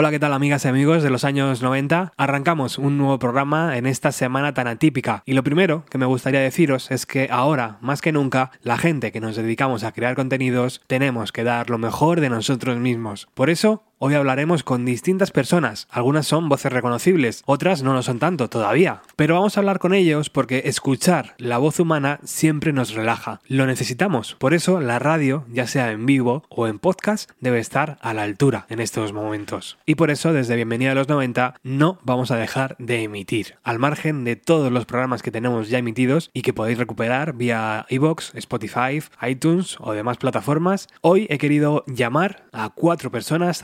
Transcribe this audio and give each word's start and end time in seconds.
Hola, 0.00 0.10
¿qué 0.10 0.18
tal 0.18 0.32
amigas 0.32 0.64
y 0.64 0.68
amigos 0.68 1.02
de 1.02 1.10
los 1.10 1.24
años 1.24 1.60
90? 1.60 2.14
Arrancamos 2.16 2.78
un 2.78 2.96
nuevo 2.96 3.18
programa 3.18 3.76
en 3.76 3.84
esta 3.84 4.12
semana 4.12 4.54
tan 4.54 4.66
atípica. 4.66 5.22
Y 5.26 5.34
lo 5.34 5.44
primero 5.44 5.84
que 5.90 5.98
me 5.98 6.06
gustaría 6.06 6.40
deciros 6.40 6.90
es 6.90 7.04
que 7.04 7.28
ahora, 7.30 7.76
más 7.82 8.00
que 8.00 8.10
nunca, 8.10 8.50
la 8.62 8.78
gente 8.78 9.12
que 9.12 9.20
nos 9.20 9.36
dedicamos 9.36 9.84
a 9.84 9.92
crear 9.92 10.16
contenidos 10.16 10.80
tenemos 10.86 11.32
que 11.32 11.44
dar 11.44 11.68
lo 11.68 11.76
mejor 11.76 12.22
de 12.22 12.30
nosotros 12.30 12.78
mismos. 12.78 13.28
Por 13.34 13.50
eso, 13.50 13.89
Hoy 14.02 14.14
hablaremos 14.14 14.62
con 14.62 14.86
distintas 14.86 15.30
personas, 15.30 15.86
algunas 15.90 16.26
son 16.26 16.48
voces 16.48 16.72
reconocibles, 16.72 17.42
otras 17.44 17.82
no 17.82 17.92
lo 17.92 18.02
son 18.02 18.18
tanto 18.18 18.48
todavía, 18.48 19.02
pero 19.14 19.34
vamos 19.34 19.54
a 19.54 19.60
hablar 19.60 19.78
con 19.78 19.92
ellos 19.92 20.30
porque 20.30 20.62
escuchar 20.64 21.34
la 21.36 21.58
voz 21.58 21.78
humana 21.80 22.18
siempre 22.24 22.72
nos 22.72 22.94
relaja, 22.94 23.42
lo 23.46 23.66
necesitamos, 23.66 24.36
por 24.36 24.54
eso 24.54 24.80
la 24.80 24.98
radio, 24.98 25.44
ya 25.52 25.66
sea 25.66 25.90
en 25.90 26.06
vivo 26.06 26.44
o 26.48 26.66
en 26.66 26.78
podcast, 26.78 27.30
debe 27.40 27.58
estar 27.58 27.98
a 28.00 28.14
la 28.14 28.22
altura 28.22 28.64
en 28.70 28.80
estos 28.80 29.12
momentos. 29.12 29.76
Y 29.84 29.96
por 29.96 30.10
eso 30.10 30.32
desde 30.32 30.56
Bienvenida 30.56 30.92
a 30.92 30.94
los 30.94 31.10
90 31.10 31.56
no 31.62 31.98
vamos 32.02 32.30
a 32.30 32.36
dejar 32.36 32.76
de 32.78 33.02
emitir, 33.02 33.56
al 33.64 33.78
margen 33.78 34.24
de 34.24 34.34
todos 34.34 34.72
los 34.72 34.86
programas 34.86 35.22
que 35.22 35.30
tenemos 35.30 35.68
ya 35.68 35.76
emitidos 35.76 36.30
y 36.32 36.40
que 36.40 36.54
podéis 36.54 36.78
recuperar 36.78 37.34
vía 37.34 37.84
iVoox, 37.90 38.34
Spotify, 38.36 39.02
iTunes 39.28 39.76
o 39.78 39.92
demás 39.92 40.16
plataformas, 40.16 40.88
hoy 41.02 41.26
he 41.28 41.36
querido 41.36 41.84
llamar 41.86 42.46
a 42.52 42.70
cuatro 42.70 43.10
personas 43.10 43.62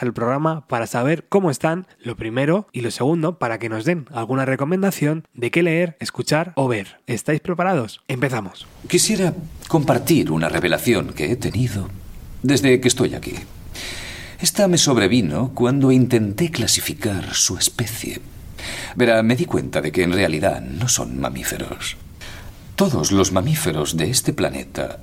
al 0.00 0.12
programa 0.12 0.66
para 0.66 0.86
saber 0.86 1.26
cómo 1.28 1.50
están, 1.50 1.86
lo 2.02 2.16
primero, 2.16 2.66
y 2.72 2.80
lo 2.80 2.90
segundo, 2.90 3.38
para 3.38 3.58
que 3.58 3.68
nos 3.68 3.84
den 3.84 4.06
alguna 4.12 4.44
recomendación 4.44 5.26
de 5.34 5.50
qué 5.50 5.62
leer, 5.62 5.96
escuchar 6.00 6.52
o 6.56 6.68
ver. 6.68 7.00
¿Estáis 7.06 7.40
preparados? 7.40 8.00
Empezamos. 8.08 8.66
Quisiera 8.88 9.34
compartir 9.68 10.30
una 10.30 10.48
revelación 10.48 11.12
que 11.12 11.30
he 11.30 11.36
tenido 11.36 11.88
desde 12.42 12.80
que 12.80 12.88
estoy 12.88 13.14
aquí. 13.14 13.34
Esta 14.40 14.68
me 14.68 14.78
sobrevino 14.78 15.52
cuando 15.54 15.92
intenté 15.92 16.50
clasificar 16.50 17.34
su 17.34 17.58
especie. 17.58 18.20
Verá, 18.96 19.22
me 19.22 19.36
di 19.36 19.44
cuenta 19.44 19.80
de 19.80 19.92
que 19.92 20.02
en 20.02 20.12
realidad 20.12 20.60
no 20.62 20.88
son 20.88 21.20
mamíferos. 21.20 21.96
Todos 22.76 23.12
los 23.12 23.32
mamíferos 23.32 23.96
de 23.96 24.10
este 24.10 24.32
planeta 24.32 25.00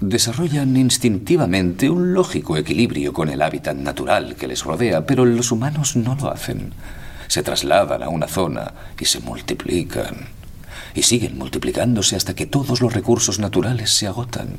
desarrollan 0.00 0.76
instintivamente 0.76 1.90
un 1.90 2.14
lógico 2.14 2.56
equilibrio 2.56 3.12
con 3.12 3.28
el 3.28 3.42
hábitat 3.42 3.76
natural 3.76 4.36
que 4.36 4.46
les 4.46 4.64
rodea, 4.64 5.06
pero 5.06 5.24
los 5.24 5.52
humanos 5.52 5.96
no 5.96 6.14
lo 6.14 6.30
hacen. 6.30 6.72
Se 7.28 7.42
trasladan 7.42 8.02
a 8.02 8.08
una 8.08 8.28
zona 8.28 8.72
y 8.98 9.04
se 9.04 9.20
multiplican. 9.20 10.28
Y 10.94 11.02
siguen 11.02 11.38
multiplicándose 11.38 12.16
hasta 12.16 12.34
que 12.34 12.46
todos 12.46 12.80
los 12.80 12.92
recursos 12.92 13.38
naturales 13.38 13.90
se 13.90 14.06
agotan. 14.06 14.58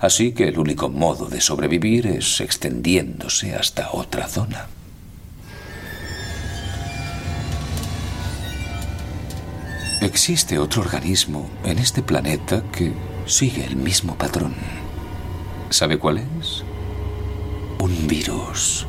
Así 0.00 0.32
que 0.32 0.48
el 0.48 0.58
único 0.58 0.88
modo 0.88 1.28
de 1.28 1.40
sobrevivir 1.40 2.06
es 2.06 2.40
extendiéndose 2.40 3.54
hasta 3.54 3.90
otra 3.92 4.28
zona. 4.28 4.66
Existe 10.00 10.60
otro 10.60 10.82
organismo 10.82 11.50
en 11.64 11.78
este 11.78 12.02
planeta 12.02 12.62
que 12.70 12.92
sigue 13.28 13.64
el 13.66 13.76
mismo 13.76 14.14
patrón. 14.16 14.54
¿Sabe 15.68 15.98
cuál 15.98 16.18
es? 16.18 16.64
Un 17.78 18.08
virus. 18.08 18.86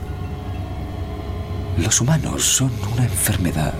Los 1.77 1.99
humanos 1.99 2.45
son 2.45 2.71
una 2.93 3.03
enfermedad. 3.03 3.73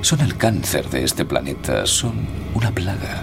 Son 0.00 0.20
el 0.20 0.36
cáncer 0.36 0.88
de 0.88 1.04
este 1.04 1.24
planeta, 1.26 1.86
son 1.86 2.26
una 2.54 2.70
plaga. 2.70 3.22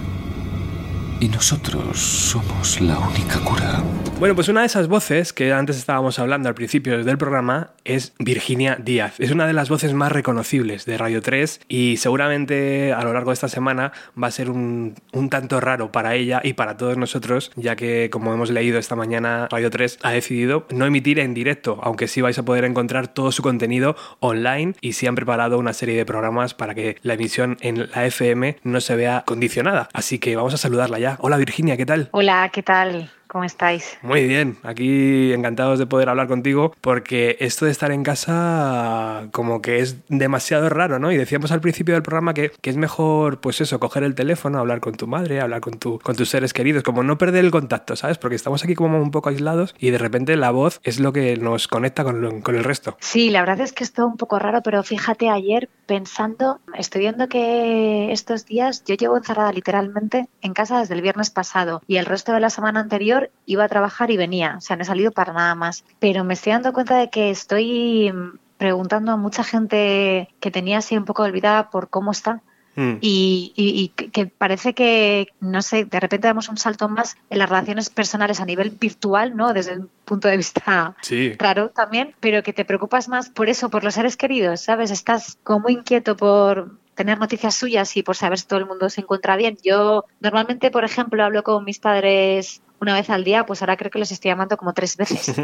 Y 1.22 1.30
nosotros 1.30 2.00
somos 2.00 2.82
la 2.82 2.98
única 2.98 3.40
cura. 3.42 3.84
Bueno, 4.20 4.34
pues 4.34 4.50
una 4.50 4.62
de 4.62 4.68
esas 4.68 4.88
voces 4.88 5.34
que 5.34 5.54
antes 5.54 5.78
estábamos 5.78 6.18
hablando 6.18 6.50
al 6.50 6.56
principio 6.56 7.04
del 7.04 7.18
programa 7.20 7.72
es 7.86 8.14
Virginia 8.18 8.76
Díaz. 8.76 9.20
Es 9.20 9.30
una 9.32 9.46
de 9.46 9.54
las 9.54 9.70
voces 9.70 9.94
más 9.94 10.12
reconocibles 10.12 10.86
de 10.86 10.98
Radio 10.98 11.22
3 11.22 11.62
y 11.68 11.98
seguramente 11.98 12.92
a 12.94 13.04
lo 13.04 13.14
largo 13.14 13.30
de 13.30 13.36
esta 13.36 13.50
semana 13.50 13.92
va 14.22 14.28
a 14.28 14.32
ser 14.32 14.50
un, 14.50 14.96
un 15.12 15.30
tanto 15.30 15.60
raro 15.60 15.92
para 15.92 16.16
ella 16.16 16.42
y 16.44 16.54
para 16.54 16.78
todos 16.78 16.98
nosotros, 16.98 17.52
ya 17.56 17.76
que 17.76 18.10
como 18.12 18.34
hemos 18.34 18.50
leído 18.50 18.80
esta 18.80 18.96
mañana, 18.96 19.48
Radio 19.52 19.70
3 19.70 20.00
ha 20.02 20.12
decidido 20.12 20.66
no 20.72 20.86
emitir 20.88 21.20
en 21.20 21.36
directo, 21.36 21.80
aunque 21.84 22.08
sí 22.08 22.22
vais 22.22 22.38
a 22.40 22.46
poder 22.46 22.66
encontrar 22.66 23.08
todo 23.08 23.32
su 23.32 23.44
contenido 23.44 23.96
online 24.20 24.74
y 24.82 24.94
sí 24.94 25.06
han 25.06 25.16
preparado 25.16 25.60
una 25.60 25.74
serie 25.74 25.98
de 25.98 26.06
programas 26.06 26.56
para 26.56 26.74
que 26.74 26.98
la 27.04 27.14
emisión 27.14 27.58
en 27.62 27.90
la 27.92 28.06
FM 28.08 28.58
no 28.64 28.82
se 28.82 28.96
vea 28.96 29.24
condicionada. 29.26 29.88
Así 29.94 30.18
que 30.18 30.36
vamos 30.36 30.54
a 30.56 30.58
saludarla 30.58 31.00
ya. 31.00 31.11
Hola 31.20 31.38
Virginia, 31.38 31.78
¿qué 31.78 31.86
tal? 31.86 32.10
Hola, 32.12 32.50
¿qué 32.54 32.64
tal? 32.64 33.10
¿Cómo 33.32 33.46
estáis? 33.46 33.98
Muy 34.02 34.28
bien, 34.28 34.58
aquí 34.62 35.32
encantados 35.32 35.80
de 35.80 35.86
poder 35.86 36.10
hablar 36.10 36.28
contigo 36.28 36.76
porque 36.82 37.38
esto 37.40 37.64
de 37.64 37.72
estar 37.72 37.90
en 37.94 38.04
casa 38.04 39.30
como 39.32 39.62
que 39.62 39.80
es 39.80 39.96
demasiado 40.10 40.68
raro, 40.68 41.00
¿no? 41.00 41.14
Y 41.14 41.16
decíamos 41.16 41.54
al 41.54 41.62
principio 41.62 41.94
del 41.94 42.04
programa 42.04 42.34
que, 42.34 42.52
que 42.60 42.70
es 42.70 42.76
mejor, 42.76 43.40
pues 43.40 43.62
eso, 43.62 43.80
coger 43.80 44.04
el 44.04 44.16
teléfono, 44.16 44.60
hablar 44.60 44.82
con 44.82 44.96
tu 44.96 45.08
madre, 45.08 45.40
hablar 45.40 45.62
con, 45.62 45.80
tu, 45.80 45.98
con 46.00 46.18
tus 46.18 46.28
seres 46.28 46.52
queridos, 46.52 46.84
como 46.84 47.04
no 47.04 47.18
perder 47.18 47.46
el 47.46 47.52
contacto, 47.52 47.96
¿sabes? 47.96 48.18
Porque 48.18 48.36
estamos 48.36 48.66
aquí 48.66 48.76
como 48.76 49.02
un 49.02 49.12
poco 49.12 49.30
aislados 49.30 49.76
y 49.80 49.92
de 49.92 49.98
repente 49.98 50.36
la 50.36 50.52
voz 50.52 50.82
es 50.84 51.00
lo 51.00 51.14
que 51.14 51.38
nos 51.38 51.70
conecta 51.70 52.04
con, 52.04 52.42
con 52.42 52.56
el 52.58 52.66
resto. 52.66 52.98
Sí, 53.00 53.30
la 53.30 53.40
verdad 53.40 53.62
es 53.62 53.72
que 53.72 53.86
es 53.86 53.94
todo 53.94 54.08
un 54.08 54.18
poco 54.18 54.40
raro, 54.40 54.62
pero 54.62 54.84
fíjate, 54.84 55.30
ayer 55.30 55.70
pensando, 55.86 56.60
estoy 56.78 57.02
viendo 57.02 57.30
que 57.30 58.12
estos 58.12 58.46
días 58.46 58.84
yo 58.86 58.96
llevo 58.96 59.16
encerrada 59.16 59.54
literalmente 59.54 60.28
en 60.42 60.54
casa 60.54 60.80
desde 60.80 60.96
el 60.96 61.02
viernes 61.02 61.30
pasado 61.30 61.82
y 61.88 61.96
el 61.96 62.06
resto 62.06 62.34
de 62.34 62.42
la 62.42 62.50
semana 62.50 62.82
anterior 62.82 63.21
iba 63.46 63.64
a 63.64 63.70
trabajar 63.70 64.12
y 64.12 64.18
venía, 64.18 64.56
o 64.58 64.62
sea, 64.62 64.76
no 64.76 64.84
he 64.84 64.86
salido 64.86 65.12
para 65.12 65.34
nada 65.34 65.56
más. 65.56 65.84
Pero 66.00 66.24
me 66.24 66.34
estoy 66.34 66.54
dando 66.54 66.74
cuenta 66.74 66.98
de 66.98 67.10
que 67.10 67.30
estoy 67.30 68.14
preguntando 68.58 69.12
a 69.12 69.18
mucha 69.18 69.44
gente 69.44 70.30
que 70.40 70.52
tenía 70.52 70.78
así 70.80 70.96
un 70.96 71.06
poco 71.06 71.24
olvidada 71.24 71.70
por 71.70 71.90
cómo 71.90 72.12
está. 72.12 72.42
Mm. 72.76 72.98
Y, 73.02 73.92
que 73.96 74.28
parece 74.28 74.74
que, 74.74 75.28
no 75.40 75.62
sé, 75.62 75.86
de 75.86 76.00
repente 76.00 76.28
damos 76.28 76.48
un 76.48 76.58
salto 76.58 76.88
más 76.88 77.18
en 77.30 77.40
las 77.40 77.50
relaciones 77.50 77.90
personales 77.90 78.40
a 78.40 78.46
nivel 78.46 78.70
virtual, 78.70 79.36
¿no? 79.36 79.54
Desde 79.54 79.74
el 79.74 79.90
punto 80.06 80.28
de 80.28 80.38
vista 80.38 80.96
raro 81.38 81.70
también, 81.70 82.16
pero 82.20 82.44
que 82.44 82.54
te 82.54 82.66
preocupas 82.66 83.10
más 83.10 83.30
por 83.30 83.50
eso, 83.50 83.70
por 83.70 83.84
los 83.84 83.96
seres 83.96 84.16
queridos, 84.16 84.62
¿sabes? 84.62 84.92
Estás 84.92 85.38
como 85.44 85.70
inquieto 85.70 86.16
por, 86.16 86.78
tener 86.96 87.20
noticias 87.20 87.56
suyas 87.56 87.96
y 87.98 88.04
por 88.04 88.16
saber 88.16 88.40
si 88.40 88.48
todo 88.48 88.60
el 88.60 88.66
mundo 88.66 88.90
se 88.90 89.02
encuentra 89.02 89.36
bien. 89.36 89.58
Yo 89.64 90.06
normalmente, 90.20 90.72
por 90.72 90.84
ejemplo, 90.84 91.24
hablo 91.24 91.44
con 91.44 91.64
mis 91.64 91.80
padres 91.80 92.62
una 92.82 92.96
vez 92.96 93.10
al 93.12 93.24
día, 93.24 93.46
pues 93.46 93.62
ahora 93.62 93.78
creo 93.78 93.92
que 93.92 94.00
los 94.00 94.12
estoy 94.12 94.30
llamando 94.30 94.58
como 94.58 94.74
tres 94.74 94.98
veces. 94.98 95.34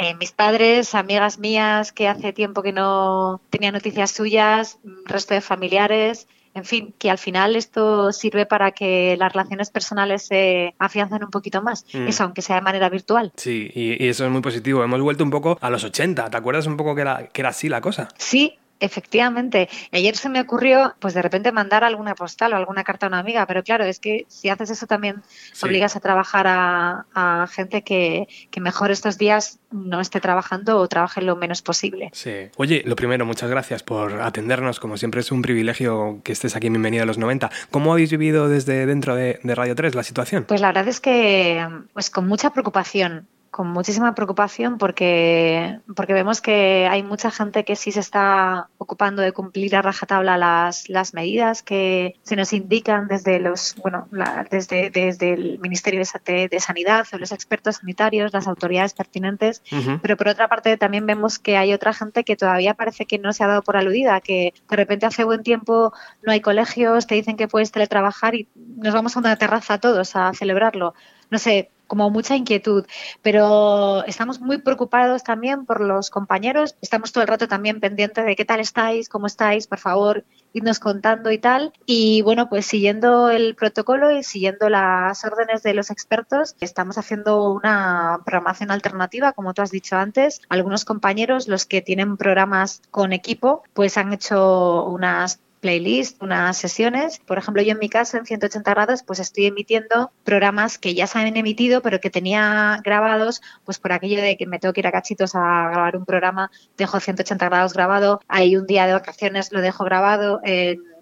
Eh, 0.00 0.14
mis 0.14 0.30
padres, 0.30 0.94
amigas 0.94 1.40
mías 1.40 1.90
que 1.90 2.06
hace 2.06 2.32
tiempo 2.32 2.62
que 2.62 2.72
no 2.72 3.40
tenía 3.50 3.72
noticias 3.72 4.12
suyas, 4.12 4.78
resto 5.06 5.34
de 5.34 5.40
familiares. 5.40 6.28
En 6.54 6.64
fin, 6.64 6.94
que 6.98 7.10
al 7.10 7.18
final 7.18 7.56
esto 7.56 8.12
sirve 8.12 8.46
para 8.46 8.70
que 8.70 9.16
las 9.18 9.32
relaciones 9.32 9.70
personales 9.70 10.22
se 10.22 10.74
afiancen 10.78 11.24
un 11.24 11.30
poquito 11.30 11.62
más, 11.62 11.84
mm. 11.92 12.06
eso 12.06 12.24
aunque 12.24 12.42
sea 12.42 12.56
de 12.56 12.62
manera 12.62 12.88
virtual. 12.88 13.32
Sí, 13.36 13.70
y, 13.74 14.04
y, 14.04 14.08
eso 14.08 14.24
es 14.24 14.30
muy 14.30 14.40
positivo. 14.40 14.84
Hemos 14.84 15.00
vuelto 15.00 15.24
un 15.24 15.30
poco 15.30 15.58
a 15.60 15.68
los 15.68 15.82
80, 15.82 16.30
¿te 16.30 16.36
acuerdas 16.36 16.66
un 16.66 16.76
poco 16.76 16.94
que 16.94 17.00
era, 17.00 17.26
que 17.26 17.40
era 17.40 17.50
así 17.50 17.68
la 17.68 17.80
cosa? 17.80 18.08
Sí, 18.16 18.56
Efectivamente. 18.80 19.68
Ayer 19.92 20.16
se 20.16 20.28
me 20.28 20.40
ocurrió, 20.40 20.94
pues 21.00 21.14
de 21.14 21.22
repente 21.22 21.52
mandar 21.52 21.84
alguna 21.84 22.14
postal 22.14 22.52
o 22.52 22.56
alguna 22.56 22.84
carta 22.84 23.06
a 23.06 23.08
una 23.08 23.18
amiga, 23.18 23.46
pero 23.46 23.62
claro, 23.62 23.84
es 23.84 23.98
que 23.98 24.24
si 24.28 24.48
haces 24.48 24.70
eso 24.70 24.86
también 24.86 25.22
obligas 25.62 25.96
a 25.96 26.00
trabajar 26.00 26.46
a, 26.48 27.46
gente 27.50 27.82
que, 27.82 28.28
que, 28.50 28.60
mejor 28.60 28.90
estos 28.90 29.18
días 29.18 29.58
no 29.70 30.00
esté 30.00 30.20
trabajando 30.20 30.78
o 30.78 30.88
trabaje 30.88 31.22
lo 31.22 31.36
menos 31.36 31.62
posible. 31.62 32.10
Sí. 32.12 32.50
Oye, 32.56 32.82
lo 32.84 32.96
primero, 32.96 33.26
muchas 33.26 33.50
gracias 33.50 33.82
por 33.82 34.20
atendernos. 34.20 34.80
Como 34.80 34.96
siempre 34.96 35.20
es 35.20 35.32
un 35.32 35.42
privilegio 35.42 36.20
que 36.22 36.32
estés 36.32 36.56
aquí 36.56 36.68
en 36.68 36.74
Bienvenido 36.74 37.02
a 37.02 37.06
los 37.06 37.18
90. 37.18 37.50
¿Cómo 37.70 37.92
habéis 37.92 38.10
vivido 38.10 38.48
desde 38.48 38.86
dentro 38.86 39.14
de, 39.14 39.40
de 39.42 39.54
Radio 39.54 39.74
3 39.74 39.94
la 39.94 40.02
situación? 40.02 40.44
Pues 40.44 40.60
la 40.60 40.68
verdad 40.68 40.88
es 40.88 41.00
que 41.00 41.66
pues 41.92 42.10
con 42.10 42.28
mucha 42.28 42.50
preocupación 42.50 43.26
con 43.58 43.72
muchísima 43.72 44.14
preocupación 44.14 44.78
porque, 44.78 45.80
porque 45.96 46.12
vemos 46.12 46.40
que 46.40 46.86
hay 46.88 47.02
mucha 47.02 47.32
gente 47.32 47.64
que 47.64 47.74
sí 47.74 47.90
se 47.90 47.98
está 47.98 48.68
ocupando 48.78 49.20
de 49.20 49.32
cumplir 49.32 49.74
a 49.74 49.82
rajatabla 49.82 50.38
las, 50.38 50.88
las 50.88 51.12
medidas 51.12 51.64
que 51.64 52.14
se 52.22 52.36
nos 52.36 52.52
indican 52.52 53.08
desde 53.08 53.40
los 53.40 53.74
bueno 53.82 54.06
desde, 54.48 54.90
desde 54.90 55.32
el 55.32 55.58
Ministerio 55.58 56.00
de, 56.24 56.46
de, 56.46 56.60
Sanidad 56.60 57.08
o 57.12 57.18
los 57.18 57.32
expertos 57.32 57.78
sanitarios, 57.78 58.32
las 58.32 58.46
autoridades 58.46 58.94
pertinentes, 58.94 59.60
pero 60.02 60.16
por 60.16 60.28
otra 60.28 60.46
parte 60.46 60.76
también 60.76 61.04
vemos 61.04 61.40
que 61.40 61.56
hay 61.56 61.72
otra 61.72 61.92
gente 61.92 62.22
que 62.22 62.36
todavía 62.36 62.74
parece 62.74 63.06
que 63.06 63.18
no 63.18 63.32
se 63.32 63.42
ha 63.42 63.48
dado 63.48 63.62
por 63.62 63.76
aludida, 63.76 64.20
que 64.20 64.54
de 64.70 64.76
repente 64.76 65.04
hace 65.04 65.24
buen 65.24 65.42
tiempo 65.42 65.92
no 66.22 66.30
hay 66.30 66.40
colegios, 66.40 67.08
te 67.08 67.16
dicen 67.16 67.36
que 67.36 67.48
puedes 67.48 67.72
teletrabajar 67.72 68.36
y 68.36 68.46
nos 68.54 68.94
vamos 68.94 69.16
a 69.16 69.18
una 69.18 69.34
terraza 69.34 69.78
todos 69.78 70.14
a 70.14 70.32
celebrarlo. 70.32 70.94
No 71.30 71.38
sé, 71.38 71.70
como 71.88 72.10
mucha 72.10 72.36
inquietud, 72.36 72.86
pero 73.22 74.04
estamos 74.04 74.40
muy 74.40 74.58
preocupados 74.58 75.24
también 75.24 75.66
por 75.66 75.80
los 75.80 76.10
compañeros, 76.10 76.76
estamos 76.80 77.10
todo 77.10 77.22
el 77.22 77.28
rato 77.28 77.48
también 77.48 77.80
pendientes 77.80 78.24
de 78.24 78.36
qué 78.36 78.44
tal 78.44 78.60
estáis, 78.60 79.08
cómo 79.08 79.26
estáis, 79.26 79.66
por 79.66 79.78
favor, 79.78 80.24
irnos 80.52 80.78
contando 80.78 81.32
y 81.32 81.38
tal. 81.38 81.72
Y 81.86 82.22
bueno, 82.22 82.48
pues 82.48 82.66
siguiendo 82.66 83.30
el 83.30 83.54
protocolo 83.56 84.10
y 84.10 84.22
siguiendo 84.22 84.68
las 84.68 85.24
órdenes 85.24 85.62
de 85.62 85.74
los 85.74 85.90
expertos, 85.90 86.54
estamos 86.60 86.98
haciendo 86.98 87.50
una 87.50 88.20
programación 88.24 88.70
alternativa, 88.70 89.32
como 89.32 89.54
tú 89.54 89.62
has 89.62 89.70
dicho 89.70 89.96
antes. 89.96 90.40
Algunos 90.48 90.84
compañeros, 90.84 91.48
los 91.48 91.66
que 91.66 91.82
tienen 91.82 92.16
programas 92.16 92.82
con 92.90 93.12
equipo, 93.12 93.62
pues 93.72 93.96
han 93.96 94.12
hecho 94.12 94.84
unas 94.84 95.40
playlist, 95.60 96.22
unas 96.22 96.56
sesiones. 96.56 97.18
Por 97.18 97.38
ejemplo, 97.38 97.62
yo 97.62 97.72
en 97.72 97.78
mi 97.78 97.88
caso, 97.88 98.16
en 98.16 98.26
180 98.26 98.70
grados, 98.70 99.02
pues 99.02 99.18
estoy 99.18 99.46
emitiendo 99.46 100.12
programas 100.24 100.78
que 100.78 100.94
ya 100.94 101.06
se 101.06 101.18
han 101.18 101.36
emitido, 101.36 101.82
pero 101.82 102.00
que 102.00 102.10
tenía 102.10 102.80
grabados, 102.84 103.42
pues 103.64 103.78
por 103.78 103.92
aquello 103.92 104.20
de 104.20 104.36
que 104.36 104.46
me 104.46 104.58
tengo 104.58 104.72
que 104.72 104.80
ir 104.80 104.86
a 104.86 104.92
cachitos 104.92 105.34
a 105.34 105.70
grabar 105.70 105.96
un 105.96 106.04
programa, 106.04 106.50
dejo 106.76 107.00
180 107.00 107.48
grados 107.48 107.72
grabado, 107.72 108.20
hay 108.28 108.56
un 108.56 108.66
día 108.66 108.86
de 108.86 108.92
vacaciones, 108.92 109.52
lo 109.52 109.60
dejo 109.60 109.84
grabado. 109.84 110.40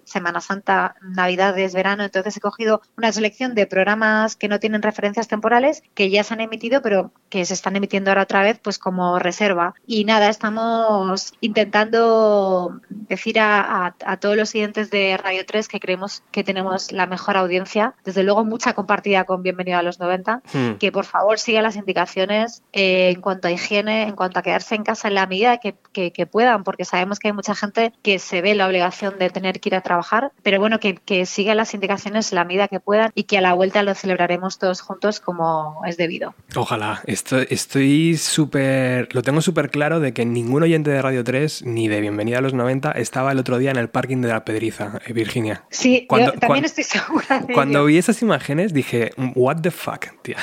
Semana 0.06 0.40
Santa, 0.40 0.94
Navidades, 1.02 1.74
verano. 1.74 2.04
Entonces 2.04 2.36
he 2.36 2.40
cogido 2.40 2.80
una 2.96 3.10
selección 3.10 3.54
de 3.54 3.66
programas 3.66 4.36
que 4.36 4.48
no 4.48 4.60
tienen 4.60 4.80
referencias 4.80 5.26
temporales, 5.26 5.82
que 5.94 6.10
ya 6.10 6.22
se 6.22 6.32
han 6.32 6.40
emitido, 6.40 6.80
pero 6.80 7.10
que 7.28 7.44
se 7.44 7.54
están 7.54 7.74
emitiendo 7.74 8.10
ahora 8.10 8.22
otra 8.22 8.42
vez, 8.42 8.58
pues 8.62 8.78
como 8.78 9.18
reserva. 9.18 9.74
Y 9.84 10.04
nada, 10.04 10.28
estamos 10.28 11.34
intentando 11.40 12.80
decir 12.88 13.38
a, 13.40 13.94
todos 14.20 14.36
los 14.36 14.48
siguientes 14.48 14.90
de 14.90 15.16
Radio 15.16 15.44
3 15.44 15.66
que 15.66 15.80
creemos 15.80 16.22
que 16.30 16.44
tenemos 16.44 16.92
la 16.92 17.06
mejor 17.06 17.36
audiencia. 17.36 17.94
Desde 18.04 18.22
luego, 18.22 18.44
mucha 18.44 18.74
compartida 18.74 19.24
con 19.24 19.42
Bienvenido 19.42 19.78
a 19.78 19.82
los 19.82 19.98
90. 19.98 20.42
Hmm. 20.52 20.72
Que 20.78 20.92
por 20.92 21.04
favor 21.04 21.40
sigan 21.40 21.64
las 21.64 21.74
indicaciones 21.74 22.62
eh, 22.72 23.10
en 23.10 23.20
cuanto 23.20 23.48
a 23.48 23.50
higiene, 23.50 24.04
en 24.04 24.14
cuanto 24.14 24.38
a 24.38 24.42
quedarse 24.42 24.76
en 24.76 24.84
casa 24.84 25.08
en 25.08 25.14
la 25.14 25.26
medida 25.26 25.58
que, 25.58 25.74
que 26.12 26.26
puedan, 26.26 26.62
porque 26.62 26.84
sabemos 26.84 27.18
que 27.18 27.28
hay 27.28 27.34
mucha 27.34 27.56
gente 27.56 27.92
que 28.02 28.20
se 28.20 28.40
ve 28.40 28.54
la 28.54 28.66
obligación 28.66 29.18
de 29.18 29.30
tener 29.30 29.60
que 29.60 29.70
ir 29.70 29.74
a 29.74 29.80
trabajar 29.80 29.95
pero 30.42 30.60
bueno, 30.60 30.80
que, 30.80 30.94
que 30.94 31.26
sigan 31.26 31.56
las 31.56 31.74
indicaciones 31.74 32.32
la 32.32 32.44
medida 32.44 32.68
que 32.68 32.80
puedan 32.80 33.10
y 33.14 33.24
que 33.24 33.38
a 33.38 33.40
la 33.40 33.54
vuelta 33.54 33.82
lo 33.82 33.94
celebraremos 33.94 34.58
todos 34.58 34.80
juntos 34.80 35.20
como 35.20 35.80
es 35.86 35.96
debido. 35.96 36.34
Ojalá, 36.54 37.02
estoy, 37.06 37.46
estoy 37.50 38.16
súper, 38.16 39.14
lo 39.14 39.22
tengo 39.22 39.40
súper 39.40 39.70
claro 39.70 40.00
de 40.00 40.12
que 40.12 40.24
ningún 40.24 40.62
oyente 40.62 40.90
de 40.90 41.02
Radio 41.02 41.24
3 41.24 41.64
ni 41.64 41.88
de 41.88 42.00
Bienvenida 42.00 42.38
a 42.38 42.40
los 42.40 42.54
90 42.54 42.92
estaba 42.92 43.32
el 43.32 43.38
otro 43.38 43.58
día 43.58 43.70
en 43.70 43.76
el 43.76 43.88
parking 43.88 44.20
de 44.20 44.28
la 44.28 44.44
Pedriza, 44.44 45.00
eh, 45.06 45.12
Virginia. 45.12 45.64
Sí, 45.70 46.06
yo 46.10 46.32
también 46.32 46.64
estoy 46.64 46.84
segura. 46.84 47.40
De 47.40 47.54
cuando 47.54 47.84
vi 47.84 47.98
esas 47.98 48.22
imágenes 48.22 48.72
dije, 48.72 49.12
what 49.34 49.56
the 49.62 49.70
fuck, 49.70 50.06
tía. 50.22 50.38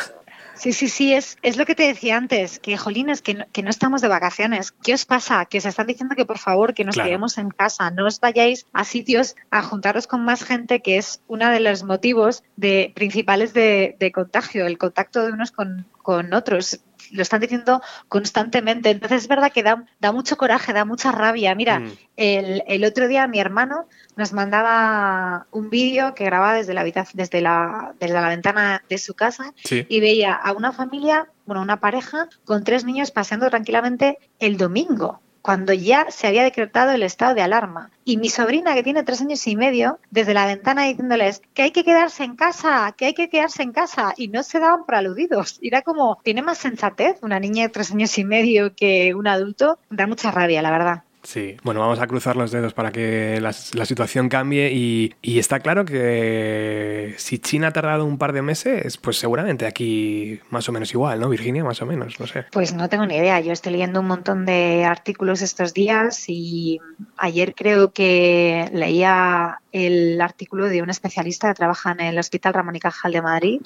Sí, 0.64 0.72
sí, 0.72 0.88
sí, 0.88 1.14
es, 1.14 1.38
es 1.42 1.58
lo 1.58 1.66
que 1.66 1.76
te 1.76 1.84
decía 1.84 2.16
antes, 2.16 2.58
que 2.58 2.78
jolines, 2.78 3.22
que 3.22 3.34
no, 3.34 3.46
que 3.52 3.64
no 3.64 3.70
estamos 3.70 4.00
de 4.00 4.08
vacaciones. 4.08 4.72
¿Qué 4.72 4.94
os 4.94 5.04
pasa? 5.04 5.44
Que 5.44 5.58
os 5.58 5.66
están 5.66 5.88
diciendo 5.88 6.16
que 6.16 6.24
por 6.24 6.38
favor 6.38 6.74
que 6.74 6.86
nos 6.86 6.96
quedemos 6.96 7.38
en 7.38 7.50
casa, 7.50 7.92
no 7.92 8.08
os 8.08 8.22
vayáis 8.22 8.66
a 8.72 8.86
sitios 8.86 9.36
a 9.52 9.62
juntaros 9.62 10.08
con 10.08 10.24
más 10.24 10.46
gente, 10.46 10.82
que 10.82 10.96
es 10.96 11.22
uno 11.28 11.50
de 11.50 11.60
los 11.60 11.84
motivos 11.84 12.46
de, 12.56 12.94
principales 12.96 13.54
de, 13.54 13.98
de 14.00 14.14
contagio, 14.14 14.66
el 14.66 14.78
contacto 14.78 15.26
de 15.26 15.34
unos 15.34 15.52
con, 15.52 15.86
con 16.02 16.34
otros 16.34 16.80
lo 17.14 17.22
están 17.22 17.40
diciendo 17.42 17.82
constantemente. 18.10 18.90
Entonces 18.90 19.24
es 19.24 19.28
verdad 19.28 19.52
que 19.52 19.64
da, 19.64 19.86
da 20.00 20.12
mucho 20.12 20.36
coraje, 20.36 20.74
da 20.74 20.84
mucha 20.84 21.12
rabia. 21.12 21.56
Mira, 21.56 21.80
mm. 21.80 21.92
el, 22.18 22.64
el, 22.68 22.84
otro 22.84 23.08
día 23.08 23.28
mi 23.28 23.40
hermano 23.40 23.88
nos 24.16 24.34
mandaba 24.34 25.48
un 25.52 25.70
vídeo 25.70 26.14
que 26.16 26.26
grababa 26.26 26.54
desde 26.56 26.74
la, 26.74 26.84
desde 26.84 27.42
la, 27.42 27.94
desde 28.00 28.14
la 28.14 28.30
ventana 28.30 28.84
de 28.90 28.98
su 28.98 29.14
casa 29.14 29.54
y 29.70 30.00
veía 30.00 30.34
a 30.34 30.52
una 30.54 30.72
familia, 30.72 31.30
bueno, 31.46 31.62
una 31.62 31.80
pareja 31.80 32.28
con 32.46 32.64
tres 32.64 32.84
niños 32.84 33.12
paseando 33.12 33.50
tranquilamente 33.50 34.18
el 34.40 34.58
domingo 34.58 35.22
cuando 35.44 35.74
ya 35.74 36.08
se 36.10 36.26
había 36.26 36.42
decretado 36.42 36.92
el 36.92 37.04
estado 37.04 37.36
de 37.36 37.42
alarma. 37.42 37.92
Y 38.06 38.18
mi 38.18 38.30
sobrina, 38.30 38.74
que 38.74 38.82
tiene 38.82 39.04
tres 39.04 39.22
años 39.22 39.46
y 39.46 39.58
medio, 39.58 40.00
desde 40.10 40.34
la 40.34 40.46
ventana 40.46 40.86
diciéndoles 40.86 41.42
que 41.54 41.64
hay 41.64 41.72
que 41.72 41.84
quedarse 41.84 42.24
en 42.24 42.38
casa, 42.38 42.94
que 42.98 43.06
hay 43.06 43.14
que 43.14 43.30
quedarse 43.30 43.62
en 43.62 43.74
casa, 43.74 44.14
y 44.16 44.30
no 44.30 44.42
se 44.42 44.60
daban 44.60 44.86
por 44.86 44.96
aludidos. 44.96 45.60
Era 45.62 45.82
como, 45.82 46.18
tiene 46.24 46.42
más 46.42 46.60
sensatez 46.60 47.18
una 47.22 47.42
niña 47.42 47.64
de 47.64 47.70
tres 47.70 47.92
años 47.92 48.18
y 48.18 48.24
medio 48.24 48.74
que 48.74 49.14
un 49.14 49.28
adulto. 49.28 49.78
Da 49.90 50.08
mucha 50.08 50.32
rabia, 50.32 50.62
la 50.62 50.72
verdad. 50.72 51.04
Sí, 51.24 51.56
bueno, 51.64 51.80
vamos 51.80 52.00
a 52.00 52.08
cruzar 52.08 52.36
los 52.36 52.52
dedos 52.52 52.74
para 52.74 52.92
que 52.92 53.40
la, 53.40 53.54
situación 53.54 54.28
cambie 54.28 54.72
y, 54.74 55.14
está 55.40 55.62
claro 55.62 55.86
que 55.86 57.16
si 57.18 57.40
China 57.40 57.68
ha 57.68 57.72
tardado 57.72 58.06
un 58.06 58.18
par 58.18 58.34
de 58.34 58.42
meses, 58.42 58.98
pues 58.98 59.18
seguramente 59.18 59.66
aquí 59.66 60.42
más 60.50 60.68
o 60.68 60.74
menos 60.74 60.92
igual, 60.94 61.22
¿no? 61.22 61.30
Virginia, 61.30 61.64
más 61.64 61.82
o 61.82 61.86
menos, 61.86 62.20
no 62.20 62.28
sé. 62.28 62.46
Pues 62.52 62.74
no 62.74 62.90
tengo 62.90 63.06
ni 63.06 63.16
idea, 63.16 63.40
yo 63.40 63.54
estoy 63.54 63.72
leyendo 63.72 64.02
un 64.02 64.08
montón 64.08 64.46
de 64.46 64.84
artículos 64.84 65.42
estos 65.42 65.74
días 65.74 66.26
y 66.28 66.82
ayer 67.18 67.56
creo 67.56 67.94
que 67.94 68.70
leía 68.74 69.62
el 69.74 70.22
artículo 70.22 70.70
de 70.70 70.82
un 70.82 70.90
especialista 70.90 71.50
que 71.50 71.56
trabaja 71.56 71.92
en 71.92 72.00
el 72.00 72.20
Hospital 72.20 72.54
Ramón 72.54 72.76
y 72.76 72.80
Cajal 72.80 73.12
de 73.12 73.22
Madrid, 73.22 73.62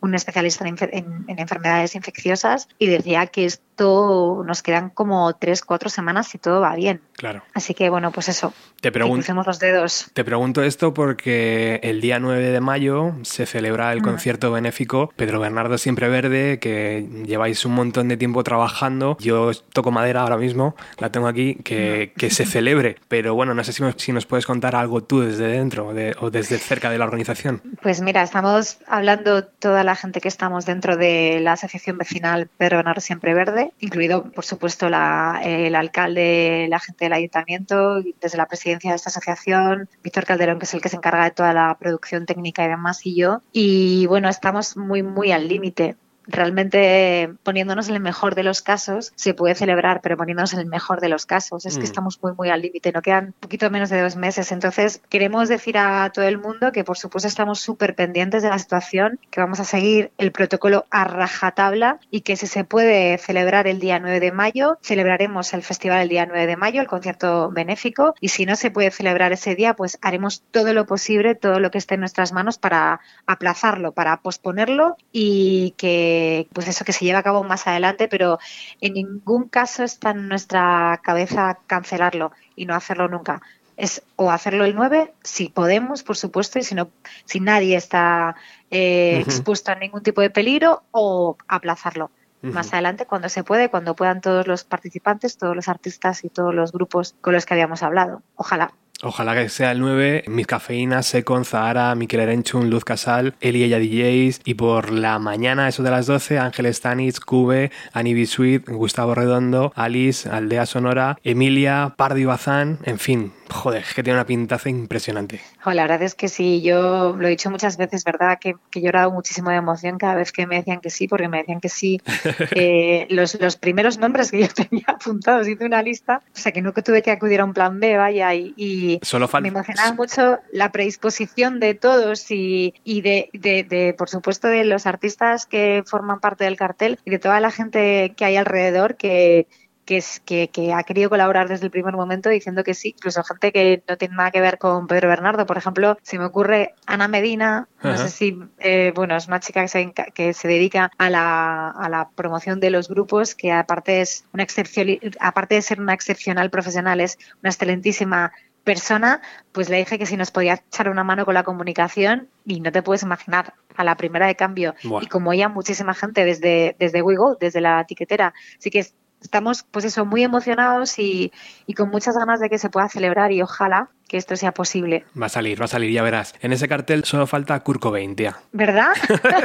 un 0.00 0.14
especialista 0.14 0.66
en, 0.66 1.24
enfermedades 1.28 1.94
infecciosas, 1.94 2.68
y 2.78 2.86
decía 2.86 3.26
que 3.26 3.44
esto 3.44 4.42
nos 4.46 4.62
quedan 4.62 4.90
como 4.90 5.32
tres, 5.34 5.62
cuatro 5.62 5.90
semanas 5.90 6.34
y 6.34 6.38
todo 6.38 6.60
va 6.60 6.74
bien. 6.74 7.02
Claro. 7.12 7.42
Así 7.52 7.74
que 7.74 7.90
bueno, 7.90 8.10
pues 8.10 8.30
eso. 8.30 8.54
Te 8.80 8.90
pregunto, 8.90 9.34
los 9.34 9.58
dedos. 9.58 10.10
Te 10.14 10.24
pregunto 10.24 10.62
esto 10.62 10.94
porque 10.94 11.80
el 11.82 12.00
día 12.00 12.18
9 12.18 12.50
de 12.50 12.60
mayo 12.60 13.12
se 13.22 13.44
celebra 13.44 13.92
el 13.92 14.00
mm. 14.00 14.04
concierto 14.04 14.50
benéfico 14.50 15.12
Pedro 15.16 15.40
Bernardo 15.40 15.76
Siempre 15.76 16.08
Verde, 16.08 16.58
que 16.58 17.06
lleváis 17.26 17.66
un 17.66 17.72
montón 17.72 18.08
de 18.08 18.16
tiempo 18.16 18.42
trabajando. 18.42 19.18
Yo 19.20 19.50
toco 19.74 19.90
madera 19.90 20.22
ahora 20.22 20.38
mismo, 20.38 20.74
la 20.98 21.12
tengo 21.12 21.28
aquí, 21.28 21.56
que, 21.56 22.14
que 22.16 22.30
se 22.30 22.46
celebre. 22.46 22.96
Pero 23.08 23.34
bueno, 23.34 23.52
no 23.54 23.62
sé 23.62 23.74
si, 23.74 23.82
si 23.96 24.12
nos 24.12 24.24
puedes 24.24 24.46
contar 24.46 24.74
algo 24.74 25.02
tú 25.02 25.20
desde 25.20 25.49
dentro 25.50 25.88
o 25.88 26.30
desde 26.30 26.58
cerca 26.58 26.90
de 26.90 26.98
la 26.98 27.04
organización? 27.04 27.62
Pues 27.82 28.00
mira, 28.00 28.22
estamos 28.22 28.78
hablando 28.86 29.44
toda 29.44 29.84
la 29.84 29.96
gente 29.96 30.20
que 30.20 30.28
estamos 30.28 30.66
dentro 30.66 30.96
de 30.96 31.40
la 31.40 31.52
Asociación 31.52 31.98
Vecinal 31.98 32.48
Pedro 32.56 32.82
Siempre 32.98 33.34
Verde, 33.34 33.72
incluido, 33.78 34.24
por 34.24 34.44
supuesto, 34.44 34.86
el 34.88 35.74
alcalde, 35.74 36.66
la 36.68 36.80
gente 36.80 37.04
del 37.04 37.12
ayuntamiento, 37.12 38.02
desde 38.20 38.38
la 38.38 38.46
presidencia 38.46 38.90
de 38.90 38.96
esta 38.96 39.10
asociación, 39.10 39.88
Víctor 40.02 40.24
Calderón, 40.24 40.58
que 40.58 40.64
es 40.64 40.74
el 40.74 40.80
que 40.80 40.88
se 40.88 40.96
encarga 40.96 41.24
de 41.24 41.30
toda 41.30 41.52
la 41.52 41.76
producción 41.78 42.26
técnica 42.26 42.64
y 42.64 42.68
demás, 42.68 43.04
y 43.04 43.16
yo. 43.16 43.42
Y 43.52 44.06
bueno, 44.06 44.28
estamos 44.28 44.76
muy, 44.76 45.02
muy 45.02 45.32
al 45.32 45.48
límite 45.48 45.96
realmente 46.30 47.32
poniéndonos 47.42 47.88
en 47.88 47.94
el 47.94 48.00
mejor 48.00 48.34
de 48.34 48.42
los 48.42 48.62
casos 48.62 49.12
se 49.16 49.34
puede 49.34 49.54
celebrar, 49.54 50.00
pero 50.02 50.16
poniéndonos 50.16 50.52
en 50.52 50.60
el 50.60 50.66
mejor 50.66 51.00
de 51.00 51.08
los 51.08 51.26
casos 51.26 51.66
es 51.66 51.74
que 51.74 51.80
mm. 51.80 51.84
estamos 51.84 52.22
muy, 52.22 52.32
muy 52.32 52.50
al 52.50 52.62
límite, 52.62 52.92
no 52.92 53.02
quedan 53.02 53.26
un 53.26 53.32
poquito 53.32 53.70
menos 53.70 53.90
de 53.90 54.00
dos 54.00 54.16
meses. 54.16 54.52
Entonces, 54.52 55.02
queremos 55.08 55.48
decir 55.48 55.78
a 55.78 56.10
todo 56.12 56.24
el 56.26 56.38
mundo 56.38 56.72
que, 56.72 56.84
por 56.84 56.98
supuesto, 56.98 57.28
estamos 57.28 57.60
súper 57.60 57.94
pendientes 57.94 58.42
de 58.42 58.48
la 58.48 58.58
situación, 58.58 59.18
que 59.30 59.40
vamos 59.40 59.60
a 59.60 59.64
seguir 59.64 60.12
el 60.18 60.32
protocolo 60.32 60.86
a 60.90 61.04
rajatabla 61.04 62.00
y 62.10 62.22
que 62.22 62.36
si 62.36 62.46
se 62.46 62.64
puede 62.64 63.18
celebrar 63.18 63.66
el 63.66 63.80
día 63.80 63.98
9 63.98 64.20
de 64.20 64.32
mayo, 64.32 64.78
celebraremos 64.82 65.52
el 65.54 65.62
festival 65.62 66.02
el 66.02 66.08
día 66.08 66.26
9 66.26 66.46
de 66.46 66.56
mayo, 66.56 66.80
el 66.80 66.86
concierto 66.86 67.50
benéfico, 67.50 68.14
y 68.20 68.28
si 68.28 68.46
no 68.46 68.56
se 68.56 68.70
puede 68.70 68.90
celebrar 68.90 69.32
ese 69.32 69.54
día, 69.54 69.74
pues 69.74 69.98
haremos 70.02 70.42
todo 70.50 70.72
lo 70.72 70.86
posible, 70.86 71.34
todo 71.34 71.60
lo 71.60 71.70
que 71.70 71.78
esté 71.78 71.94
en 71.94 72.00
nuestras 72.00 72.32
manos 72.32 72.58
para 72.58 73.00
aplazarlo, 73.26 73.92
para 73.92 74.18
posponerlo 74.18 74.96
y 75.12 75.74
que 75.76 76.19
pues 76.52 76.68
eso 76.68 76.84
que 76.84 76.92
se 76.92 77.04
lleve 77.04 77.18
a 77.18 77.22
cabo 77.22 77.44
más 77.44 77.66
adelante, 77.66 78.08
pero 78.08 78.38
en 78.80 78.94
ningún 78.94 79.48
caso 79.48 79.84
está 79.84 80.10
en 80.10 80.28
nuestra 80.28 81.00
cabeza 81.02 81.58
cancelarlo 81.66 82.32
y 82.56 82.66
no 82.66 82.74
hacerlo 82.74 83.08
nunca. 83.08 83.42
Es 83.76 84.02
o 84.16 84.30
hacerlo 84.30 84.64
el 84.64 84.74
9, 84.74 85.14
si 85.22 85.48
podemos, 85.48 86.02
por 86.02 86.16
supuesto, 86.16 86.58
y 86.58 86.62
si 86.62 86.74
no, 86.74 86.90
si 87.24 87.40
nadie 87.40 87.76
está 87.76 88.36
eh, 88.70 89.20
expuesto 89.20 89.72
a 89.72 89.74
ningún 89.74 90.02
tipo 90.02 90.20
de 90.20 90.30
peligro, 90.30 90.82
o 90.90 91.36
aplazarlo. 91.48 92.10
Más 92.42 92.72
adelante, 92.72 93.04
cuando 93.04 93.28
se 93.28 93.44
puede, 93.44 93.68
cuando 93.68 93.94
puedan 93.94 94.22
todos 94.22 94.46
los 94.46 94.64
participantes, 94.64 95.36
todos 95.36 95.54
los 95.54 95.68
artistas 95.68 96.24
y 96.24 96.30
todos 96.30 96.54
los 96.54 96.72
grupos 96.72 97.14
con 97.20 97.34
los 97.34 97.44
que 97.44 97.52
habíamos 97.52 97.82
hablado. 97.82 98.22
Ojalá. 98.34 98.72
Ojalá 99.02 99.34
que 99.34 99.48
sea 99.48 99.72
el 99.72 99.80
9, 99.80 100.24
Mis 100.28 100.46
Cafeínas, 100.46 101.06
Secon, 101.06 101.46
Zahara, 101.46 101.94
Miquel 101.94 102.20
Erenchun, 102.20 102.68
Luz 102.68 102.84
Casal, 102.84 103.34
Eli 103.40 103.64
ella 103.64 103.78
DJs 103.78 104.42
y 104.44 104.54
por 104.54 104.90
la 104.92 105.18
mañana, 105.18 105.68
eso 105.68 105.82
de 105.82 105.90
las 105.90 106.06
12, 106.06 106.38
Ángel 106.38 106.72
Stanitz, 106.74 107.18
Cube, 107.18 107.70
Annie 107.94 108.26
Sweet, 108.26 108.68
Gustavo 108.68 109.14
Redondo, 109.14 109.72
Alice, 109.74 110.28
Aldea 110.28 110.66
Sonora, 110.66 111.18
Emilia, 111.24 111.94
Pardi 111.96 112.26
Bazán, 112.26 112.78
en 112.84 112.98
fin, 112.98 113.32
Joder, 113.50 113.84
que 113.94 114.02
tiene 114.02 114.18
una 114.18 114.26
pintaza 114.26 114.68
impresionante. 114.68 115.40
la 115.64 115.82
verdad 115.82 116.02
es 116.02 116.14
que 116.14 116.28
sí, 116.28 116.62
yo 116.62 117.16
lo 117.16 117.26
he 117.26 117.30
dicho 117.30 117.50
muchas 117.50 117.76
veces, 117.76 118.04
¿verdad? 118.04 118.38
Que, 118.40 118.54
que 118.70 118.78
he 118.78 118.82
llorado 118.82 119.10
muchísimo 119.10 119.50
de 119.50 119.56
emoción 119.56 119.98
cada 119.98 120.14
vez 120.14 120.32
que 120.32 120.46
me 120.46 120.56
decían 120.56 120.80
que 120.80 120.90
sí, 120.90 121.08
porque 121.08 121.28
me 121.28 121.38
decían 121.38 121.60
que 121.60 121.68
sí. 121.68 122.00
Eh, 122.52 123.06
los, 123.10 123.40
los, 123.40 123.56
primeros 123.56 123.98
nombres 123.98 124.30
que 124.30 124.40
yo 124.40 124.48
tenía 124.54 124.84
apuntados, 124.88 125.46
hice 125.46 125.64
una 125.64 125.82
lista, 125.82 126.22
o 126.34 126.38
sea 126.38 126.52
que 126.52 126.62
no 126.62 126.72
que 126.72 126.82
tuve 126.82 127.02
que 127.02 127.10
acudir 127.10 127.40
a 127.40 127.44
un 127.44 127.52
plan 127.52 127.78
B, 127.78 127.96
vaya, 127.96 128.34
y, 128.34 128.54
y 128.56 128.98
Solo 129.02 129.28
me 129.40 129.48
emocionaba 129.48 129.92
mucho 129.92 130.38
la 130.52 130.72
predisposición 130.72 131.60
de 131.60 131.74
todos 131.74 132.30
y, 132.30 132.74
y 132.84 133.02
de, 133.02 133.30
de, 133.32 133.62
de, 133.62 133.94
por 133.94 134.08
supuesto, 134.08 134.48
de 134.48 134.64
los 134.64 134.86
artistas 134.86 135.46
que 135.46 135.82
forman 135.86 136.20
parte 136.20 136.44
del 136.44 136.56
cartel 136.56 136.98
y 137.04 137.10
de 137.10 137.18
toda 137.18 137.40
la 137.40 137.50
gente 137.50 138.14
que 138.16 138.24
hay 138.24 138.36
alrededor 138.36 138.96
que 138.96 139.46
que, 139.90 139.96
es, 139.96 140.20
que, 140.20 140.50
que, 140.50 140.72
ha 140.72 140.84
querido 140.84 141.10
colaborar 141.10 141.48
desde 141.48 141.64
el 141.64 141.72
primer 141.72 141.94
momento 141.94 142.28
diciendo 142.28 142.62
que 142.62 142.74
sí, 142.74 142.94
incluso 142.96 143.24
gente 143.24 143.50
que 143.50 143.82
no 143.88 143.96
tiene 143.96 144.14
nada 144.14 144.30
que 144.30 144.40
ver 144.40 144.56
con 144.56 144.86
Pedro 144.86 145.08
Bernardo. 145.08 145.46
Por 145.46 145.58
ejemplo, 145.58 145.98
se 146.02 146.16
me 146.16 146.26
ocurre 146.26 146.74
Ana 146.86 147.08
Medina, 147.08 147.66
no 147.82 147.96
sé 147.96 148.08
si, 148.08 148.38
eh, 148.60 148.92
bueno, 148.94 149.16
es 149.16 149.26
una 149.26 149.40
chica 149.40 149.62
que 149.62 149.66
se, 149.68 149.92
que 150.14 150.32
se 150.32 150.46
dedica 150.46 150.92
a 150.96 151.10
la, 151.10 151.70
a 151.70 151.88
la, 151.88 152.08
promoción 152.14 152.60
de 152.60 152.70
los 152.70 152.88
grupos, 152.88 153.34
que 153.34 153.50
aparte, 153.50 154.00
es 154.00 154.26
una 154.32 154.44
excepción, 154.44 154.86
aparte 155.18 155.56
de 155.56 155.62
ser 155.62 155.80
una 155.80 155.92
excepcional 155.92 156.50
profesional, 156.50 157.00
es 157.00 157.18
una 157.42 157.50
excelentísima 157.50 158.30
persona, 158.62 159.20
pues 159.50 159.70
le 159.70 159.78
dije 159.78 159.98
que 159.98 160.06
si 160.06 160.16
nos 160.16 160.30
podía 160.30 160.62
echar 160.68 160.88
una 160.88 161.02
mano 161.02 161.24
con 161.24 161.34
la 161.34 161.42
comunicación 161.42 162.28
y 162.46 162.60
no 162.60 162.70
te 162.70 162.84
puedes 162.84 163.02
imaginar 163.02 163.54
a 163.74 163.82
la 163.82 163.96
primera 163.96 164.28
de 164.28 164.36
cambio. 164.36 164.76
Y 165.00 165.06
como 165.06 165.32
ella 165.32 165.48
muchísima 165.48 165.94
gente 165.94 166.24
desde 166.24 166.76
desde 166.78 167.02
WeGo, 167.02 167.36
desde 167.40 167.60
la 167.60 167.80
etiquetera, 167.80 168.34
así 168.56 168.70
que 168.70 168.86
estamos 169.20 169.64
pues 169.70 169.84
eso 169.84 170.04
muy 170.04 170.22
emocionados 170.22 170.98
y, 170.98 171.32
y, 171.66 171.74
con 171.74 171.90
muchas 171.90 172.16
ganas 172.16 172.40
de 172.40 172.48
que 172.48 172.58
se 172.58 172.70
pueda 172.70 172.88
celebrar 172.88 173.32
y 173.32 173.42
ojalá 173.42 173.90
que 174.10 174.16
esto 174.16 174.34
sea 174.34 174.52
posible. 174.52 175.04
Va 175.20 175.26
a 175.26 175.28
salir, 175.28 175.60
va 175.60 175.66
a 175.66 175.68
salir, 175.68 175.92
ya 175.92 176.02
verás. 176.02 176.34
En 176.40 176.52
ese 176.52 176.66
cartel 176.66 177.04
solo 177.04 177.28
falta 177.28 177.60
Kurt 177.60 177.80
Cobain, 177.80 178.16
tía. 178.16 178.36
¿Verdad? 178.50 178.90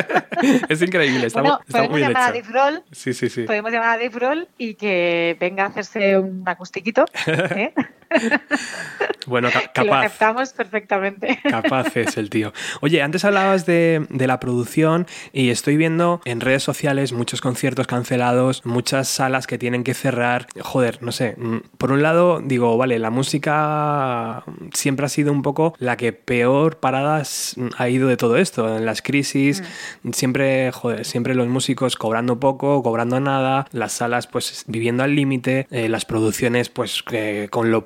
es 0.70 0.82
increíble, 0.82 1.28
está, 1.28 1.42
bueno, 1.42 1.60
está 1.60 1.78
podemos 1.78 1.92
muy 1.92 2.02
llamar 2.02 2.36
hecho. 2.36 2.40
a 2.40 2.42
Dave 2.42 2.54
Roll, 2.72 2.84
sí, 2.92 3.14
sí, 3.14 3.30
sí. 3.30 3.44
Podemos 3.44 3.72
llamar 3.72 3.90
a 3.90 4.04
Dave 4.04 4.20
Roll 4.20 4.48
y 4.58 4.74
que 4.74 5.38
venga 5.40 5.66
a 5.66 5.68
hacerse 5.68 6.18
un 6.18 6.44
acustiquito. 6.48 7.06
¿eh? 7.28 7.74
bueno, 9.26 9.50
ca 9.52 9.72
capaz. 9.74 9.86
Lo 9.86 9.94
aceptamos 9.96 10.54
perfectamente. 10.54 11.40
Capaz 11.50 11.96
es 11.96 12.18
el 12.18 12.30
tío. 12.30 12.54
Oye, 12.82 13.02
antes 13.02 13.26
hablabas 13.26 13.66
de, 13.66 14.06
de, 14.10 14.28
la 14.28 14.40
producción 14.40 15.08
y 15.34 15.50
estoy 15.50 15.78
viendo 15.78 16.22
en 16.26 16.42
redes 16.42 16.64
sociales 16.64 17.14
muchos 17.14 17.42
conciertos 17.42 17.88
cancelados, 17.88 18.66
muchas 18.66 19.08
salas 19.08 19.48
que 19.48 19.58
tienen 19.58 19.84
que 19.84 19.94
cerrar. 19.94 20.48
Joder, 20.60 21.02
no 21.02 21.12
sé. 21.12 21.36
mm, 21.38 21.58
Por 21.78 21.92
un 21.92 22.02
lado, 22.02 22.42
digo, 22.44 22.78
vale, 22.78 23.00
la 23.00 23.10
música 23.10 24.44
siempre 24.74 25.06
ha 25.06 25.10
sido 25.10 25.32
un 25.32 25.42
poco 25.42 25.76
la 25.80 25.98
que 25.98 26.14
peor 26.14 26.80
paradas 26.80 27.56
ha 27.78 27.90
ido 27.90 28.08
de 28.08 28.18
todo 28.18 28.38
esto. 28.38 28.78
En 28.78 28.86
las 28.86 29.02
crisis, 29.02 29.64
mm. 30.04 30.12
siempre, 30.12 30.72
joder, 30.72 31.06
siempre 31.06 31.36
los 31.36 31.48
músicos 31.48 31.96
cobrando 31.96 32.40
poco, 32.40 32.82
cobrando 32.84 33.20
nada, 33.20 33.68
las 33.72 33.94
salas 33.94 34.28
pues 34.28 34.64
viviendo 34.68 35.04
al 35.04 35.16
límite, 35.16 35.68
eh, 35.72 35.90
las 35.90 36.06
producciones 36.06 36.70
pues 36.70 37.04
eh, 37.12 37.48
con 37.50 37.72
lo 37.72 37.86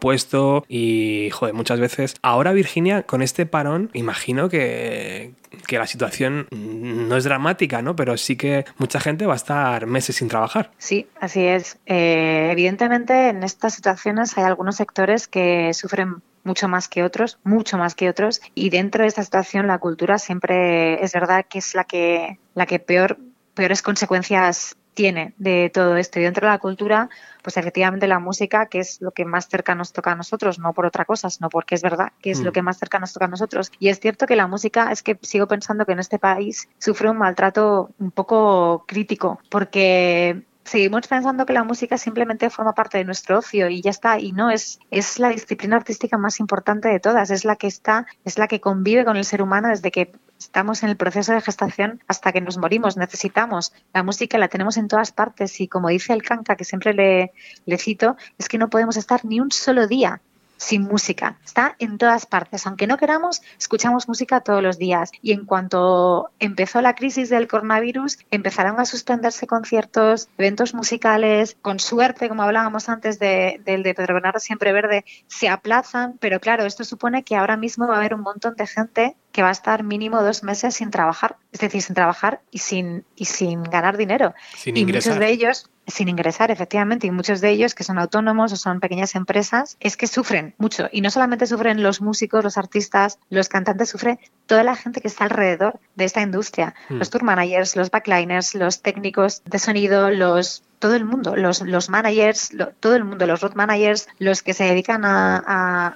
y, 0.68 1.30
joder, 1.32 1.54
muchas 1.54 1.80
veces. 1.80 2.16
Ahora, 2.22 2.52
Virginia, 2.54 3.04
con 3.04 3.22
este 3.22 3.46
parón, 3.46 3.90
imagino 3.94 4.50
que, 4.50 5.34
que 5.68 5.78
la 5.78 5.88
situación 5.88 6.48
no 6.52 7.18
es 7.18 7.24
dramática, 7.24 7.82
¿no? 7.82 7.96
Pero 7.96 8.18
sí 8.18 8.36
que 8.36 8.66
mucha 8.78 9.00
gente 9.00 9.26
va 9.26 9.34
a 9.34 9.38
estar 9.38 9.86
meses 9.88 10.18
sin 10.18 10.28
trabajar. 10.28 10.72
Sí, 10.78 11.08
así 11.20 11.44
es. 11.44 11.78
Eh, 11.86 12.50
evidentemente, 12.52 13.30
en 13.30 13.44
estas 13.44 13.74
situaciones 13.74 14.38
hay 14.38 14.44
algunos 14.44 14.76
sectores 14.76 15.28
que 15.28 15.74
sufren 15.74 16.22
mucho 16.44 16.68
más 16.68 16.88
que 16.88 17.04
otros, 17.04 17.38
mucho 17.44 17.78
más 17.78 17.96
que 17.96 18.10
otros, 18.10 18.42
y 18.56 18.70
dentro 18.70 19.04
de 19.04 19.08
esta 19.08 19.24
situación 19.24 19.68
la 19.68 19.78
cultura 19.78 20.18
siempre 20.18 21.04
es 21.04 21.14
verdad 21.14 21.46
que 21.48 21.60
es 21.60 21.76
la 21.76 21.84
que 21.84 22.40
la 22.56 22.66
que 22.66 22.80
peor 22.80 23.18
peores 23.54 23.82
consecuencias 23.82 24.78
tiene 25.00 25.34
de 25.38 25.72
todo 25.74 25.96
esto. 25.96 26.20
Y 26.20 26.24
dentro 26.24 26.46
de 26.46 26.52
la 26.52 26.60
cultura, 26.60 27.10
pues 27.42 27.56
efectivamente 27.56 28.06
la 28.06 28.20
música, 28.20 28.66
que 28.66 28.80
es 28.80 29.00
lo 29.00 29.12
que 29.12 29.24
más 29.24 29.48
cerca 29.48 29.74
nos 29.74 29.94
toca 29.94 30.12
a 30.12 30.16
nosotros, 30.16 30.60
no 30.60 30.74
por 30.74 30.86
otra 30.86 31.06
cosa, 31.06 31.30
sino 31.30 31.48
porque 31.48 31.76
es 31.76 31.82
verdad 31.82 32.12
que 32.22 32.32
es 32.32 32.42
mm. 32.42 32.44
lo 32.44 32.52
que 32.52 32.62
más 32.62 32.80
cerca 32.80 33.00
nos 33.00 33.14
toca 33.14 33.24
a 33.24 33.30
nosotros. 33.30 33.72
Y 33.80 33.88
es 33.88 34.02
cierto 34.02 34.26
que 34.28 34.36
la 34.36 34.48
música, 34.48 34.92
es 34.92 35.02
que 35.02 35.18
sigo 35.22 35.48
pensando 35.48 35.86
que 35.86 35.94
en 35.94 36.00
este 36.00 36.20
país 36.20 36.68
sufre 36.80 37.10
un 37.10 37.18
maltrato 37.18 37.92
un 37.98 38.12
poco 38.12 38.84
crítico, 38.90 39.40
porque 39.50 40.44
seguimos 40.66 41.08
pensando 41.08 41.46
que 41.46 41.54
la 41.54 41.64
música 41.64 41.98
simplemente 41.98 42.50
forma 42.50 42.76
parte 42.76 42.98
de 42.98 43.06
nuestro 43.06 43.38
ocio 43.38 43.70
y 43.70 43.82
ya 43.82 43.92
está 43.92 44.20
y 44.20 44.34
no 44.34 44.52
es 44.52 44.80
es 44.92 45.18
la 45.18 45.30
disciplina 45.30 45.78
artística 45.78 46.18
más 46.18 46.42
importante 46.42 46.90
de 46.90 47.00
todas 47.00 47.32
es 47.32 47.46
la 47.46 47.56
que 47.56 47.68
está 47.68 48.06
es 48.26 48.38
la 48.38 48.48
que 48.48 48.60
convive 48.60 49.04
con 49.04 49.18
el 49.18 49.26
ser 49.26 49.42
humano 49.42 49.70
desde 49.70 49.90
que 49.90 50.12
estamos 50.40 50.84
en 50.84 50.90
el 50.90 50.98
proceso 50.98 51.34
de 51.34 51.42
gestación 51.42 52.02
hasta 52.08 52.32
que 52.32 52.42
nos 52.42 52.58
morimos 52.58 52.98
necesitamos 52.98 53.74
la 53.94 54.04
música 54.04 54.38
la 54.38 54.48
tenemos 54.48 54.78
en 54.78 54.88
todas 54.88 55.12
partes 55.12 55.60
y 55.62 55.68
como 55.68 55.90
dice 55.90 56.14
el 56.14 56.24
canca 56.24 56.56
que 56.56 56.64
siempre 56.64 56.94
le, 56.94 57.78
cito 57.78 58.18
es 58.38 58.48
que 58.48 58.58
no 58.58 58.70
podemos 58.70 58.98
estar 58.98 59.26
ni 59.26 59.40
un 59.40 59.52
solo 59.52 59.88
día 59.88 60.22
sin 60.58 60.84
música. 60.84 61.38
Está 61.46 61.78
en 61.80 61.98
todas 61.98 62.26
partes. 62.26 62.68
Aunque 62.68 62.86
no 62.86 62.98
queramos, 62.98 63.42
escuchamos 63.58 64.10
música 64.10 64.42
todos 64.42 64.62
los 64.62 64.78
días. 64.78 65.12
Y 65.22 65.32
en 65.32 65.46
cuanto 65.46 66.32
empezó 66.40 66.82
la 66.82 66.96
crisis 66.96 67.30
del 67.30 67.48
coronavirus, 67.48 68.20
empezaron 68.30 68.78
a 68.78 68.86
suspenderse 68.86 69.48
conciertos, 69.48 70.28
eventos 70.38 70.74
musicales. 70.74 71.56
Con 71.62 71.80
suerte, 71.80 72.28
como 72.28 72.44
hablábamos 72.44 72.90
antes 72.90 73.20
del 73.20 73.64
de, 73.64 73.78
de, 73.78 73.94
Pedro 73.96 74.16
Bernardo 74.16 74.40
Siempre 74.40 74.74
Verde, 74.74 75.06
se 75.28 75.48
aplazan. 75.48 76.18
Pero 76.20 76.42
claro, 76.42 76.66
esto 76.66 76.84
supone 76.84 77.24
que 77.24 77.38
ahora 77.38 77.56
mismo 77.56 77.88
va 77.88 77.96
a 77.96 78.00
haber 78.00 78.14
un 78.14 78.22
montón 78.22 78.56
de 78.56 78.68
gente 78.68 79.16
que 79.32 79.42
va 79.42 79.50
a 79.50 79.52
estar 79.52 79.84
mínimo 79.84 80.22
dos 80.24 80.44
meses 80.44 80.76
sin 80.76 80.92
trabajar. 80.92 81.38
Es 81.52 81.60
decir, 81.60 81.82
sin 81.82 81.96
trabajar 81.96 82.42
y 82.52 82.60
sin, 82.60 83.06
y 83.16 83.26
sin 83.26 83.64
ganar 83.64 83.98
dinero. 83.98 84.34
Sin 84.56 84.78
y 84.78 84.82
ingresar. 84.82 85.14
muchos 85.14 85.20
de 85.20 85.32
ellos 85.32 85.70
sin 85.90 86.08
ingresar, 86.08 86.52
efectivamente, 86.52 87.08
y 87.08 87.12
muchos 87.12 87.42
de 87.42 87.50
ellos 87.50 87.76
que 87.76 87.84
son 87.84 87.98
autónomos 87.98 88.52
o 88.54 88.56
son 88.56 88.80
pequeñas 88.80 89.16
empresas, 89.16 89.78
es 89.80 89.98
que 89.98 90.08
sufren 90.08 90.54
mucho. 90.58 90.88
Y 90.92 91.02
no 91.02 91.10
solamente 91.10 91.48
sufren 91.48 91.84
los 91.84 92.02
músicos, 92.02 92.44
los 92.44 92.58
artistas, 92.58 93.20
los 93.30 93.50
cantantes, 93.50 93.90
sufre 93.90 94.20
toda 94.46 94.64
la 94.64 94.76
gente 94.76 95.02
que 95.02 95.08
está 95.08 95.26
alrededor 95.26 95.80
de 95.96 96.06
esta 96.06 96.22
industria. 96.22 96.76
Hmm. 96.90 96.96
Mm. 96.96 96.98
Los 97.00 97.10
tour 97.10 97.24
managers, 97.24 97.76
los 97.76 97.92
backliners, 97.92 98.56
los 98.56 98.82
técnicos 98.82 99.42
de 99.46 99.60
sonido, 99.60 100.10
los 100.12 100.64
todo 100.80 100.96
el 100.96 101.06
mundo, 101.06 101.36
los, 101.36 101.62
los 101.62 101.90
managers, 101.90 102.54
lo, 102.54 102.68
todo 102.80 102.96
el 102.96 103.04
mundo, 103.04 103.28
los 103.28 103.42
road 103.42 103.54
managers, 103.54 104.08
los 104.18 104.42
que 104.42 104.54
se 104.54 104.64
dedican 104.64 105.06
a, 105.06 105.38
a, 105.38 105.88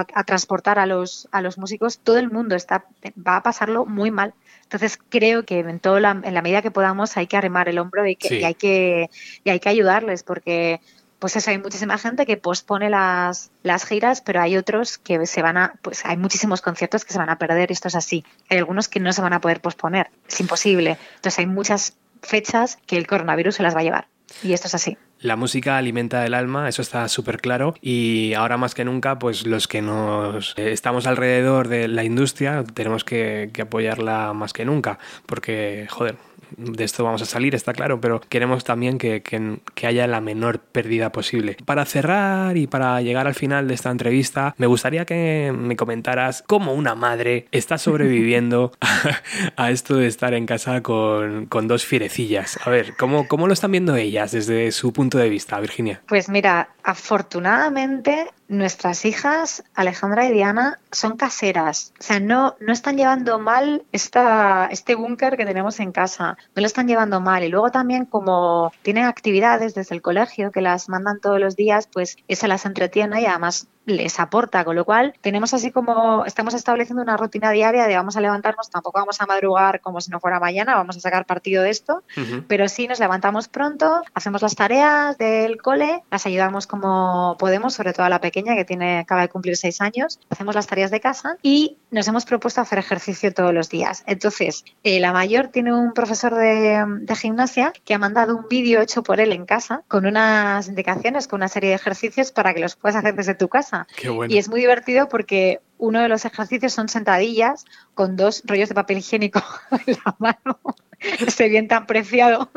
a, 0.00 0.06
a, 0.14 0.24
transportar 0.24 0.78
a 0.78 0.86
los, 0.86 1.28
a 1.32 1.42
los 1.42 1.58
músicos, 1.58 1.98
todo 1.98 2.18
el 2.18 2.30
mundo 2.30 2.54
está, 2.54 2.84
va 3.16 3.36
a 3.36 3.42
pasarlo 3.42 3.84
muy 3.84 4.10
mal. 4.10 4.34
Entonces 4.62 4.98
creo 5.08 5.44
que 5.44 5.60
en, 5.60 5.80
todo 5.80 5.98
la, 5.98 6.10
en 6.22 6.34
la 6.34 6.42
medida 6.42 6.62
que 6.62 6.70
podamos 6.70 7.16
hay 7.16 7.26
que 7.26 7.36
arrimar 7.36 7.68
el 7.68 7.78
hombro 7.78 8.06
y, 8.06 8.16
que, 8.16 8.28
Sí. 8.28 8.34
y 8.36 8.44
hay, 8.44 8.54
que, 8.54 9.10
y 9.44 9.50
hay 9.50 9.60
que 9.60 9.68
ayudarles 9.70 10.22
porque 10.22 10.80
pues 11.18 11.34
eso, 11.34 11.50
hay 11.50 11.58
muchísima 11.58 11.98
gente 11.98 12.26
que 12.26 12.36
pospone 12.36 12.90
las, 12.90 13.50
las 13.64 13.84
giras, 13.84 14.20
pero 14.20 14.40
hay 14.40 14.56
otros 14.56 14.98
que 14.98 15.26
se 15.26 15.42
van 15.42 15.56
a, 15.56 15.74
pues 15.82 16.04
hay 16.04 16.16
muchísimos 16.16 16.62
conciertos 16.62 17.04
que 17.04 17.12
se 17.12 17.18
van 17.18 17.28
a 17.28 17.38
perder, 17.38 17.72
esto 17.72 17.88
es 17.88 17.96
así. 17.96 18.24
Hay 18.48 18.58
algunos 18.58 18.86
que 18.88 19.00
no 19.00 19.12
se 19.12 19.20
van 19.20 19.32
a 19.32 19.40
poder 19.40 19.60
posponer, 19.60 20.10
es 20.28 20.38
imposible. 20.38 20.96
Entonces 21.16 21.40
hay 21.40 21.46
muchas 21.46 21.96
fechas 22.22 22.78
que 22.86 22.96
el 22.96 23.08
coronavirus 23.08 23.56
se 23.56 23.62
las 23.64 23.74
va 23.74 23.80
a 23.80 23.82
llevar. 23.82 24.06
Y 24.42 24.52
esto 24.52 24.66
es 24.66 24.74
así. 24.74 24.96
La 25.20 25.34
música 25.34 25.76
alimenta 25.76 26.24
el 26.24 26.34
alma, 26.34 26.68
eso 26.68 26.82
está 26.82 27.08
súper 27.08 27.40
claro. 27.40 27.74
Y 27.80 28.34
ahora 28.34 28.56
más 28.56 28.74
que 28.74 28.84
nunca, 28.84 29.18
pues 29.18 29.46
los 29.46 29.66
que 29.66 29.82
nos 29.82 30.54
eh, 30.56 30.72
estamos 30.72 31.06
alrededor 31.06 31.68
de 31.68 31.88
la 31.88 32.04
industria 32.04 32.64
tenemos 32.74 33.04
que, 33.04 33.50
que 33.52 33.62
apoyarla 33.62 34.32
más 34.32 34.52
que 34.52 34.64
nunca. 34.64 34.98
Porque, 35.26 35.86
joder, 35.90 36.16
de 36.56 36.84
esto 36.84 37.04
vamos 37.04 37.22
a 37.22 37.26
salir, 37.26 37.54
está 37.54 37.72
claro, 37.72 38.00
pero 38.00 38.20
queremos 38.20 38.64
también 38.64 38.98
que, 38.98 39.22
que, 39.22 39.58
que, 39.74 39.86
haya 39.86 40.06
la 40.06 40.20
menor 40.20 40.58
pérdida 40.58 41.12
posible. 41.12 41.56
Para 41.64 41.84
cerrar 41.84 42.56
y 42.56 42.66
para 42.66 43.00
llegar 43.00 43.26
al 43.26 43.34
final 43.34 43.68
de 43.68 43.74
esta 43.74 43.90
entrevista, 43.90 44.54
me 44.58 44.66
gustaría 44.66 45.04
que 45.04 45.52
me 45.56 45.76
comentaras 45.76 46.44
cómo 46.46 46.74
una 46.74 46.94
madre 46.94 47.46
está 47.52 47.78
sobreviviendo 47.78 48.72
a, 48.80 49.64
a 49.68 49.70
esto 49.70 49.96
de 49.96 50.06
estar 50.06 50.34
en 50.34 50.46
casa 50.46 50.82
con, 50.82 51.46
con, 51.46 51.68
dos 51.68 51.84
fierecillas. 51.84 52.58
A 52.64 52.70
ver, 52.70 52.94
¿cómo, 52.96 53.28
¿cómo 53.28 53.46
lo 53.46 53.52
están 53.52 53.72
viendo 53.72 53.96
ellas 53.96 54.32
desde 54.32 54.72
su 54.72 54.92
punto 54.92 55.18
de 55.18 55.28
vista, 55.28 55.60
Virginia? 55.60 56.00
Pues 56.06 56.28
mira, 56.28 56.70
afortunadamente 56.82 58.28
nuestras 58.48 59.04
hijas, 59.04 59.62
Alejandra 59.74 60.26
y 60.26 60.32
Diana, 60.32 60.78
son 60.90 61.16
caseras. 61.16 61.92
O 62.00 62.02
sea, 62.02 62.18
no, 62.18 62.56
no 62.60 62.72
están 62.72 62.96
llevando 62.96 63.38
mal 63.38 63.84
esta, 63.92 64.68
este 64.70 64.94
búnker 64.94 65.36
que 65.36 65.44
tenemos 65.44 65.78
en 65.80 65.92
casa. 65.92 66.36
No 66.54 66.60
lo 66.62 66.66
están 66.66 66.88
llevando 66.88 67.20
mal. 67.20 67.44
Y 67.44 67.48
luego 67.48 67.70
también 67.70 68.06
como 68.06 68.72
tienen 68.82 69.04
actividades 69.04 69.74
desde 69.74 69.94
el 69.94 70.02
colegio 70.02 70.50
que 70.50 70.62
las 70.62 70.88
mandan 70.88 71.20
todos 71.20 71.38
los 71.38 71.56
días, 71.56 71.88
pues 71.92 72.16
esa 72.26 72.48
las 72.48 72.64
entretiene 72.64 73.20
y 73.20 73.26
además 73.26 73.68
les 73.88 74.20
aporta, 74.20 74.64
con 74.64 74.76
lo 74.76 74.84
cual 74.84 75.14
tenemos 75.20 75.52
así 75.54 75.70
como 75.72 76.24
estamos 76.24 76.54
estableciendo 76.54 77.02
una 77.02 77.16
rutina 77.16 77.50
diaria 77.50 77.86
de 77.86 77.96
vamos 77.96 78.16
a 78.16 78.20
levantarnos, 78.20 78.70
tampoco 78.70 79.00
vamos 79.00 79.20
a 79.20 79.26
madrugar 79.26 79.80
como 79.80 80.00
si 80.00 80.10
no 80.10 80.20
fuera 80.20 80.38
mañana, 80.38 80.76
vamos 80.76 80.96
a 80.96 81.00
sacar 81.00 81.26
partido 81.26 81.62
de 81.62 81.70
esto, 81.70 82.02
uh 82.16 82.20
-huh. 82.20 82.44
pero 82.46 82.68
sí 82.68 82.86
nos 82.86 83.00
levantamos 83.00 83.48
pronto, 83.48 84.02
hacemos 84.14 84.42
las 84.42 84.54
tareas 84.54 85.18
del 85.18 85.60
cole, 85.60 86.02
las 86.10 86.24
ayudamos 86.26 86.66
como 86.66 87.36
podemos, 87.38 87.74
sobre 87.74 87.92
todo 87.92 88.06
a 88.06 88.08
la 88.08 88.20
pequeña 88.20 88.38
pequeña 88.38 88.54
que 88.56 88.64
tiene 88.64 88.98
acaba 88.98 89.22
de 89.22 89.28
cumplir 89.28 89.56
seis 89.56 89.80
años. 89.80 90.20
Hacemos 90.30 90.54
las 90.54 90.66
tareas 90.66 90.90
de 90.90 91.00
casa 91.00 91.36
y 91.42 91.78
nos 91.90 92.06
hemos 92.08 92.24
propuesto 92.24 92.60
hacer 92.60 92.78
ejercicio 92.78 93.32
todos 93.32 93.54
los 93.54 93.68
días. 93.68 94.04
Entonces, 94.06 94.64
eh, 94.84 95.00
la 95.00 95.12
mayor 95.12 95.48
tiene 95.48 95.72
un 95.72 95.92
profesor 95.92 96.34
de, 96.34 96.84
de 97.00 97.16
gimnasia 97.16 97.72
que 97.84 97.94
ha 97.94 97.98
mandado 97.98 98.36
un 98.36 98.46
vídeo 98.48 98.80
hecho 98.80 99.02
por 99.02 99.20
él 99.20 99.32
en 99.32 99.46
casa 99.46 99.82
con 99.88 100.06
unas 100.06 100.68
indicaciones, 100.68 101.28
con 101.28 101.38
una 101.38 101.48
serie 101.48 101.70
de 101.70 101.76
ejercicios 101.76 102.32
para 102.32 102.54
que 102.54 102.60
los 102.60 102.76
puedas 102.76 102.96
hacer 102.96 103.14
desde 103.14 103.34
tu 103.34 103.48
casa. 103.48 103.86
Qué 103.96 104.08
bueno. 104.08 104.32
Y 104.32 104.38
es 104.38 104.48
muy 104.48 104.60
divertido 104.60 105.08
porque 105.08 105.60
uno 105.78 106.00
de 106.00 106.08
los 106.08 106.24
ejercicios 106.24 106.72
son 106.72 106.88
sentadillas 106.88 107.64
con 107.94 108.16
dos 108.16 108.42
rollos 108.44 108.68
de 108.68 108.74
papel 108.74 108.98
higiénico 108.98 109.42
en 109.86 109.96
la 110.04 110.16
mano. 110.18 110.58
Ese 111.00 111.48
bien 111.48 111.68
tan 111.68 111.86
preciado 111.86 112.50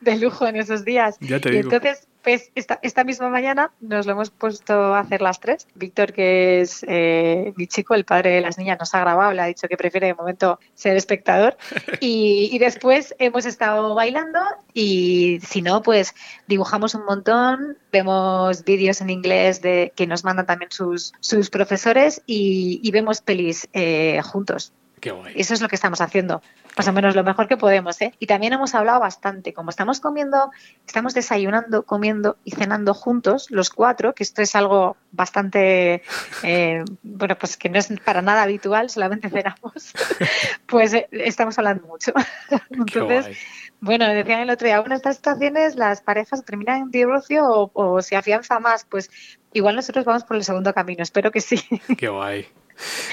de 0.00 0.16
lujo 0.16 0.46
en 0.46 0.56
esos 0.56 0.84
días. 0.84 1.16
Ya 1.20 1.40
te 1.40 1.48
y 1.48 1.52
digo. 1.52 1.72
entonces, 1.72 2.06
pues 2.28 2.52
esta, 2.54 2.78
esta 2.82 3.04
misma 3.04 3.30
mañana 3.30 3.72
nos 3.80 4.04
lo 4.04 4.12
hemos 4.12 4.28
puesto 4.28 4.74
a 4.74 5.00
hacer 5.00 5.22
las 5.22 5.40
tres. 5.40 5.66
Víctor, 5.74 6.12
que 6.12 6.60
es 6.60 6.84
eh, 6.86 7.54
mi 7.56 7.66
chico, 7.66 7.94
el 7.94 8.04
padre 8.04 8.32
de 8.32 8.42
las 8.42 8.58
niñas, 8.58 8.76
nos 8.78 8.94
ha 8.94 9.00
grabado, 9.00 9.32
le 9.32 9.40
ha 9.40 9.46
dicho 9.46 9.66
que 9.66 9.78
prefiere 9.78 10.08
de 10.08 10.14
momento 10.14 10.60
ser 10.74 10.94
espectador. 10.98 11.56
Y, 12.00 12.50
y 12.52 12.58
después 12.58 13.14
hemos 13.18 13.44
estado 13.44 13.94
bailando 13.94 14.38
y 14.72 15.40
si 15.42 15.62
no, 15.62 15.82
pues 15.82 16.14
dibujamos 16.46 16.94
un 16.94 17.04
montón, 17.06 17.78
vemos 17.90 18.62
vídeos 18.62 19.00
en 19.00 19.10
inglés 19.10 19.62
de 19.62 19.92
que 19.96 20.06
nos 20.06 20.22
mandan 20.22 20.46
también 20.46 20.70
sus, 20.70 21.12
sus 21.20 21.50
profesores 21.50 22.22
y, 22.26 22.78
y 22.82 22.90
vemos 22.90 23.20
pelis 23.20 23.68
eh, 23.72 24.20
juntos. 24.22 24.72
Qué 25.00 25.10
guay. 25.10 25.34
Eso 25.36 25.54
es 25.54 25.60
lo 25.60 25.68
que 25.68 25.76
estamos 25.76 26.00
haciendo, 26.00 26.42
más 26.76 26.88
o 26.88 26.92
menos 26.92 27.14
lo 27.14 27.24
mejor 27.24 27.48
que 27.48 27.56
podemos. 27.56 28.00
¿eh? 28.00 28.14
Y 28.18 28.26
también 28.26 28.52
hemos 28.52 28.74
hablado 28.74 29.00
bastante, 29.00 29.52
como 29.52 29.70
estamos 29.70 30.00
comiendo, 30.00 30.50
estamos 30.86 31.14
desayunando, 31.14 31.84
comiendo 31.84 32.36
y 32.44 32.52
cenando 32.52 32.94
juntos, 32.94 33.50
los 33.50 33.70
cuatro, 33.70 34.14
que 34.14 34.22
esto 34.22 34.42
es 34.42 34.54
algo 34.54 34.96
bastante, 35.12 36.02
eh, 36.42 36.84
bueno, 37.02 37.36
pues 37.38 37.56
que 37.56 37.68
no 37.68 37.78
es 37.78 37.88
para 38.04 38.22
nada 38.22 38.42
habitual, 38.42 38.90
solamente 38.90 39.30
cenamos, 39.30 39.92
pues 40.66 40.94
eh, 40.94 41.08
estamos 41.12 41.58
hablando 41.58 41.86
mucho. 41.86 42.12
Qué 42.48 42.58
Entonces, 42.70 43.24
guay. 43.24 43.36
bueno, 43.80 44.08
decían 44.08 44.40
el 44.40 44.50
otro 44.50 44.66
día, 44.66 44.80
bueno, 44.80 44.94
en 44.94 44.98
estas 44.98 45.16
situaciones 45.16 45.76
las 45.76 46.00
parejas 46.00 46.44
terminan 46.44 46.82
en 46.82 46.90
divorcio 46.90 47.44
o, 47.44 47.70
o 47.74 48.02
se 48.02 48.16
afianza 48.16 48.58
más, 48.60 48.84
pues 48.84 49.10
igual 49.52 49.76
nosotros 49.76 50.04
vamos 50.04 50.24
por 50.24 50.36
el 50.36 50.44
segundo 50.44 50.74
camino, 50.74 51.02
espero 51.02 51.30
que 51.30 51.40
sí. 51.40 51.62
Qué 51.96 52.08
guay. 52.08 52.46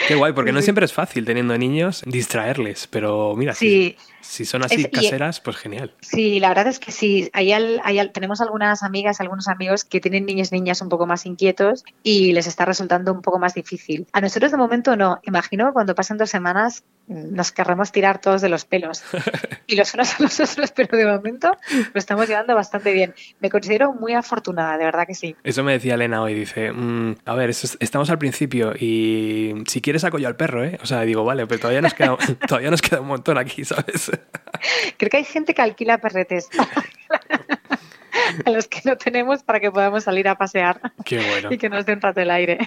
Qué 0.08 0.16
guay, 0.16 0.34
porque 0.34 0.52
no 0.52 0.62
siempre 0.62 0.86
es 0.86 0.94
fácil 0.94 1.26
teniendo 1.26 1.58
niños 1.58 2.04
distraerles, 2.06 2.88
pero 2.88 3.36
mira, 3.36 3.54
Sí, 3.54 3.98
si 4.26 4.46
son 4.46 4.64
así 4.66 4.76
Es- 4.76 4.82
y- 4.82 4.90
caseras, 4.90 5.40
pues 5.42 5.58
genial. 5.58 5.94
Sí, 6.02 6.40
la 6.40 6.50
verdad 6.50 6.68
es 6.68 6.80
que 6.80 6.92
sí. 6.92 7.30
Hay 7.34 7.52
al- 7.54 7.82
hay 7.84 8.00
al- 8.00 8.12
tenemos 8.12 8.42
algunas 8.42 8.84
amigas, 8.84 9.22
algunos 9.22 9.48
amigos 9.48 9.84
que 9.86 10.00
tienen 10.02 10.26
niños 10.26 10.52
y 10.52 10.56
niñas 10.56 10.82
un 10.82 10.90
poco 10.90 11.06
más 11.06 11.26
inquietos 11.26 11.84
y 12.04 12.34
les 12.34 12.48
está 12.48 12.66
resultando 12.66 13.12
un 13.14 13.22
poco 13.22 13.40
más 13.40 13.54
difícil. 13.54 14.08
A 14.14 14.22
nosotros 14.22 14.52
de 14.52 14.58
momento 14.58 14.96
no. 14.96 15.20
Imagino 15.24 15.68
que 15.68 15.74
cuando 15.74 15.96
pasen 15.96 16.18
dos 16.18 16.30
semanas 16.30 16.84
mm, 17.08 17.34
nos 17.36 17.52
querremos 17.52 17.92
tirar 17.92 18.20
todos 18.20 18.42
de 18.42 18.50
los 18.50 18.66
pelos. 18.66 19.04
Y 19.68 19.76
los 19.78 19.94
unos 19.96 20.14
a 20.20 20.24
los 20.24 20.40
otros, 20.40 20.72
pero 20.76 20.96
de 20.96 21.08
momento 21.08 21.50
lo 21.72 21.98
estamos 22.00 22.28
llevando 22.28 22.54
bastante 22.54 22.94
bien. 22.94 23.16
Me 23.40 23.50
considero 23.50 23.94
muy 23.94 24.14
afortunada, 24.14 24.78
de 24.78 24.86
verdad 24.86 25.08
que 25.08 25.16
sí. 25.16 25.36
Eso 25.44 25.64
me 25.64 25.72
decía 25.72 25.96
Elena 25.96 26.22
hoy, 26.22 26.36
dice, 26.36 26.72
"Mm, 26.72 27.16
a 27.26 27.34
ver, 27.34 27.50
es- 27.50 27.76
estamos 27.80 28.12
al 28.12 28.20
principio 28.20 28.74
y 28.80 29.56
si 29.68 29.82
quieres 29.82 30.04
saco 30.04 30.20
yo 30.20 30.28
al 30.28 30.36
perro, 30.36 30.64
¿eh? 30.64 30.78
O 30.84 30.86
sea, 30.86 31.02
digo, 31.02 31.24
vale, 31.26 31.48
pero 31.48 31.62
todavía 31.62 31.82
nos 31.82 31.96
queda, 31.96 32.16
todavía 32.48 32.70
nos 32.70 32.82
queda 32.84 33.02
un 33.02 33.08
montón 33.08 33.38
aquí, 33.40 33.66
¿sabes? 33.66 34.12
Creo 34.98 35.10
que 35.10 35.18
hay 35.18 35.24
gente 35.24 35.54
que 35.54 35.62
alquila 35.62 35.98
perretes 35.98 36.50
a 38.46 38.50
los 38.50 38.68
que 38.68 38.82
no 38.86 38.98
tenemos 38.98 39.44
para 39.44 39.60
que 39.60 39.72
podamos 39.72 40.04
salir 40.04 40.28
a 40.28 40.36
pasear 40.36 40.80
Qué 41.04 41.18
bueno. 41.18 41.52
y 41.52 41.58
que 41.58 41.70
nos 41.70 41.86
dé 41.86 41.94
un 41.94 42.02
rato 42.02 42.22
el 42.22 42.32
aire. 42.32 42.58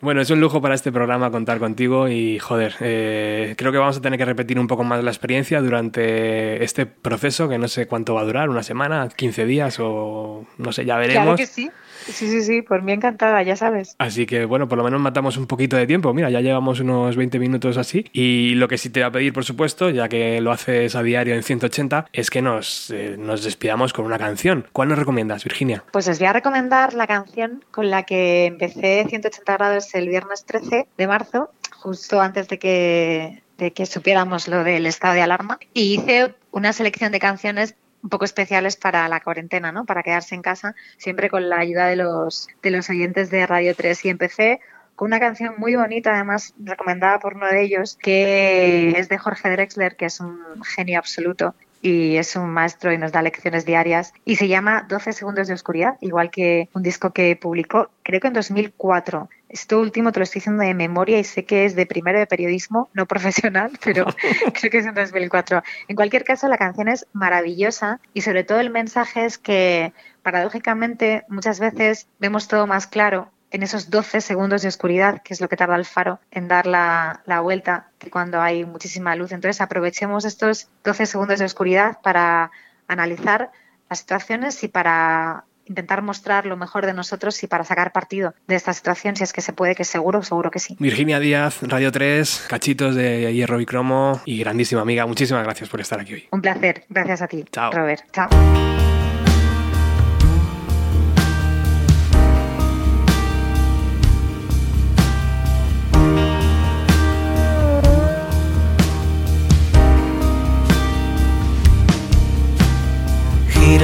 Bueno, 0.00 0.20
es 0.20 0.30
un 0.30 0.40
lujo 0.40 0.60
para 0.60 0.74
este 0.74 0.92
programa 0.92 1.30
contar 1.30 1.58
contigo 1.58 2.08
y, 2.08 2.38
joder, 2.38 2.74
eh, 2.80 3.54
creo 3.56 3.72
que 3.72 3.78
vamos 3.78 3.96
a 3.96 4.00
tener 4.00 4.18
que 4.18 4.24
repetir 4.24 4.58
un 4.58 4.66
poco 4.66 4.84
más 4.84 5.02
la 5.02 5.10
experiencia 5.10 5.60
durante 5.60 6.62
este 6.62 6.86
proceso, 6.86 7.48
que 7.48 7.58
no 7.58 7.68
sé 7.68 7.86
cuánto 7.86 8.14
va 8.14 8.22
a 8.22 8.24
durar, 8.24 8.48
una 8.48 8.62
semana, 8.62 9.08
15 9.08 9.44
días 9.44 9.78
o 9.80 10.46
no 10.56 10.72
sé, 10.72 10.84
ya 10.84 10.96
veremos. 10.96 11.22
Claro 11.22 11.36
que 11.36 11.46
sí. 11.46 11.70
Sí, 12.12 12.28
sí, 12.28 12.42
sí, 12.42 12.62
por 12.62 12.82
mí 12.82 12.92
encantada, 12.92 13.42
ya 13.42 13.56
sabes. 13.56 13.94
Así 13.98 14.26
que 14.26 14.44
bueno, 14.44 14.68
por 14.68 14.78
lo 14.78 14.84
menos 14.84 15.00
matamos 15.00 15.36
un 15.36 15.46
poquito 15.46 15.76
de 15.76 15.86
tiempo. 15.86 16.12
Mira, 16.14 16.30
ya 16.30 16.40
llevamos 16.40 16.80
unos 16.80 17.16
20 17.16 17.38
minutos 17.38 17.76
así. 17.76 18.06
Y 18.12 18.54
lo 18.54 18.68
que 18.68 18.78
sí 18.78 18.90
te 18.90 19.00
voy 19.00 19.08
a 19.08 19.12
pedir, 19.12 19.32
por 19.32 19.44
supuesto, 19.44 19.90
ya 19.90 20.08
que 20.08 20.40
lo 20.40 20.50
haces 20.52 20.94
a 20.94 21.02
diario 21.02 21.34
en 21.34 21.42
180, 21.42 22.06
es 22.12 22.30
que 22.30 22.42
nos, 22.42 22.90
eh, 22.90 23.16
nos 23.18 23.44
despidamos 23.44 23.92
con 23.92 24.06
una 24.06 24.18
canción. 24.18 24.66
¿Cuál 24.72 24.88
nos 24.88 24.98
recomiendas, 24.98 25.44
Virginia? 25.44 25.84
Pues 25.92 26.08
os 26.08 26.18
voy 26.18 26.28
a 26.28 26.32
recomendar 26.32 26.94
la 26.94 27.06
canción 27.06 27.64
con 27.70 27.90
la 27.90 28.04
que 28.04 28.46
empecé 28.46 29.04
180 29.08 29.56
grados 29.56 29.94
el 29.94 30.08
viernes 30.08 30.44
13 30.44 30.86
de 30.96 31.06
marzo, 31.06 31.50
justo 31.76 32.20
antes 32.20 32.48
de 32.48 32.58
que, 32.58 33.42
de 33.58 33.72
que 33.72 33.86
supiéramos 33.86 34.48
lo 34.48 34.64
del 34.64 34.86
estado 34.86 35.14
de 35.14 35.22
alarma. 35.22 35.58
Y 35.74 35.94
hice 35.94 36.34
una 36.50 36.72
selección 36.72 37.12
de 37.12 37.20
canciones 37.20 37.74
un 38.02 38.10
poco 38.10 38.24
especiales 38.24 38.76
para 38.76 39.08
la 39.08 39.20
cuarentena, 39.20 39.72
¿no? 39.72 39.84
Para 39.84 40.02
quedarse 40.02 40.34
en 40.34 40.42
casa, 40.42 40.74
siempre 40.96 41.30
con 41.30 41.48
la 41.48 41.58
ayuda 41.58 41.86
de 41.86 41.96
los, 41.96 42.48
de 42.62 42.70
los 42.70 42.88
oyentes 42.90 43.30
de 43.30 43.46
Radio 43.46 43.74
3. 43.74 44.04
Y 44.04 44.08
empecé 44.08 44.60
con 44.94 45.06
una 45.06 45.20
canción 45.20 45.54
muy 45.58 45.76
bonita, 45.76 46.14
además 46.14 46.54
recomendada 46.58 47.18
por 47.18 47.34
uno 47.34 47.46
de 47.46 47.62
ellos, 47.62 47.96
que 48.00 48.90
es 48.96 49.08
de 49.08 49.18
Jorge 49.18 49.50
Drexler, 49.50 49.96
que 49.96 50.06
es 50.06 50.20
un 50.20 50.40
genio 50.64 50.98
absoluto 50.98 51.54
y 51.80 52.16
es 52.16 52.36
un 52.36 52.50
maestro 52.50 52.92
y 52.92 52.98
nos 52.98 53.12
da 53.12 53.22
lecciones 53.22 53.64
diarias 53.64 54.12
y 54.24 54.36
se 54.36 54.48
llama 54.48 54.86
12 54.88 55.12
segundos 55.12 55.48
de 55.48 55.54
oscuridad, 55.54 55.96
igual 56.00 56.30
que 56.30 56.68
un 56.74 56.82
disco 56.82 57.12
que 57.12 57.36
publicó 57.36 57.90
creo 58.02 58.20
que 58.20 58.28
en 58.28 58.34
2004. 58.34 59.28
Esto 59.48 59.80
último 59.80 60.12
te 60.12 60.20
lo 60.20 60.24
estoy 60.24 60.40
diciendo 60.40 60.62
de 60.62 60.74
memoria 60.74 61.18
y 61.18 61.24
sé 61.24 61.44
que 61.44 61.64
es 61.64 61.74
de 61.74 61.86
primero 61.86 62.18
de 62.18 62.26
periodismo, 62.26 62.90
no 62.92 63.06
profesional, 63.06 63.72
pero 63.84 64.06
creo 64.54 64.70
que 64.70 64.78
es 64.78 64.86
en 64.86 64.94
2004. 64.94 65.62
En 65.88 65.96
cualquier 65.96 66.24
caso, 66.24 66.48
la 66.48 66.58
canción 66.58 66.88
es 66.88 67.06
maravillosa 67.12 68.00
y 68.12 68.22
sobre 68.22 68.44
todo 68.44 68.60
el 68.60 68.70
mensaje 68.70 69.24
es 69.24 69.38
que 69.38 69.92
paradójicamente 70.22 71.24
muchas 71.28 71.60
veces 71.60 72.08
vemos 72.18 72.48
todo 72.48 72.66
más 72.66 72.86
claro 72.86 73.30
en 73.50 73.62
esos 73.62 73.90
12 73.90 74.20
segundos 74.20 74.62
de 74.62 74.68
oscuridad, 74.68 75.22
que 75.22 75.34
es 75.34 75.40
lo 75.40 75.48
que 75.48 75.56
tarda 75.56 75.76
el 75.76 75.84
faro 75.84 76.20
en 76.30 76.48
dar 76.48 76.66
la, 76.66 77.22
la, 77.26 77.40
vuelta, 77.40 77.88
que 77.98 78.10
cuando 78.10 78.40
hay 78.40 78.64
muchísima 78.64 79.16
luz. 79.16 79.32
Entonces 79.32 79.60
aprovechemos 79.60 80.24
estos 80.24 80.68
12 80.84 81.06
segundos 81.06 81.38
de 81.38 81.44
oscuridad 81.44 81.98
para 82.02 82.50
analizar 82.86 83.50
las 83.88 84.00
situaciones 84.00 84.62
y 84.64 84.68
para 84.68 85.44
intentar 85.68 86.02
mostrar 86.02 86.46
lo 86.46 86.56
mejor 86.56 86.86
de 86.86 86.94
nosotros 86.94 87.42
y 87.42 87.46
para 87.46 87.64
sacar 87.64 87.92
partido 87.92 88.34
de 88.46 88.56
esta 88.56 88.72
situación, 88.72 89.16
si 89.16 89.24
es 89.24 89.32
que 89.32 89.40
se 89.40 89.52
puede, 89.52 89.74
que 89.74 89.84
seguro, 89.84 90.22
seguro 90.22 90.50
que 90.50 90.58
sí. 90.58 90.76
Virginia 90.78 91.20
Díaz, 91.20 91.58
Radio 91.62 91.92
3, 91.92 92.46
cachitos 92.48 92.94
de 92.94 93.32
hierro 93.34 93.60
y 93.60 93.66
cromo 93.66 94.20
y 94.24 94.38
grandísima 94.38 94.80
amiga, 94.80 95.06
muchísimas 95.06 95.44
gracias 95.44 95.68
por 95.68 95.80
estar 95.80 96.00
aquí 96.00 96.14
hoy. 96.14 96.28
Un 96.32 96.40
placer, 96.40 96.84
gracias 96.88 97.22
a 97.22 97.28
ti, 97.28 97.44
Chao. 97.52 97.70
Robert. 97.72 98.04
Chao. 98.12 98.28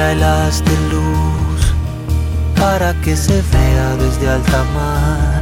De 0.05 0.77
luz 0.93 1.75
para 2.61 2.93
que 3.01 3.17
se 3.17 3.43
vea 3.51 3.97
desde 3.97 4.29
alta 4.29 4.63
mar. 4.75 5.41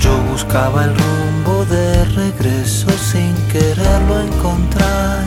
Yo 0.00 0.20
buscaba 0.32 0.82
el 0.82 0.90
rumbo 0.90 1.64
de 1.66 2.04
regreso 2.16 2.90
sin 2.90 3.32
quererlo 3.52 4.20
encontrar. 4.20 5.22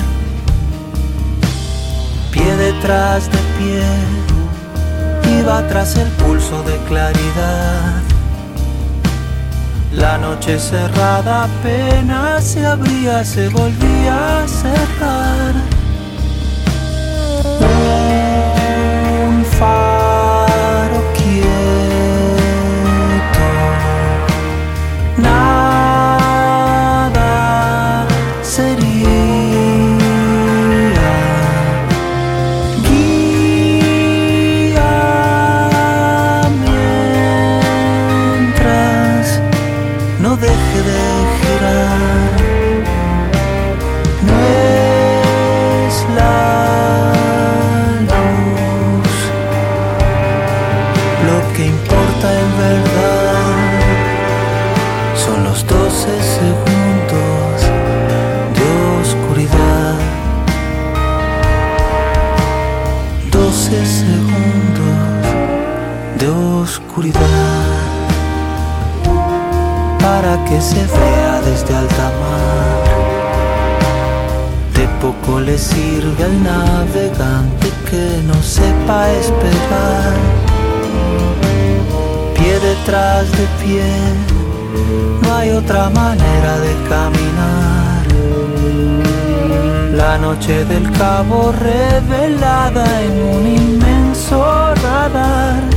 Pie 2.32 2.54
detrás 2.58 3.32
de 3.32 3.40
pie, 3.58 5.40
iba 5.40 5.66
tras 5.70 5.96
el 5.96 6.10
pulso 6.22 6.62
de 6.64 6.78
claridad. 6.90 8.04
La 9.94 10.18
noche 10.18 10.60
cerrada 10.60 11.46
apenas 11.46 12.44
se 12.44 12.66
abría, 12.66 13.24
se 13.24 13.48
volvía 13.48 14.44
a 14.44 14.48
cerrar. 14.50 15.77
Sirve 75.58 76.24
al 76.24 76.44
navegante 76.44 77.70
que 77.90 78.22
no 78.28 78.42
sepa 78.42 79.10
esperar. 79.12 80.14
Pie 82.36 82.60
detrás 82.60 83.32
de 83.32 83.46
pie, 83.64 83.84
no 85.22 85.36
hay 85.36 85.50
otra 85.52 85.90
manera 85.90 86.60
de 86.60 86.74
caminar. 86.90 88.06
La 89.94 90.18
noche 90.20 90.64
del 90.66 90.92
cabo 90.92 91.52
revelada 91.52 92.86
en 93.02 93.14
un 93.36 93.48
inmenso 93.48 94.76
radar. 94.76 95.77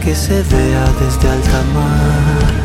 Que 0.00 0.14
se 0.14 0.42
vea 0.42 0.84
desde 0.98 1.28
alta 1.28 1.62
mar. 1.74 2.59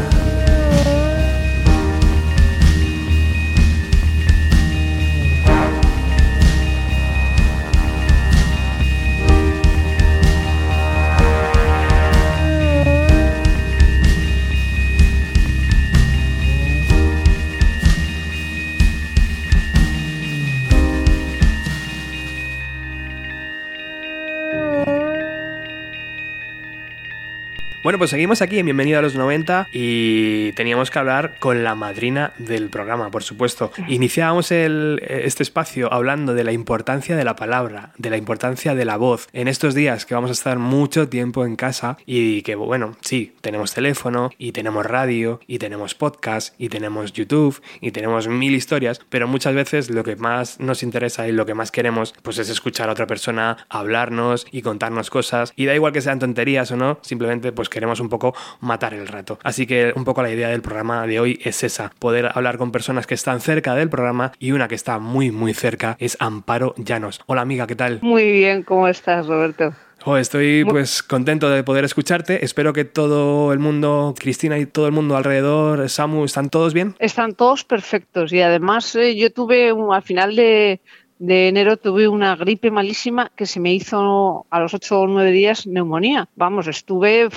Pues 27.97 28.09
seguimos 28.09 28.41
aquí 28.41 28.59
en 28.59 28.65
Bienvenido 28.65 28.99
a 28.99 29.01
los 29.01 29.15
90 29.15 29.67
y 29.71 30.51
teníamos 30.53 30.91
que 30.91 30.99
hablar 30.99 31.39
con 31.39 31.63
la 31.63 31.75
madrina 31.75 32.33
del 32.37 32.69
programa, 32.69 33.09
por 33.09 33.23
supuesto. 33.23 33.71
Iniciábamos 33.87 34.51
el- 34.51 35.01
este 35.07 35.43
espacio 35.43 35.91
hablando 35.93 36.33
de 36.33 36.43
la 36.43 36.51
importancia 36.51 37.15
de 37.15 37.23
la 37.23 37.35
palabra, 37.37 37.93
de 37.97 38.09
la 38.09 38.17
importancia 38.17 38.75
de 38.75 38.83
la 38.85 38.97
voz. 38.97 39.27
En 39.31 39.47
estos 39.47 39.75
días 39.75 40.05
que 40.05 40.13
vamos 40.13 40.29
a 40.29 40.33
estar 40.33 40.59
mucho 40.59 41.07
tiempo 41.07 41.45
en 41.45 41.55
casa 41.55 41.97
y 42.05 42.41
que, 42.41 42.55
bueno, 42.55 42.97
sí, 43.01 43.33
tenemos 43.41 43.73
teléfono 43.73 44.29
y 44.37 44.51
tenemos 44.51 44.85
radio 44.85 45.39
y 45.47 45.57
tenemos 45.59 45.95
podcast 45.95 46.53
y 46.59 46.67
tenemos 46.69 47.13
YouTube 47.13 47.61
y 47.79 47.91
tenemos 47.91 48.27
mil 48.27 48.53
historias, 48.55 48.99
pero 49.09 49.27
muchas 49.27 49.55
veces 49.55 49.89
lo 49.89 50.03
que 50.03 50.17
más 50.17 50.59
nos 50.59 50.83
interesa 50.83 51.27
y 51.29 51.31
lo 51.31 51.45
que 51.45 51.53
más 51.53 51.71
queremos 51.71 52.13
pues 52.23 52.39
es 52.39 52.49
escuchar 52.49 52.89
a 52.89 52.91
otra 52.91 53.07
persona 53.07 53.57
hablarnos 53.69 54.45
y 54.51 54.63
contarnos 54.63 55.09
cosas 55.09 55.53
y 55.55 55.65
da 55.65 55.73
igual 55.73 55.93
que 55.93 56.01
sean 56.01 56.19
tonterías 56.19 56.69
o 56.71 56.75
no, 56.75 56.99
simplemente 57.01 57.51
pues 57.53 57.69
queremos 57.69 57.84
un 57.85 58.09
poco 58.09 58.33
matar 58.61 58.93
el 58.93 59.07
rato. 59.07 59.39
Así 59.43 59.65
que 59.67 59.93
un 59.95 60.03
poco 60.03 60.21
la 60.21 60.31
idea 60.31 60.49
del 60.49 60.61
programa 60.61 61.05
de 61.07 61.19
hoy 61.19 61.39
es 61.43 61.63
esa, 61.63 61.91
poder 61.99 62.29
hablar 62.33 62.57
con 62.57 62.71
personas 62.71 63.05
que 63.07 63.13
están 63.13 63.39
cerca 63.41 63.75
del 63.75 63.89
programa 63.89 64.31
y 64.39 64.51
una 64.51 64.67
que 64.67 64.75
está 64.75 64.99
muy 64.99 65.31
muy 65.31 65.53
cerca 65.53 65.95
es 65.99 66.17
Amparo 66.19 66.73
Llanos. 66.77 67.21
Hola 67.27 67.41
amiga, 67.41 67.67
¿qué 67.67 67.75
tal? 67.75 67.99
Muy 68.01 68.31
bien, 68.31 68.63
¿cómo 68.63 68.87
estás, 68.87 69.27
Roberto? 69.27 69.73
Oh, 70.07 70.17
estoy 70.17 70.63
pues 70.65 71.01
contento 71.01 71.49
de 71.49 71.63
poder 71.63 71.83
escucharte. 71.83 72.45
Espero 72.45 72.73
que 72.73 72.85
todo 72.85 73.51
el 73.53 73.59
mundo, 73.59 74.13
Cristina 74.17 74.57
y 74.59 74.67
todo 74.67 74.85
el 74.85 74.91
mundo 74.91 75.17
alrededor, 75.17 75.89
Samu, 75.89 76.25
¿están 76.25 76.49
todos 76.49 76.73
bien? 76.75 76.95
Están 76.99 77.33
todos 77.33 77.63
perfectos 77.63 78.31
y 78.31 78.41
además 78.41 78.95
eh, 78.95 79.15
yo 79.15 79.31
tuve 79.31 79.73
un- 79.73 79.91
al 79.95 80.03
final 80.03 80.35
de, 80.35 80.79
de 81.17 81.47
enero 81.47 81.77
tuve 81.77 82.07
una 82.07 82.35
gripe 82.35 82.69
malísima 82.69 83.31
que 83.35 83.47
se 83.47 83.59
me 83.59 83.73
hizo 83.73 84.45
a 84.51 84.59
los 84.59 84.75
8 84.75 84.99
o 84.99 85.07
9 85.07 85.31
días 85.31 85.65
neumonía. 85.65 86.29
Vamos, 86.35 86.67
estuve 86.67 87.29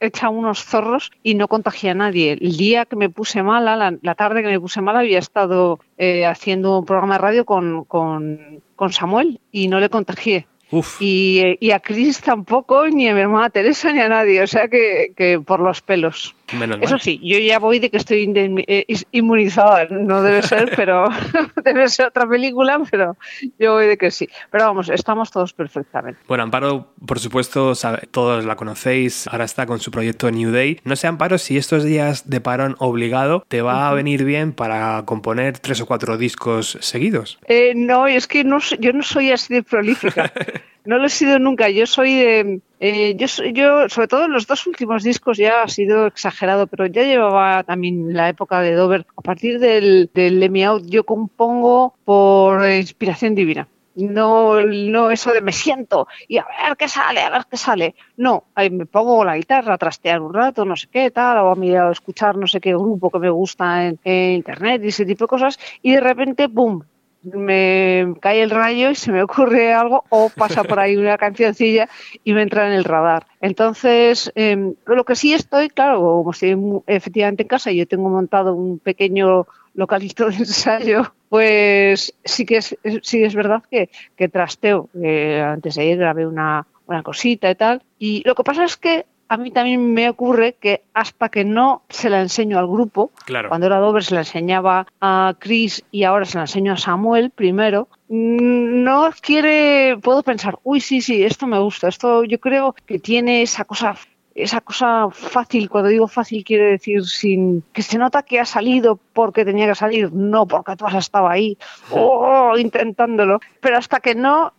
hecha 0.00 0.28
unos 0.28 0.64
zorros 0.64 1.10
y 1.22 1.34
no 1.34 1.48
contagié 1.48 1.90
a 1.90 1.94
nadie. 1.94 2.38
El 2.40 2.56
día 2.56 2.84
que 2.84 2.96
me 2.96 3.10
puse 3.10 3.42
mala, 3.42 3.76
la, 3.76 3.96
la 4.02 4.14
tarde 4.14 4.42
que 4.42 4.48
me 4.48 4.60
puse 4.60 4.80
mala, 4.80 5.00
había 5.00 5.18
estado 5.18 5.80
eh, 5.96 6.26
haciendo 6.26 6.78
un 6.78 6.84
programa 6.84 7.14
de 7.14 7.18
radio 7.18 7.44
con, 7.44 7.84
con, 7.84 8.62
con 8.76 8.92
Samuel 8.92 9.40
y 9.52 9.68
no 9.68 9.80
le 9.80 9.88
contagié. 9.88 10.46
Uf. 10.70 11.00
Y, 11.00 11.38
eh, 11.40 11.58
y 11.60 11.70
a 11.70 11.80
Cris 11.80 12.20
tampoco, 12.20 12.86
ni 12.88 13.08
a 13.08 13.14
mi 13.14 13.20
hermana 13.20 13.50
Teresa, 13.50 13.92
ni 13.92 14.00
a 14.00 14.08
nadie. 14.08 14.42
O 14.42 14.46
sea 14.46 14.68
que, 14.68 15.12
que 15.16 15.40
por 15.40 15.60
los 15.60 15.80
pelos. 15.80 16.34
Menos 16.52 16.78
Eso 16.80 16.92
mal. 16.92 17.00
sí, 17.00 17.20
yo 17.22 17.38
ya 17.38 17.58
voy 17.58 17.78
de 17.78 17.90
que 17.90 17.96
estoy 17.98 18.32
eh, 18.66 18.86
inmunizada. 19.12 19.86
No 19.90 20.22
debe 20.22 20.42
ser, 20.42 20.72
pero 20.76 21.06
debe 21.64 21.88
ser 21.88 22.06
otra 22.06 22.26
película, 22.28 22.80
pero 22.90 23.16
yo 23.58 23.74
voy 23.74 23.86
de 23.86 23.98
que 23.98 24.10
sí. 24.10 24.28
Pero 24.50 24.64
vamos, 24.64 24.88
estamos 24.88 25.30
todos 25.30 25.52
perfectamente. 25.52 26.20
Bueno, 26.26 26.44
Amparo, 26.44 26.92
por 27.06 27.18
supuesto, 27.18 27.74
sabe- 27.74 28.08
todos 28.10 28.44
la 28.44 28.56
conocéis, 28.56 29.26
ahora 29.28 29.44
está 29.44 29.66
con 29.66 29.80
su 29.80 29.90
proyecto 29.90 30.30
New 30.30 30.50
Day. 30.50 30.80
No 30.84 30.96
sé, 30.96 31.06
Amparo, 31.06 31.38
si 31.38 31.56
estos 31.58 31.84
días 31.84 32.28
de 32.30 32.40
parón 32.40 32.76
obligado 32.78 33.44
te 33.48 33.60
va 33.62 33.88
a 33.88 33.94
venir 33.94 34.24
bien 34.24 34.52
para 34.52 35.02
componer 35.04 35.58
tres 35.58 35.80
o 35.80 35.86
cuatro 35.86 36.16
discos 36.16 36.78
seguidos. 36.80 37.38
Eh, 37.46 37.72
no, 37.76 38.06
es 38.06 38.26
que 38.26 38.44
no, 38.44 38.58
yo 38.80 38.92
no 38.92 39.02
soy 39.02 39.30
así 39.32 39.52
de 39.54 39.62
prolífica. 39.62 40.32
No 40.88 40.96
lo 40.96 41.04
he 41.04 41.10
sido 41.10 41.38
nunca. 41.38 41.68
Yo 41.68 41.86
soy 41.86 42.14
de. 42.14 42.62
eh, 42.80 43.14
yo, 43.14 43.26
yo, 43.52 43.90
sobre 43.90 44.08
todo 44.08 44.24
en 44.24 44.32
los 44.32 44.46
dos 44.46 44.66
últimos 44.66 45.02
discos 45.02 45.36
ya 45.36 45.62
ha 45.62 45.68
sido 45.68 46.06
exagerado, 46.06 46.66
pero 46.66 46.86
ya 46.86 47.02
llevaba 47.02 47.62
también 47.62 48.14
la 48.14 48.30
época 48.30 48.62
de 48.62 48.72
Dover. 48.72 49.04
A 49.14 49.20
partir 49.20 49.58
del, 49.58 50.08
del 50.14 50.40
Let 50.40 50.48
Me 50.48 50.64
Out, 50.64 50.86
yo 50.86 51.04
compongo 51.04 51.94
por 52.06 52.66
inspiración 52.70 53.34
divina. 53.34 53.68
No, 53.96 54.62
no 54.62 55.10
eso 55.10 55.30
de 55.32 55.42
me 55.42 55.52
siento 55.52 56.08
y 56.26 56.38
a 56.38 56.46
ver 56.46 56.76
qué 56.78 56.88
sale, 56.88 57.20
a 57.20 57.28
ver 57.28 57.42
qué 57.50 57.58
sale. 57.58 57.94
No, 58.16 58.44
ahí 58.54 58.70
me 58.70 58.86
pongo 58.86 59.26
la 59.26 59.36
guitarra 59.36 59.74
a 59.74 59.78
trastear 59.78 60.22
un 60.22 60.32
rato, 60.32 60.64
no 60.64 60.74
sé 60.74 60.86
qué 60.90 61.10
tal, 61.10 61.36
o 61.38 61.50
a, 61.50 61.54
mirar, 61.54 61.88
a 61.88 61.92
escuchar 61.92 62.38
no 62.38 62.46
sé 62.46 62.62
qué 62.62 62.72
grupo 62.72 63.10
que 63.10 63.18
me 63.18 63.28
gusta 63.28 63.88
en, 63.88 63.98
en 64.04 64.36
internet 64.36 64.80
y 64.84 64.88
ese 64.88 65.04
tipo 65.04 65.24
de 65.24 65.28
cosas, 65.28 65.58
y 65.82 65.92
de 65.92 66.00
repente, 66.00 66.48
¡pum! 66.48 66.80
Me 67.22 68.14
cae 68.20 68.42
el 68.42 68.50
rayo 68.50 68.90
y 68.90 68.94
se 68.94 69.12
me 69.12 69.22
ocurre 69.22 69.72
algo 69.72 70.04
o 70.08 70.30
pasa 70.30 70.64
por 70.64 70.78
ahí 70.78 70.96
una 70.96 71.18
cancioncilla 71.18 71.88
y 72.24 72.32
me 72.32 72.42
entra 72.42 72.66
en 72.66 72.72
el 72.72 72.84
radar. 72.84 73.26
Entonces, 73.40 74.32
eh, 74.34 74.74
lo 74.86 75.04
que 75.04 75.16
sí 75.16 75.34
estoy, 75.34 75.68
claro, 75.68 76.00
como 76.00 76.30
estoy 76.30 76.56
efectivamente 76.86 77.42
en 77.42 77.48
casa 77.48 77.70
y 77.70 77.76
yo 77.76 77.86
tengo 77.86 78.08
montado 78.08 78.54
un 78.54 78.78
pequeño 78.78 79.46
localito 79.74 80.28
de 80.28 80.36
ensayo, 80.36 81.12
pues 81.28 82.14
sí 82.24 82.44
que 82.44 82.58
es, 82.58 82.76
sí 83.02 83.22
es 83.22 83.34
verdad 83.34 83.62
que, 83.70 83.90
que 84.16 84.28
trasteo. 84.28 84.88
Eh, 85.00 85.40
antes 85.40 85.74
de 85.74 85.82
ayer 85.82 85.98
grabé 85.98 86.26
una, 86.26 86.66
una 86.86 87.02
cosita 87.02 87.50
y 87.50 87.54
tal. 87.54 87.82
Y 87.98 88.22
lo 88.24 88.34
que 88.34 88.44
pasa 88.44 88.64
es 88.64 88.76
que 88.76 89.06
a 89.28 89.36
mí 89.36 89.50
también 89.50 89.92
me 89.92 90.08
ocurre 90.08 90.54
que 90.54 90.82
hasta 90.94 91.28
que 91.28 91.44
no 91.44 91.82
se 91.88 92.10
la 92.10 92.20
enseño 92.20 92.58
al 92.58 92.66
grupo, 92.66 93.10
Claro. 93.26 93.48
cuando 93.48 93.66
era 93.66 93.78
Dover 93.78 94.04
se 94.04 94.14
la 94.14 94.20
enseñaba 94.20 94.86
a 95.00 95.34
Chris 95.38 95.84
y 95.90 96.04
ahora 96.04 96.24
se 96.24 96.38
la 96.38 96.42
enseño 96.44 96.72
a 96.72 96.76
Samuel 96.76 97.30
primero, 97.30 97.88
mm, 98.08 98.82
no 98.82 99.04
adquiere, 99.04 99.98
puedo 100.02 100.22
pensar, 100.22 100.58
uy, 100.62 100.80
sí, 100.80 101.00
sí, 101.00 101.22
esto 101.22 101.46
me 101.46 101.58
gusta, 101.58 101.88
esto 101.88 102.24
yo 102.24 102.40
creo 102.40 102.74
que 102.86 102.98
tiene 102.98 103.42
esa 103.42 103.64
cosa 103.64 103.96
esa 104.38 104.60
cosa 104.60 105.08
fácil, 105.10 105.68
cuando 105.68 105.90
digo 105.90 106.06
fácil 106.06 106.44
quiere 106.44 106.70
decir 106.70 107.04
sin 107.04 107.62
que 107.72 107.82
se 107.82 107.98
nota 107.98 108.22
que 108.22 108.38
ha 108.38 108.44
salido 108.44 108.98
porque 109.12 109.44
tenía 109.44 109.66
que 109.66 109.74
salir, 109.74 110.12
no 110.12 110.46
porque 110.46 110.76
tú 110.76 110.86
has 110.86 110.94
estado 110.94 111.28
ahí 111.28 111.58
oh, 111.90 112.56
intentándolo, 112.56 113.40
pero 113.60 113.78
hasta 113.78 114.00
que 114.00 114.14
no 114.14 114.52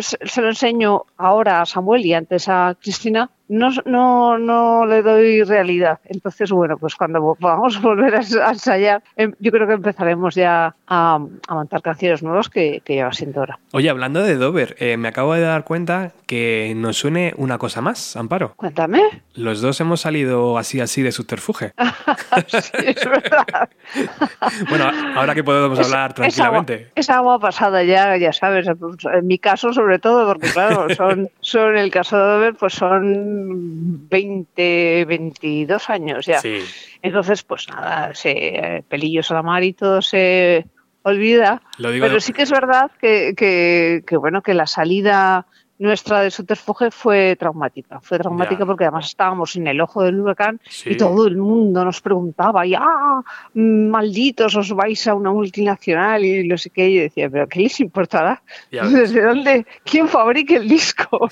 se 0.00 0.40
lo 0.40 0.48
enseño 0.48 1.02
ahora 1.16 1.60
a 1.60 1.66
Samuel 1.66 2.06
y 2.06 2.14
antes 2.14 2.48
a 2.48 2.76
Cristina, 2.80 3.30
no, 3.48 3.70
no, 3.84 4.38
no 4.38 4.86
le 4.86 5.02
doy 5.02 5.42
realidad. 5.42 6.00
Entonces, 6.04 6.50
bueno, 6.50 6.78
pues 6.78 6.94
cuando 6.94 7.36
podamos 7.38 7.80
volver 7.80 8.14
a 8.16 8.50
ensayar, 8.50 9.02
em, 9.16 9.32
yo 9.38 9.50
creo 9.50 9.66
que 9.66 9.74
empezaremos 9.74 10.34
ya 10.34 10.74
a, 10.86 11.18
montar 11.48 11.82
canciones 11.82 12.22
nuevas 12.22 12.48
que, 12.48 12.82
que 12.84 12.96
ya 12.96 13.06
va 13.06 13.12
siendo 13.12 13.40
hora. 13.40 13.58
Oye, 13.72 13.90
hablando 13.90 14.22
de 14.22 14.36
Dover, 14.36 14.76
eh, 14.78 14.96
me 14.96 15.08
acabo 15.08 15.34
de 15.34 15.42
dar 15.42 15.64
cuenta 15.64 16.12
que 16.26 16.72
nos 16.76 16.98
suene 16.98 17.34
una 17.36 17.58
cosa 17.58 17.80
más, 17.80 18.16
Amparo. 18.16 18.54
Cuéntame. 18.56 19.02
Los 19.34 19.60
dos 19.60 19.80
hemos 19.80 20.00
salido 20.00 20.58
así 20.58 20.80
así 20.80 21.02
de 21.02 21.12
subterfuge. 21.12 21.72
sí, 22.48 22.72
es 22.86 23.04
verdad. 23.04 23.68
bueno, 24.68 24.90
ahora 25.16 25.34
que 25.34 25.44
podemos 25.44 25.78
hablar 25.78 26.14
tranquilamente. 26.14 26.90
Es 26.94 27.10
agua, 27.10 27.38
pasada 27.38 27.82
ya, 27.82 28.16
ya 28.16 28.32
sabes, 28.32 28.66
en 28.66 29.26
mi 29.26 29.38
caso 29.38 29.72
sobre 29.72 29.98
todo, 29.98 30.26
porque 30.26 30.48
claro, 30.50 30.88
son, 30.96 31.30
son 31.40 31.76
el 31.76 31.90
caso 31.90 32.16
de 32.16 32.24
Dover, 32.24 32.54
pues 32.54 32.74
son 32.74 33.33
20, 34.08 35.04
22 35.06 35.90
años 35.90 36.26
ya. 36.26 36.40
Entonces, 37.02 37.42
pues 37.42 37.68
nada, 37.68 38.14
se, 38.14 38.84
pelillos 38.88 39.30
a 39.30 39.34
la 39.34 39.42
mar 39.42 39.62
y 39.62 39.72
todo 39.72 40.02
se 40.02 40.66
olvida. 41.02 41.62
pero 41.78 42.20
sí 42.20 42.32
que 42.32 42.42
es 42.42 42.50
verdad 42.50 42.90
que, 43.00 43.34
que, 43.36 44.16
bueno, 44.16 44.42
que 44.42 44.54
la 44.54 44.66
salida 44.66 45.46
nuestra 45.78 46.22
de 46.22 46.30
subterfuge 46.30 46.90
fue 46.90 47.36
traumática. 47.36 48.00
Fue 48.00 48.18
traumática 48.18 48.64
porque 48.64 48.84
además 48.84 49.06
estábamos 49.06 49.56
en 49.56 49.66
el 49.66 49.80
ojo 49.80 50.02
del 50.02 50.20
huracán 50.20 50.60
y 50.84 50.96
todo 50.96 51.26
el 51.26 51.36
mundo 51.36 51.84
nos 51.84 52.00
preguntaba, 52.00 52.66
y, 52.66 52.74
ah, 52.74 53.22
malditos, 53.54 54.54
os 54.56 54.72
vais 54.72 55.06
a 55.06 55.14
una 55.14 55.30
multinacional 55.32 56.24
y 56.24 56.46
no 56.46 56.56
sé 56.56 56.70
qué. 56.70 56.88
Y 56.88 56.96
yo 56.96 57.02
decía, 57.02 57.30
pero 57.30 57.48
¿qué 57.48 57.60
les 57.60 57.80
importará? 57.80 58.42
¿Desde 58.70 59.22
dónde? 59.24 59.66
¿Quién 59.84 60.08
fabrica 60.08 60.56
el 60.56 60.68
disco? 60.68 61.28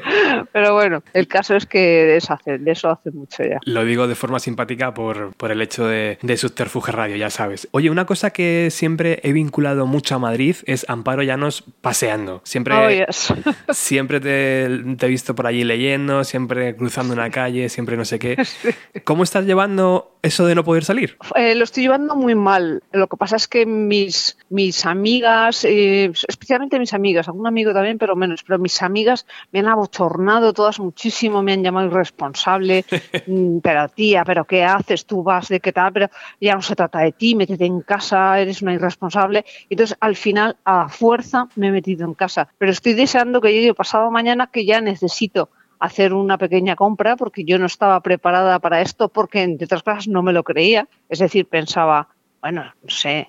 pero 0.52 0.74
bueno, 0.74 1.02
el 1.12 1.26
caso 1.26 1.56
es 1.56 1.66
que 1.66 1.78
de 1.78 2.16
eso 2.16 2.34
hace, 2.34 2.58
de 2.58 2.70
eso 2.70 2.90
hace 2.90 3.10
mucho 3.10 3.42
ya. 3.44 3.58
Lo 3.64 3.84
digo 3.84 4.06
de 4.06 4.14
forma 4.14 4.38
simpática 4.38 4.94
por, 4.94 5.34
por 5.34 5.50
el 5.50 5.60
hecho 5.62 5.86
de, 5.86 6.18
de 6.22 6.36
subterfuge 6.36 6.92
radio, 6.92 7.16
ya 7.16 7.30
sabes. 7.30 7.68
Oye, 7.72 7.90
una 7.90 8.06
cosa 8.06 8.30
que 8.30 8.68
siempre 8.70 9.20
he 9.22 9.32
vinculado 9.32 9.86
mucho 9.86 10.14
a 10.14 10.18
Madrid 10.18 10.56
es 10.66 10.88
Amparo 10.88 11.22
Llanos 11.22 11.64
paseando. 11.80 12.40
Siempre... 12.44 12.74
Oh, 12.74 12.90
siempre 13.80 14.20
te, 14.20 14.64
he 14.64 15.08
visto 15.08 15.34
por 15.34 15.46
allí 15.46 15.64
leyendo, 15.64 16.22
siempre 16.24 16.76
cruzando 16.76 17.14
una 17.14 17.30
calle, 17.30 17.68
siempre 17.68 17.96
no 17.96 18.04
sé 18.04 18.18
qué. 18.18 18.36
¿Cómo 19.04 19.22
estás 19.22 19.46
llevando 19.46 20.18
eso 20.22 20.46
de 20.46 20.54
no 20.54 20.64
poder 20.64 20.84
salir? 20.84 21.16
Eh, 21.34 21.54
lo 21.54 21.64
estoy 21.64 21.84
llevando 21.84 22.14
muy 22.16 22.34
mal. 22.34 22.82
Lo 22.92 23.06
que 23.06 23.16
pasa 23.16 23.36
es 23.36 23.48
que 23.48 23.66
mis, 23.66 24.36
mis 24.48 24.84
amigas, 24.86 25.64
eh, 25.64 26.12
especialmente 26.28 26.78
mis 26.78 26.94
amigas, 26.94 27.28
algún 27.28 27.46
amigo 27.46 27.72
también, 27.72 27.98
pero 27.98 28.16
menos, 28.16 28.42
pero 28.42 28.58
mis 28.58 28.82
amigas 28.82 29.26
me 29.52 29.60
han 29.60 29.68
abochornado 29.68 30.52
todas 30.52 30.78
muchísimo, 30.78 31.42
me 31.42 31.52
han 31.52 31.62
llamado 31.62 31.88
irresponsable, 31.88 32.84
mm, 33.26 33.58
pero 33.58 33.88
tía, 33.88 34.24
pero 34.24 34.44
¿qué 34.44 34.64
haces? 34.64 35.06
Tú 35.06 35.22
vas 35.22 35.48
de 35.48 35.60
qué 35.60 35.72
tal, 35.72 35.92
pero 35.92 36.10
ya 36.40 36.54
no 36.54 36.62
se 36.62 36.76
trata 36.76 37.00
de 37.00 37.12
ti, 37.12 37.34
métete 37.34 37.64
en 37.64 37.80
casa, 37.80 38.38
eres 38.40 38.62
una 38.62 38.74
irresponsable. 38.74 39.44
Entonces, 39.68 39.96
al 40.00 40.16
final, 40.16 40.56
a 40.64 40.88
fuerza, 40.88 41.48
me 41.56 41.68
he 41.68 41.72
metido 41.72 42.06
en 42.06 42.14
casa. 42.14 42.48
Pero 42.58 42.72
estoy 42.72 42.94
deseando 42.94 43.40
que 43.40 43.52
llegue 43.52 43.74
pasado 43.74 44.10
mañana 44.10 44.48
que 44.48 44.64
ya 44.64 44.80
necesito 44.80 45.50
hacer 45.80 46.12
una 46.12 46.38
pequeña 46.38 46.76
compra 46.76 47.16
porque 47.16 47.44
yo 47.44 47.58
no 47.58 47.66
estaba 47.66 48.00
preparada 48.00 48.58
para 48.58 48.82
esto 48.82 49.08
porque, 49.08 49.42
entre 49.42 49.64
otras 49.64 49.82
cosas, 49.82 50.08
no 50.08 50.22
me 50.22 50.32
lo 50.32 50.44
creía. 50.44 50.86
Es 51.08 51.18
decir, 51.18 51.46
pensaba, 51.46 52.08
bueno, 52.40 52.64
no 52.82 52.90
sé, 52.90 53.28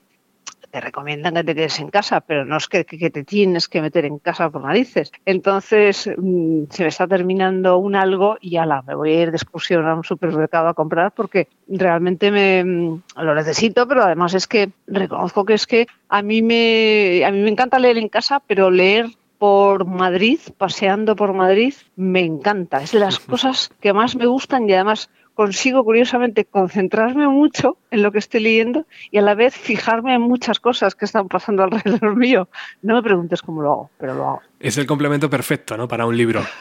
te 0.71 0.81
recomiendan 0.81 1.35
que 1.35 1.43
te 1.43 1.55
quedes 1.55 1.79
en 1.79 1.89
casa, 1.89 2.21
pero 2.21 2.45
no 2.45 2.57
es 2.57 2.67
que, 2.67 2.83
te 2.83 3.23
tienes 3.23 3.67
que 3.67 3.81
meter 3.81 4.05
en 4.05 4.19
casa 4.19 4.49
por 4.49 4.63
narices. 4.63 5.11
Entonces, 5.25 6.09
mm, 6.17 6.63
se 6.69 6.83
me 6.83 6.89
está 6.89 7.07
terminando 7.07 7.77
un 7.77 7.95
algo 7.95 8.37
y 8.39 8.57
ala, 8.57 8.81
me 8.81 8.95
voy 8.95 9.11
a 9.11 9.21
ir 9.23 9.31
de 9.31 9.37
excursión 9.37 9.85
a 9.85 9.95
un 9.95 10.03
supermercado 10.03 10.69
a 10.69 10.73
comprar 10.73 11.11
porque 11.11 11.47
realmente 11.67 12.31
me 12.31 12.63
mm, 12.63 13.03
lo 13.17 13.35
necesito, 13.35 13.87
pero 13.87 14.03
además 14.03 14.33
es 14.33 14.47
que 14.47 14.71
reconozco 14.87 15.45
que 15.45 15.53
es 15.53 15.67
que 15.67 15.87
a 16.09 16.21
mí 16.21 16.41
me 16.41 17.23
a 17.25 17.31
mí 17.31 17.39
me 17.39 17.49
encanta 17.49 17.79
leer 17.79 17.97
en 17.97 18.09
casa, 18.09 18.41
pero 18.45 18.71
leer 18.71 19.07
por 19.41 19.87
Madrid, 19.87 20.37
paseando 20.55 21.15
por 21.15 21.33
Madrid, 21.33 21.73
me 21.95 22.19
encanta. 22.19 22.83
Es 22.83 22.91
de 22.91 22.99
las 22.99 23.17
cosas 23.31 23.71
que 23.81 23.91
más 23.91 24.15
me 24.15 24.27
gustan 24.27 24.69
y 24.69 24.73
además 24.73 25.09
consigo 25.33 25.83
curiosamente 25.83 26.45
concentrarme 26.45 27.27
mucho 27.27 27.79
en 27.89 28.03
lo 28.03 28.11
que 28.11 28.19
estoy 28.19 28.41
leyendo 28.41 28.85
y 29.09 29.17
a 29.17 29.23
la 29.23 29.33
vez 29.33 29.55
fijarme 29.55 30.13
en 30.13 30.21
muchas 30.21 30.59
cosas 30.59 30.93
que 30.93 31.05
están 31.05 31.27
pasando 31.27 31.63
alrededor 31.63 32.15
mío. 32.27 32.49
No 32.83 32.93
me 32.93 33.01
preguntes 33.01 33.41
cómo 33.41 33.63
lo 33.63 33.71
hago, 33.71 33.89
pero 33.97 34.13
lo 34.13 34.27
hago. 34.27 34.41
Es 34.59 34.77
el 34.77 34.85
complemento 34.85 35.27
perfecto, 35.27 35.75
¿no? 35.75 35.87
Para 35.87 36.05
un 36.05 36.15
libro. 36.15 36.43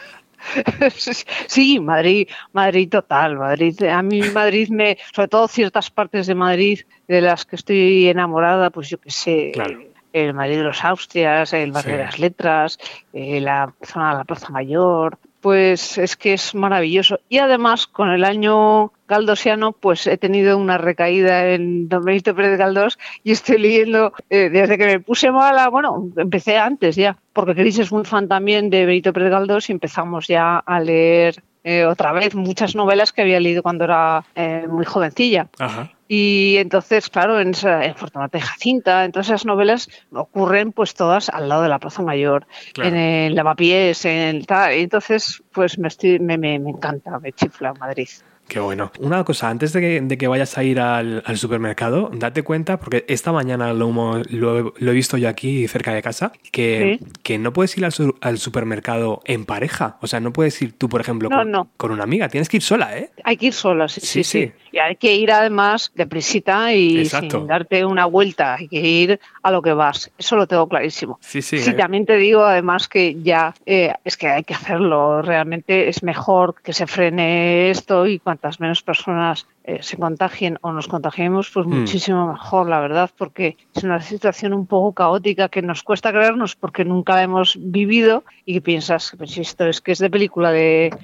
Sí, 1.45 1.79
Madrid, 1.79 2.27
Madrid 2.51 2.89
total, 2.89 3.37
Madrid. 3.37 3.79
A 3.83 4.01
mí 4.01 4.23
Madrid 4.33 4.69
me, 4.69 4.97
sobre 5.13 5.27
todo 5.27 5.47
ciertas 5.47 5.91
partes 5.91 6.25
de 6.25 6.33
Madrid 6.33 6.79
de 7.07 7.21
las 7.21 7.45
que 7.45 7.57
estoy 7.57 8.07
enamorada, 8.07 8.71
pues 8.71 8.89
yo 8.89 8.97
qué 8.99 9.11
sé, 9.11 9.51
claro 9.53 9.90
el 10.13 10.33
Madrid 10.33 10.57
de 10.57 10.63
los 10.63 10.83
Austrias, 10.83 11.53
el 11.53 11.71
barrio 11.71 11.97
de 11.97 12.03
las 12.03 12.19
Letras, 12.19 12.79
eh, 13.13 13.39
la 13.41 13.73
zona 13.83 14.11
de 14.11 14.17
la 14.17 14.23
Plaza 14.23 14.49
Mayor, 14.49 15.17
pues 15.41 15.97
es 15.97 16.15
que 16.15 16.33
es 16.33 16.53
maravilloso. 16.53 17.19
Y 17.27 17.39
además, 17.39 17.87
con 17.87 18.09
el 18.11 18.23
año 18.23 18.91
galdosiano, 19.07 19.71
pues 19.73 20.05
he 20.07 20.17
tenido 20.17 20.57
una 20.57 20.77
recaída 20.77 21.47
en 21.49 21.89
Don 21.89 22.03
Benito 22.03 22.35
Pérez 22.35 22.57
Galdós 22.57 22.97
y 23.23 23.31
estoy 23.31 23.57
leyendo 23.57 24.13
eh, 24.29 24.49
desde 24.49 24.77
que 24.77 24.85
me 24.85 24.99
puse 24.99 25.31
mala, 25.31 25.69
bueno, 25.69 26.09
empecé 26.15 26.57
antes 26.57 26.95
ya, 26.95 27.17
porque 27.33 27.55
Cris 27.55 27.79
es 27.79 27.91
muy 27.91 28.05
fan 28.05 28.27
también 28.27 28.69
de 28.69 28.85
Benito 28.85 29.11
Pérez 29.13 29.31
Galdós 29.31 29.69
y 29.69 29.73
empezamos 29.73 30.27
ya 30.27 30.57
a 30.57 30.79
leer 30.79 31.43
eh, 31.63 31.85
otra 31.85 32.11
vez 32.11 32.35
muchas 32.35 32.75
novelas 32.75 33.11
que 33.11 33.21
había 33.23 33.39
leído 33.39 33.63
cuando 33.63 33.83
era 33.83 34.23
muy 34.69 34.85
jovencilla. 34.85 35.47
Ajá. 35.59 35.91
Y 36.13 36.57
entonces, 36.57 37.09
claro, 37.09 37.39
en, 37.39 37.53
en 37.63 37.95
Fortunata 37.95 38.37
y 38.37 38.41
Jacinta, 38.41 39.05
en 39.05 39.13
todas 39.13 39.27
esas 39.27 39.45
novelas 39.45 39.87
ocurren 40.11 40.73
pues 40.73 40.93
todas 40.93 41.29
al 41.29 41.47
lado 41.47 41.61
de 41.63 41.69
la 41.69 41.79
Plaza 41.79 42.01
Mayor, 42.01 42.47
en 42.75 42.97
el 42.97 43.33
lavapiés, 43.33 44.03
en 44.03 44.35
el 44.35 44.45
tal. 44.45 44.75
Y 44.75 44.81
entonces, 44.81 45.41
pues 45.53 45.79
me, 45.79 45.87
estoy, 45.87 46.19
me, 46.19 46.37
me, 46.37 46.59
me 46.59 46.71
encanta, 46.71 47.17
me 47.17 47.31
chifla 47.31 47.73
Madrid. 47.75 48.09
Qué 48.51 48.59
bueno. 48.59 48.91
Una 48.99 49.23
cosa, 49.23 49.47
antes 49.47 49.71
de 49.71 50.17
que, 50.17 50.27
vayas 50.27 50.57
a 50.57 50.63
ir 50.65 50.81
al, 50.81 51.23
supermercado, 51.37 52.11
date 52.11 52.43
cuenta, 52.43 52.81
porque 52.81 53.05
esta 53.07 53.31
mañana 53.31 53.71
lo, 53.71 54.21
lo, 54.29 54.73
he 54.77 54.91
visto 54.91 55.15
yo 55.15 55.29
aquí 55.29 55.69
cerca 55.69 55.93
de 55.93 56.01
casa, 56.01 56.33
que, 56.51 56.99
que 57.23 57.37
no 57.37 57.53
puedes 57.53 57.77
ir 57.77 57.85
al, 57.85 58.37
supermercado 58.37 59.21
en 59.23 59.45
pareja. 59.45 59.95
O 60.01 60.07
sea, 60.07 60.19
no 60.19 60.33
puedes 60.33 60.61
ir 60.61 60.77
tú, 60.77 60.89
por 60.89 60.99
ejemplo, 60.99 61.29
con, 61.77 61.91
una 61.91 62.03
amiga. 62.03 62.27
Tienes 62.27 62.49
que 62.49 62.57
ir 62.57 62.63
sola, 62.63 62.97
¿eh? 62.97 63.11
Hay 63.23 63.37
que 63.37 63.45
ir 63.45 63.53
sola, 63.53 63.87
sí, 63.87 64.01
sí. 64.01 64.25
sí, 64.25 64.51
Y 64.73 64.79
hay 64.79 64.97
que 64.97 65.15
ir 65.15 65.31
además 65.31 65.93
deprisita 65.95 66.73
y 66.73 67.05
sin 67.05 67.47
darte 67.47 67.85
una 67.85 68.05
vuelta. 68.05 68.55
Hay 68.55 68.67
que 68.67 68.81
ir 68.81 69.21
a 69.43 69.51
lo 69.51 69.61
que 69.61 69.71
vas. 69.71 70.11
Eso 70.17 70.35
lo 70.35 70.45
tengo 70.45 70.67
clarísimo. 70.67 71.19
Sí, 71.21 71.41
sí. 71.41 71.59
Sí, 71.59 71.73
también 71.73 72.05
te 72.05 72.17
digo 72.17 72.43
además 72.43 72.89
que 72.89 73.15
ya 73.23 73.55
eh, 73.65 73.93
es 74.03 74.17
que 74.17 74.27
hay 74.27 74.43
que 74.43 74.55
hacerlo. 74.55 75.21
Realmente 75.21 75.87
es 75.87 76.03
mejor 76.03 76.55
que 76.61 76.73
se 76.73 76.85
frene 76.85 77.69
esto 77.69 78.05
y 78.07 78.19
cuanto 78.19 78.40
menos 78.59 78.81
personas 78.81 79.47
eh, 79.63 79.79
se 79.81 79.97
contagien 79.97 80.57
o 80.61 80.71
nos 80.71 80.87
contagiemos, 80.87 81.49
pues 81.51 81.67
mm. 81.67 81.69
muchísimo 81.69 82.31
mejor, 82.31 82.67
la 82.67 82.79
verdad, 82.79 83.09
porque 83.17 83.57
es 83.75 83.83
una 83.83 84.01
situación 84.01 84.53
un 84.53 84.65
poco 84.65 84.93
caótica 84.93 85.49
que 85.49 85.61
nos 85.61 85.83
cuesta 85.83 86.11
creernos 86.11 86.55
porque 86.55 86.83
nunca 86.83 87.15
la 87.15 87.23
hemos 87.23 87.57
vivido 87.59 88.23
y 88.45 88.55
que 88.55 88.61
piensas, 88.61 89.13
pues 89.17 89.37
esto 89.37 89.67
es 89.67 89.81
que 89.81 89.91
es 89.91 89.99
de 89.99 90.09
película 90.09 90.51
de, 90.51 90.95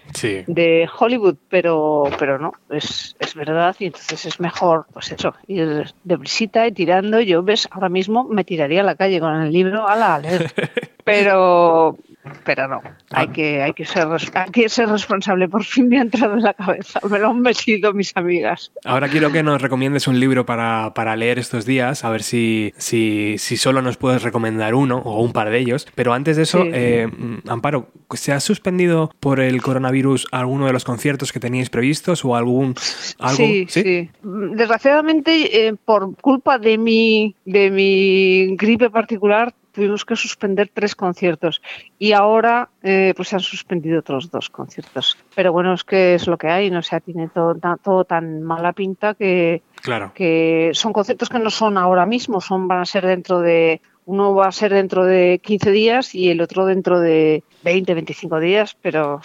de 0.47 0.89
Hollywood, 0.97 1.35
pero, 1.49 2.05
pero 2.17 2.39
no, 2.39 2.53
es, 2.69 3.15
es 3.19 3.35
verdad 3.35 3.75
y 3.79 3.85
entonces 3.85 4.25
es 4.25 4.39
mejor, 4.39 4.87
pues 4.91 5.11
eso, 5.11 5.35
ir 5.47 5.93
de 6.03 6.17
visita 6.17 6.67
y 6.67 6.71
tirando. 6.71 7.21
Yo, 7.21 7.43
ves, 7.43 7.67
ahora 7.71 7.89
mismo 7.89 8.23
me 8.23 8.43
tiraría 8.43 8.81
a 8.81 8.85
la 8.85 8.95
calle 8.95 9.19
con 9.19 9.35
el 9.41 9.51
libro 9.51 9.87
a 9.87 9.95
la 9.95 10.19
leer. 10.19 10.51
Pero, 11.03 11.97
pero 12.43 12.67
no, 12.67 12.81
hay 13.11 13.27
que, 13.29 13.61
hay 13.61 13.73
que, 13.73 13.85
ser, 13.85 14.07
hay 14.33 14.51
que 14.51 14.69
ser 14.69 14.89
responsable. 14.89 15.47
Por 15.47 15.63
fin 15.63 15.89
me 15.89 15.99
ha 15.99 16.01
entrado 16.01 16.33
en 16.35 16.43
la 16.43 16.53
cabeza, 16.53 16.99
me 17.09 17.19
lo 17.19 17.29
han 17.29 17.41
metido 17.41 17.93
mis 17.93 18.15
amigas. 18.15 18.71
Ahora 18.85 19.09
quiero 19.09 19.31
que 19.31 19.43
nos 19.43 19.61
recomiendes 19.61 20.07
un 20.07 20.19
libro 20.19 20.45
para, 20.45 20.93
para 20.93 21.15
leer 21.15 21.39
estos 21.39 21.65
días, 21.65 22.03
a 22.03 22.09
ver 22.09 22.23
si, 22.23 22.73
si, 22.77 23.35
si, 23.37 23.57
solo 23.57 23.81
nos 23.81 23.97
puedes 23.97 24.23
recomendar 24.23 24.75
uno 24.75 24.97
o 24.97 25.21
un 25.21 25.33
par 25.33 25.49
de 25.49 25.59
ellos. 25.59 25.87
Pero 25.95 26.13
antes 26.13 26.37
de 26.37 26.43
eso, 26.43 26.63
eh, 26.71 27.09
Amparo, 27.47 27.89
¿se 28.13 28.31
ha 28.31 28.39
suspendido 28.39 29.11
por 29.19 29.39
el 29.39 29.61
coronavirus 29.61 30.27
alguno 30.31 30.65
de 30.65 30.73
los 30.73 30.83
conciertos 30.83 31.31
que 31.31 31.39
teníais 31.39 31.69
previstos 31.69 32.23
o 32.25 32.35
algún... 32.35 32.75
Algo? 33.19 33.37
Sí, 33.37 33.65
sí, 33.69 34.09
Desgraciadamente, 34.23 35.67
eh, 35.67 35.75
por 35.85 36.15
culpa 36.17 36.57
de 36.59 36.77
mi, 36.77 37.35
de 37.45 37.71
mi 37.71 38.55
gripe 38.55 38.89
particular, 38.89 39.53
tuvimos 39.77 40.05
que 40.05 40.15
suspender 40.15 40.71
tres 40.73 40.95
conciertos 40.95 41.61
y 41.99 42.13
ahora 42.13 42.67
eh, 42.81 43.13
pues 43.15 43.27
se 43.27 43.35
han 43.35 43.41
suspendido 43.41 43.99
otros 43.99 44.31
dos 44.31 44.49
conciertos. 44.49 45.15
Pero 45.35 45.53
bueno, 45.53 45.71
es 45.75 45.83
que 45.83 46.15
es 46.15 46.25
lo 46.25 46.35
que 46.35 46.47
hay, 46.47 46.71
no 46.71 46.79
o 46.79 46.81
sea, 46.81 46.99
tiene 46.99 47.29
todo, 47.29 47.55
todo 47.83 48.03
tan 48.03 48.41
mala 48.41 48.73
pinta 48.73 49.13
que, 49.13 49.61
claro. 49.83 50.13
que 50.15 50.71
son 50.73 50.93
conciertos 50.93 51.29
que 51.29 51.37
no 51.37 51.51
son 51.51 51.77
ahora 51.77 52.07
mismo, 52.07 52.41
son 52.41 52.67
van 52.67 52.79
a 52.79 52.85
ser 52.85 53.05
dentro 53.05 53.39
de 53.39 53.79
uno 54.05 54.33
va 54.33 54.47
a 54.47 54.51
ser 54.51 54.73
dentro 54.73 55.05
de 55.05 55.39
15 55.43 55.69
días 55.69 56.15
y 56.15 56.31
el 56.31 56.41
otro 56.41 56.65
dentro 56.65 56.99
de 56.99 57.43
20, 57.61 57.93
25 57.93 58.39
días, 58.39 58.75
pero 58.81 59.21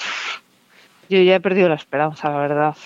yo 1.09 1.21
ya 1.23 1.37
he 1.37 1.41
perdido 1.41 1.69
la 1.69 1.75
esperanza, 1.75 2.31
la 2.31 2.38
verdad. 2.38 2.77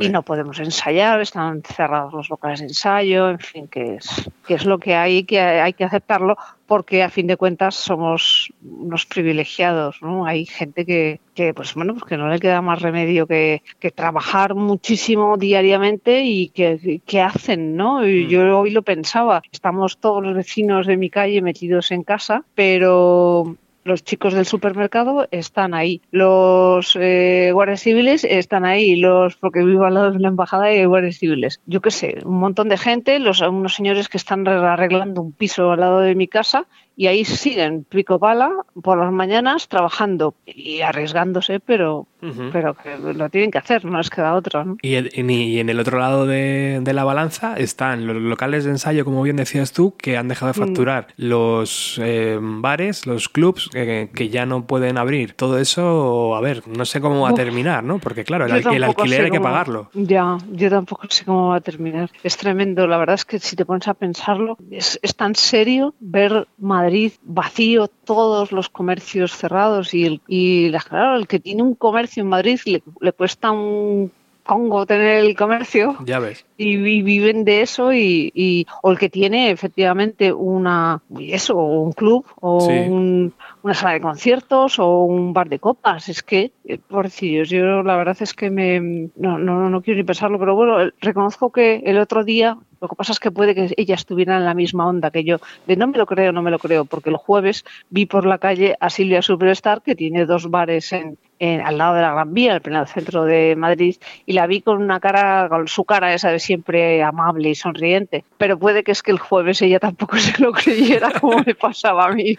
Y 0.00 0.08
no 0.10 0.22
podemos 0.22 0.60
ensayar, 0.60 1.20
están 1.20 1.62
cerrados 1.62 2.12
los 2.12 2.28
locales 2.28 2.60
de 2.60 2.66
ensayo, 2.66 3.30
en 3.30 3.38
fin, 3.38 3.68
que 3.68 3.96
es, 3.96 4.30
que 4.46 4.54
es 4.54 4.64
lo 4.64 4.78
que 4.78 4.94
hay, 4.94 5.24
que 5.24 5.40
hay 5.40 5.72
que 5.72 5.84
aceptarlo, 5.84 6.36
porque 6.66 7.02
a 7.02 7.10
fin 7.10 7.26
de 7.26 7.36
cuentas 7.36 7.74
somos 7.74 8.52
unos 8.62 9.06
privilegiados, 9.06 10.00
¿no? 10.02 10.26
Hay 10.26 10.46
gente 10.46 10.84
que, 10.84 11.20
que 11.34 11.54
pues 11.54 11.74
bueno, 11.74 11.94
pues 11.94 12.04
que 12.04 12.16
no 12.16 12.28
le 12.28 12.38
queda 12.38 12.62
más 12.62 12.82
remedio 12.82 13.26
que, 13.26 13.62
que 13.80 13.90
trabajar 13.90 14.54
muchísimo 14.54 15.36
diariamente 15.36 16.22
y 16.22 16.48
que, 16.50 17.00
que 17.04 17.20
hacen, 17.20 17.76
¿no? 17.76 18.06
Y 18.06 18.26
mm. 18.26 18.28
yo 18.28 18.58
hoy 18.60 18.70
lo 18.70 18.82
pensaba, 18.82 19.42
estamos 19.50 19.98
todos 19.98 20.22
los 20.22 20.34
vecinos 20.34 20.86
de 20.86 20.96
mi 20.96 21.10
calle 21.10 21.42
metidos 21.42 21.90
en 21.90 22.04
casa, 22.04 22.44
pero 22.54 23.56
los 23.84 24.04
chicos 24.04 24.34
del 24.34 24.46
supermercado 24.46 25.26
están 25.30 25.74
ahí, 25.74 26.00
los 26.10 26.96
eh, 27.00 27.50
guardias 27.52 27.80
civiles 27.80 28.24
están 28.24 28.64
ahí, 28.64 28.96
los 28.96 29.36
porque 29.36 29.64
vivo 29.64 29.84
al 29.84 29.94
lado 29.94 30.12
de 30.12 30.18
la 30.18 30.28
embajada 30.28 30.72
y 30.72 30.78
hay 30.78 30.84
guardias 30.84 31.16
civiles. 31.16 31.60
Yo 31.66 31.80
qué 31.80 31.90
sé, 31.90 32.18
un 32.24 32.38
montón 32.38 32.68
de 32.68 32.78
gente, 32.78 33.18
los 33.18 33.40
unos 33.40 33.74
señores 33.74 34.08
que 34.08 34.18
están 34.18 34.46
arreglando 34.46 35.22
un 35.22 35.32
piso 35.32 35.70
al 35.72 35.80
lado 35.80 36.00
de 36.00 36.14
mi 36.14 36.28
casa 36.28 36.66
y 36.96 37.06
ahí 37.06 37.24
siguen 37.24 37.84
pico 37.84 38.18
pala 38.18 38.52
por 38.82 38.98
las 38.98 39.12
mañanas 39.12 39.68
trabajando 39.68 40.34
y 40.46 40.82
arriesgándose, 40.82 41.60
pero, 41.60 42.06
pero 42.52 42.74
que 42.74 42.96
lo 42.98 43.28
tienen 43.30 43.50
que 43.50 43.58
hacer, 43.58 43.84
no 43.84 43.98
les 43.98 44.10
queda 44.10 44.34
otra. 44.34 44.64
Y, 44.82 44.94
en 44.96 45.68
el 45.68 45.80
otro 45.80 45.98
lado 45.98 46.26
de, 46.26 46.80
la 46.92 47.04
balanza 47.04 47.54
están 47.56 48.06
los 48.06 48.16
locales 48.16 48.64
de 48.64 48.70
ensayo, 48.70 49.04
como 49.04 49.22
bien 49.22 49.36
decías 49.36 49.72
tú, 49.72 49.94
que 49.96 50.16
han 50.16 50.28
dejado 50.28 50.52
de 50.52 50.60
mm. 50.60 50.66
facturar, 50.66 51.08
los 51.16 51.98
eh, 52.02 52.38
bares, 52.40 53.06
los 53.06 53.28
clubs 53.28 53.70
que, 53.72 54.28
ya 54.30 54.46
no 54.46 54.66
pueden 54.66 54.98
abrir. 54.98 55.32
Todo 55.34 55.58
eso, 55.58 56.36
a 56.36 56.40
ver, 56.40 56.62
no 56.68 56.84
sé 56.84 57.00
cómo 57.00 57.22
va 57.22 57.30
a 57.30 57.34
terminar, 57.34 57.82
¿no? 57.82 57.98
Porque 57.98 58.24
claro, 58.24 58.46
el, 58.46 58.84
alquiler 58.84 59.24
hay 59.24 59.30
que 59.30 59.40
pagarlo. 59.40 59.90
Ya, 59.94 60.38
yo 60.52 60.70
tampoco 60.70 61.06
sé 61.08 61.24
cómo 61.24 61.48
va 61.48 61.56
a 61.56 61.60
terminar. 61.60 62.10
Es 62.22 62.36
tremendo, 62.36 62.86
la 62.86 62.98
verdad 62.98 63.14
es 63.14 63.24
que 63.24 63.38
si 63.38 63.56
te 63.56 63.64
pones 63.64 63.88
a 63.88 63.94
pensarlo, 63.94 64.56
es, 64.70 64.98
es 65.02 65.16
tan 65.16 65.34
serio 65.34 65.94
ver 65.98 66.46
Madrid 66.58 67.12
vacío, 67.22 67.88
todos 67.88 68.52
los 68.52 68.68
comercios 68.68 69.36
cerrados 69.36 69.94
y, 69.94 70.06
el, 70.06 70.20
y 70.28 70.70
claro, 70.72 71.16
el 71.16 71.26
que 71.26 71.40
tiene 71.40 71.62
un 71.62 71.74
comercio 71.74 72.11
en 72.20 72.28
Madrid 72.28 72.60
le, 72.66 72.82
le 73.00 73.12
cuesta 73.12 73.50
un 73.50 74.10
Congo 74.44 74.86
tener 74.86 75.24
el 75.24 75.36
comercio. 75.36 75.96
Ya 76.04 76.18
ves. 76.18 76.44
Y, 76.56 76.76
viven 76.76 77.44
de 77.44 77.62
eso 77.62 77.92
y, 77.92 78.66
o 78.82 78.90
el 78.90 78.98
que 78.98 79.08
tiene 79.08 79.50
efectivamente 79.50 80.32
una 80.32 81.00
eso, 81.18 81.56
un 81.56 81.92
club 81.92 82.24
o 82.40 82.66
una 82.66 83.74
sala 83.74 83.94
de 83.94 84.00
conciertos 84.00 84.78
o 84.78 85.04
un 85.04 85.32
bar 85.32 85.48
de 85.48 85.58
copas. 85.58 86.08
Es 86.08 86.22
que, 86.22 86.52
eh, 86.64 86.78
pobrecillos, 86.78 87.50
yo 87.50 87.82
la 87.82 87.96
verdad 87.96 88.16
es 88.20 88.34
que 88.34 88.50
me 88.50 89.10
no, 89.16 89.38
no, 89.38 89.70
no 89.70 89.82
quiero 89.82 89.98
ni 89.98 90.04
pensarlo, 90.04 90.38
pero 90.38 90.54
bueno, 90.56 90.90
reconozco 91.00 91.50
que 91.50 91.82
el 91.84 91.98
otro 91.98 92.24
día 92.24 92.58
lo 92.80 92.88
que 92.88 92.96
pasa 92.96 93.12
es 93.12 93.20
que 93.20 93.30
puede 93.30 93.54
que 93.54 93.72
ella 93.76 93.94
estuviera 93.94 94.36
en 94.36 94.44
la 94.44 94.54
misma 94.54 94.88
onda 94.88 95.12
que 95.12 95.22
yo. 95.22 95.38
De 95.68 95.76
no 95.76 95.86
me 95.86 95.98
lo 95.98 96.04
creo, 96.04 96.32
no 96.32 96.42
me 96.42 96.50
lo 96.50 96.58
creo, 96.58 96.84
porque 96.84 97.10
el 97.10 97.16
jueves 97.16 97.64
vi 97.90 98.06
por 98.06 98.26
la 98.26 98.38
calle 98.38 98.76
a 98.80 98.90
Silvia 98.90 99.22
Superstar, 99.22 99.82
que 99.82 99.94
tiene 99.94 100.26
dos 100.26 100.50
bares 100.50 100.92
en, 100.92 101.16
al 101.42 101.76
lado 101.76 101.94
de 101.94 102.02
la 102.02 102.12
Gran 102.12 102.34
Vía, 102.34 102.50
en 102.50 102.54
el 102.56 102.62
pleno 102.62 102.86
centro 102.86 103.24
de 103.24 103.56
Madrid, 103.56 103.96
y 104.26 104.32
la 104.32 104.46
vi 104.46 104.60
con 104.62 104.80
una 104.80 105.00
cara, 105.00 105.48
con 105.48 105.66
su 105.66 105.84
cara 105.84 106.14
esa 106.14 106.30
de 106.30 106.38
siempre 106.38 107.02
amable 107.02 107.50
y 107.50 107.54
sonriente. 107.54 108.24
Pero 108.38 108.58
puede 108.58 108.84
que 108.84 108.92
es 108.92 109.02
que 109.02 109.10
el 109.10 109.18
jueves 109.18 109.60
ella 109.62 109.80
tampoco 109.80 110.16
se 110.18 110.40
lo 110.40 110.52
creyera 110.52 111.10
como 111.20 111.42
me 111.44 111.54
pasaba 111.54 112.06
a 112.06 112.12
mí. 112.12 112.38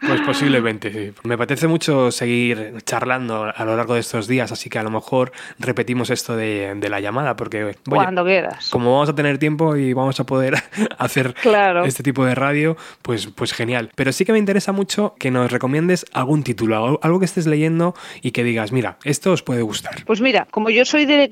Pues 0.00 0.20
posiblemente, 0.22 0.92
sí. 0.92 1.12
Me 1.24 1.34
apetece 1.34 1.68
mucho 1.68 2.10
seguir 2.10 2.78
charlando 2.84 3.52
a 3.54 3.64
lo 3.64 3.76
largo 3.76 3.94
de 3.94 4.00
estos 4.00 4.26
días, 4.26 4.50
así 4.52 4.70
que 4.70 4.78
a 4.78 4.82
lo 4.82 4.90
mejor 4.90 5.32
repetimos 5.58 6.10
esto 6.10 6.36
de, 6.36 6.76
la 6.90 7.00
llamada, 7.00 7.36
porque... 7.36 7.76
Cuando 7.88 8.24
quieras. 8.24 8.70
Como 8.70 8.92
vamos 8.92 9.08
a 9.08 9.14
tener 9.14 9.38
tiempo 9.38 9.76
y 9.76 9.92
vamos 9.92 10.18
a 10.18 10.24
poder 10.24 10.54
hacer 10.98 11.34
este 11.84 12.02
tipo 12.02 12.24
de 12.24 12.34
radio, 12.34 12.76
pues, 13.02 13.28
pues 13.28 13.52
genial. 13.52 13.90
Pero 13.94 14.12
sí 14.12 14.24
que 14.24 14.32
me 14.32 14.38
interesa 14.38 14.72
mucho 14.72 15.14
que 15.18 15.30
nos 15.30 15.52
recomiendes 15.52 16.06
algún 16.12 16.42
título, 16.42 16.98
algo 17.02 17.18
que 17.20 17.24
estés 17.24 17.46
leyendo 17.46 17.94
y 18.22 18.30
que 18.30 18.44
digas, 18.44 18.72
mira, 18.72 18.98
esto 19.04 19.32
os 19.32 19.42
puede 19.42 19.62
gustar. 19.62 20.04
Pues 20.04 20.20
mira, 20.20 20.46
como 20.50 20.70
yo 20.70 20.84
soy 20.84 21.06
de, 21.06 21.28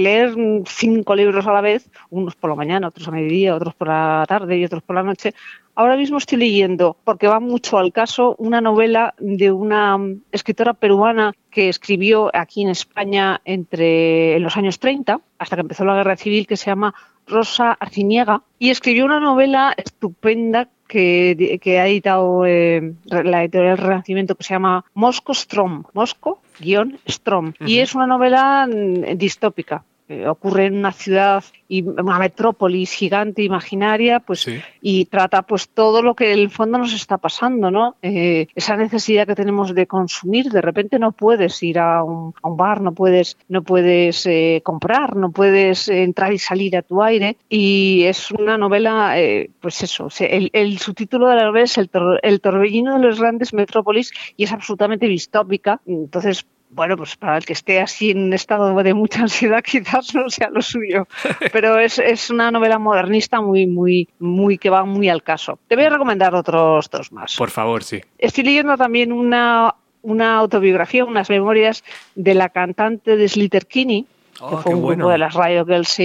leer 0.00 0.34
cinco 0.66 1.14
libros 1.14 1.46
a 1.46 1.52
la 1.52 1.60
vez, 1.60 1.88
unos 2.10 2.34
por 2.34 2.50
la 2.50 2.56
mañana, 2.56 2.88
otros 2.88 3.08
a 3.08 3.10
mediodía, 3.10 3.54
otros 3.54 3.74
por 3.74 3.88
la 3.88 4.24
tarde 4.28 4.58
y 4.58 4.64
otros 4.64 4.82
por 4.82 4.96
la 4.96 5.02
noche, 5.02 5.34
Ahora 5.76 5.96
mismo 5.96 6.18
estoy 6.18 6.38
leyendo, 6.38 6.96
porque 7.02 7.26
va 7.26 7.40
mucho 7.40 7.78
al 7.78 7.92
caso, 7.92 8.36
una 8.38 8.60
novela 8.60 9.12
de 9.18 9.50
una 9.50 9.98
escritora 10.30 10.72
peruana 10.72 11.32
que 11.50 11.68
escribió 11.68 12.30
aquí 12.32 12.62
en 12.62 12.68
España 12.68 13.40
entre 13.44 14.38
los 14.38 14.56
años 14.56 14.78
30, 14.78 15.20
hasta 15.36 15.56
que 15.56 15.62
empezó 15.62 15.84
la 15.84 15.96
guerra 15.96 16.16
civil, 16.16 16.46
que 16.46 16.56
se 16.56 16.66
llama 16.66 16.94
Rosa 17.26 17.72
Arciniega, 17.72 18.42
y 18.56 18.70
escribió 18.70 19.04
una 19.04 19.18
novela 19.18 19.74
estupenda 19.76 20.68
que, 20.86 21.78
ha 21.80 21.88
editado 21.88 22.46
eh, 22.46 22.94
la 23.04 23.42
editorial 23.42 23.78
Renacimiento 23.78 24.34
que 24.34 24.44
se 24.44 24.54
llama 24.54 24.84
Mosco 24.94 25.34
Strom, 25.34 25.84
Mosco-Strom, 25.92 27.52
y 27.60 27.78
es 27.78 27.94
una 27.94 28.06
novela 28.06 28.66
mm, 28.66 29.16
distópica 29.16 29.84
eh, 30.06 30.28
ocurre 30.28 30.66
en 30.66 30.76
una 30.76 30.92
ciudad 30.92 31.42
y 31.66 31.82
una 31.82 32.18
metrópolis 32.18 32.92
gigante 32.92 33.42
imaginaria 33.42 34.20
pues 34.20 34.46
y 34.82 35.06
trata 35.06 35.40
pues 35.40 35.70
todo 35.70 36.02
lo 36.02 36.14
que 36.14 36.34
en 36.34 36.40
el 36.40 36.50
fondo 36.50 36.76
nos 36.76 36.92
está 36.92 37.16
pasando 37.16 37.70
no 37.70 37.96
eh, 38.02 38.46
esa 38.54 38.76
necesidad 38.76 39.26
que 39.26 39.34
tenemos 39.34 39.74
de 39.74 39.86
consumir 39.86 40.50
de 40.50 40.60
repente 40.60 40.98
no 40.98 41.12
puedes 41.12 41.62
ir 41.62 41.78
a 41.78 42.04
un, 42.04 42.34
bar 42.42 42.82
no 42.82 42.92
puedes 42.92 43.38
no 43.48 43.62
puedes 43.62 44.26
eh, 44.26 44.60
comprar 44.62 45.16
no 45.16 45.30
puedes 45.32 45.88
entrar 45.88 46.34
y 46.34 46.38
salir 46.38 46.76
a 46.76 46.82
tu 46.82 47.02
aire. 47.02 47.38
Y 47.48 48.02
es 48.04 48.30
una 48.30 48.58
novela 48.58 49.14
pues 49.60 49.82
eso 49.82 50.08
el, 50.20 50.50
el, 50.52 50.78
subtítulo 50.78 51.28
de 51.28 51.36
la 51.36 51.44
novela 51.44 51.64
es 51.64 51.78
el, 51.78 51.88
el 52.22 52.40
torbellino 52.42 52.98
de 52.98 53.06
los 53.06 53.20
grandes 53.20 53.54
metrópolis 53.54 54.12
y 54.36 54.44
es 54.44 54.52
absolutamente 54.52 55.06
distópica. 55.06 55.80
Entonces 55.86 56.46
bueno, 56.74 56.96
pues 56.96 57.16
para 57.16 57.36
el 57.36 57.44
que 57.44 57.52
esté 57.52 57.80
así 57.80 58.10
en 58.10 58.24
un 58.24 58.32
estado 58.32 58.74
de 58.82 58.94
mucha 58.94 59.22
ansiedad 59.22 59.62
quizás 59.64 60.14
no 60.14 60.28
sea 60.28 60.50
lo 60.50 60.60
suyo, 60.60 61.06
pero 61.52 61.78
es, 61.78 61.98
es, 61.98 62.30
una 62.30 62.50
novela 62.50 62.78
modernista 62.78 63.40
muy, 63.40 63.66
muy, 63.66 64.08
muy 64.18 64.58
que 64.58 64.70
va 64.70 64.84
muy 64.84 65.08
al 65.08 65.22
caso. 65.22 65.58
Te 65.68 65.76
voy 65.76 65.84
a 65.84 65.90
recomendar 65.90 66.34
otros 66.34 66.90
dos 66.90 67.12
más. 67.12 67.36
Por 67.36 67.50
favor, 67.50 67.84
sí. 67.84 68.00
Estoy 68.18 68.44
leyendo 68.44 68.76
también 68.76 69.12
una, 69.12 69.74
una 70.02 70.36
autobiografía, 70.36 71.04
unas 71.04 71.30
memorias 71.30 71.84
de 72.14 72.34
la 72.34 72.48
cantante 72.48 73.16
de 73.16 73.28
Slater 73.28 73.66
Kinney, 73.66 74.02
que 74.02 74.44
oh, 74.44 74.58
fue 74.58 74.74
un 74.74 74.84
grupo 74.84 75.10
de 75.10 75.18
las 75.18 75.34
Radio 75.34 75.64
Girls 75.64 76.00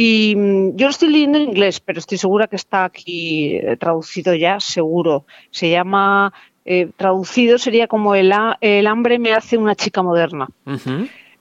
y 0.00 0.36
mm, 0.36 0.76
yo 0.76 0.86
lo 0.86 0.90
estoy 0.90 1.10
leyendo 1.10 1.38
en 1.38 1.48
inglés, 1.48 1.80
pero 1.80 1.98
estoy 1.98 2.18
segura 2.18 2.46
que 2.46 2.54
está 2.54 2.84
aquí 2.84 3.56
eh, 3.56 3.76
traducido 3.76 4.32
ya, 4.32 4.60
seguro. 4.60 5.24
Se 5.50 5.70
llama 5.70 6.32
eh, 6.70 6.90
traducido 6.98 7.56
sería 7.56 7.86
como 7.86 8.14
el, 8.14 8.30
el, 8.60 8.86
hambre 8.88 9.18
me 9.18 9.32
hace 9.32 9.56
una 9.56 9.74
chica 9.74 10.02
moderna, 10.02 10.48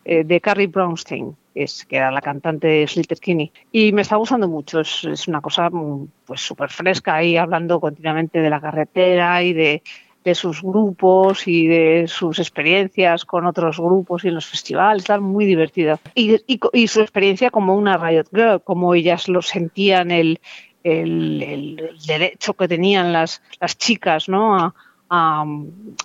eh, 0.05 0.23
de 0.23 0.39
Carrie 0.39 0.67
Brownstein, 0.67 1.35
es, 1.53 1.83
que 1.83 1.97
era 1.97 2.11
la 2.11 2.21
cantante 2.21 2.67
de 2.67 2.87
Slater 2.87 3.17
Kinney. 3.17 3.51
Y 3.73 3.91
me 3.91 4.03
está 4.03 4.15
gustando 4.15 4.47
mucho, 4.47 4.79
es, 4.79 5.27
una 5.27 5.41
cosa 5.41 5.69
mm, 5.69 6.07
pues 6.25 6.39
súper 6.39 6.69
fresca 6.69 7.15
ahí 7.15 7.35
hablando 7.35 7.81
continuamente 7.81 8.39
de 8.39 8.49
la 8.49 8.61
carretera 8.61 9.43
y 9.43 9.51
de, 9.51 9.81
sus 10.33 10.61
grupos 10.61 11.45
y 11.45 11.67
de 11.67 12.05
sus 12.07 12.39
experiencias 12.39 13.25
con 13.25 13.45
otros 13.45 13.79
grupos 13.79 14.23
y 14.23 14.29
en 14.29 14.35
los 14.35 14.45
festivales, 14.45 15.03
está 15.03 15.19
muy 15.19 15.43
divertida. 15.45 15.99
Y, 16.15 16.41
y, 16.47 16.87
su 16.87 17.01
experiencia 17.01 17.49
como 17.49 17.75
una 17.75 17.97
Riot 17.97 18.27
Girl, 18.33 18.61
como 18.61 18.93
ellas 18.93 19.27
lo 19.27 19.41
sentían, 19.41 20.11
el, 20.11 20.39
el, 20.83 21.97
derecho 22.07 22.53
que 22.53 22.69
tenían 22.69 23.11
las, 23.11 23.41
las 23.59 23.77
chicas 23.77 24.29
¿no? 24.29 24.55
a, 24.55 24.73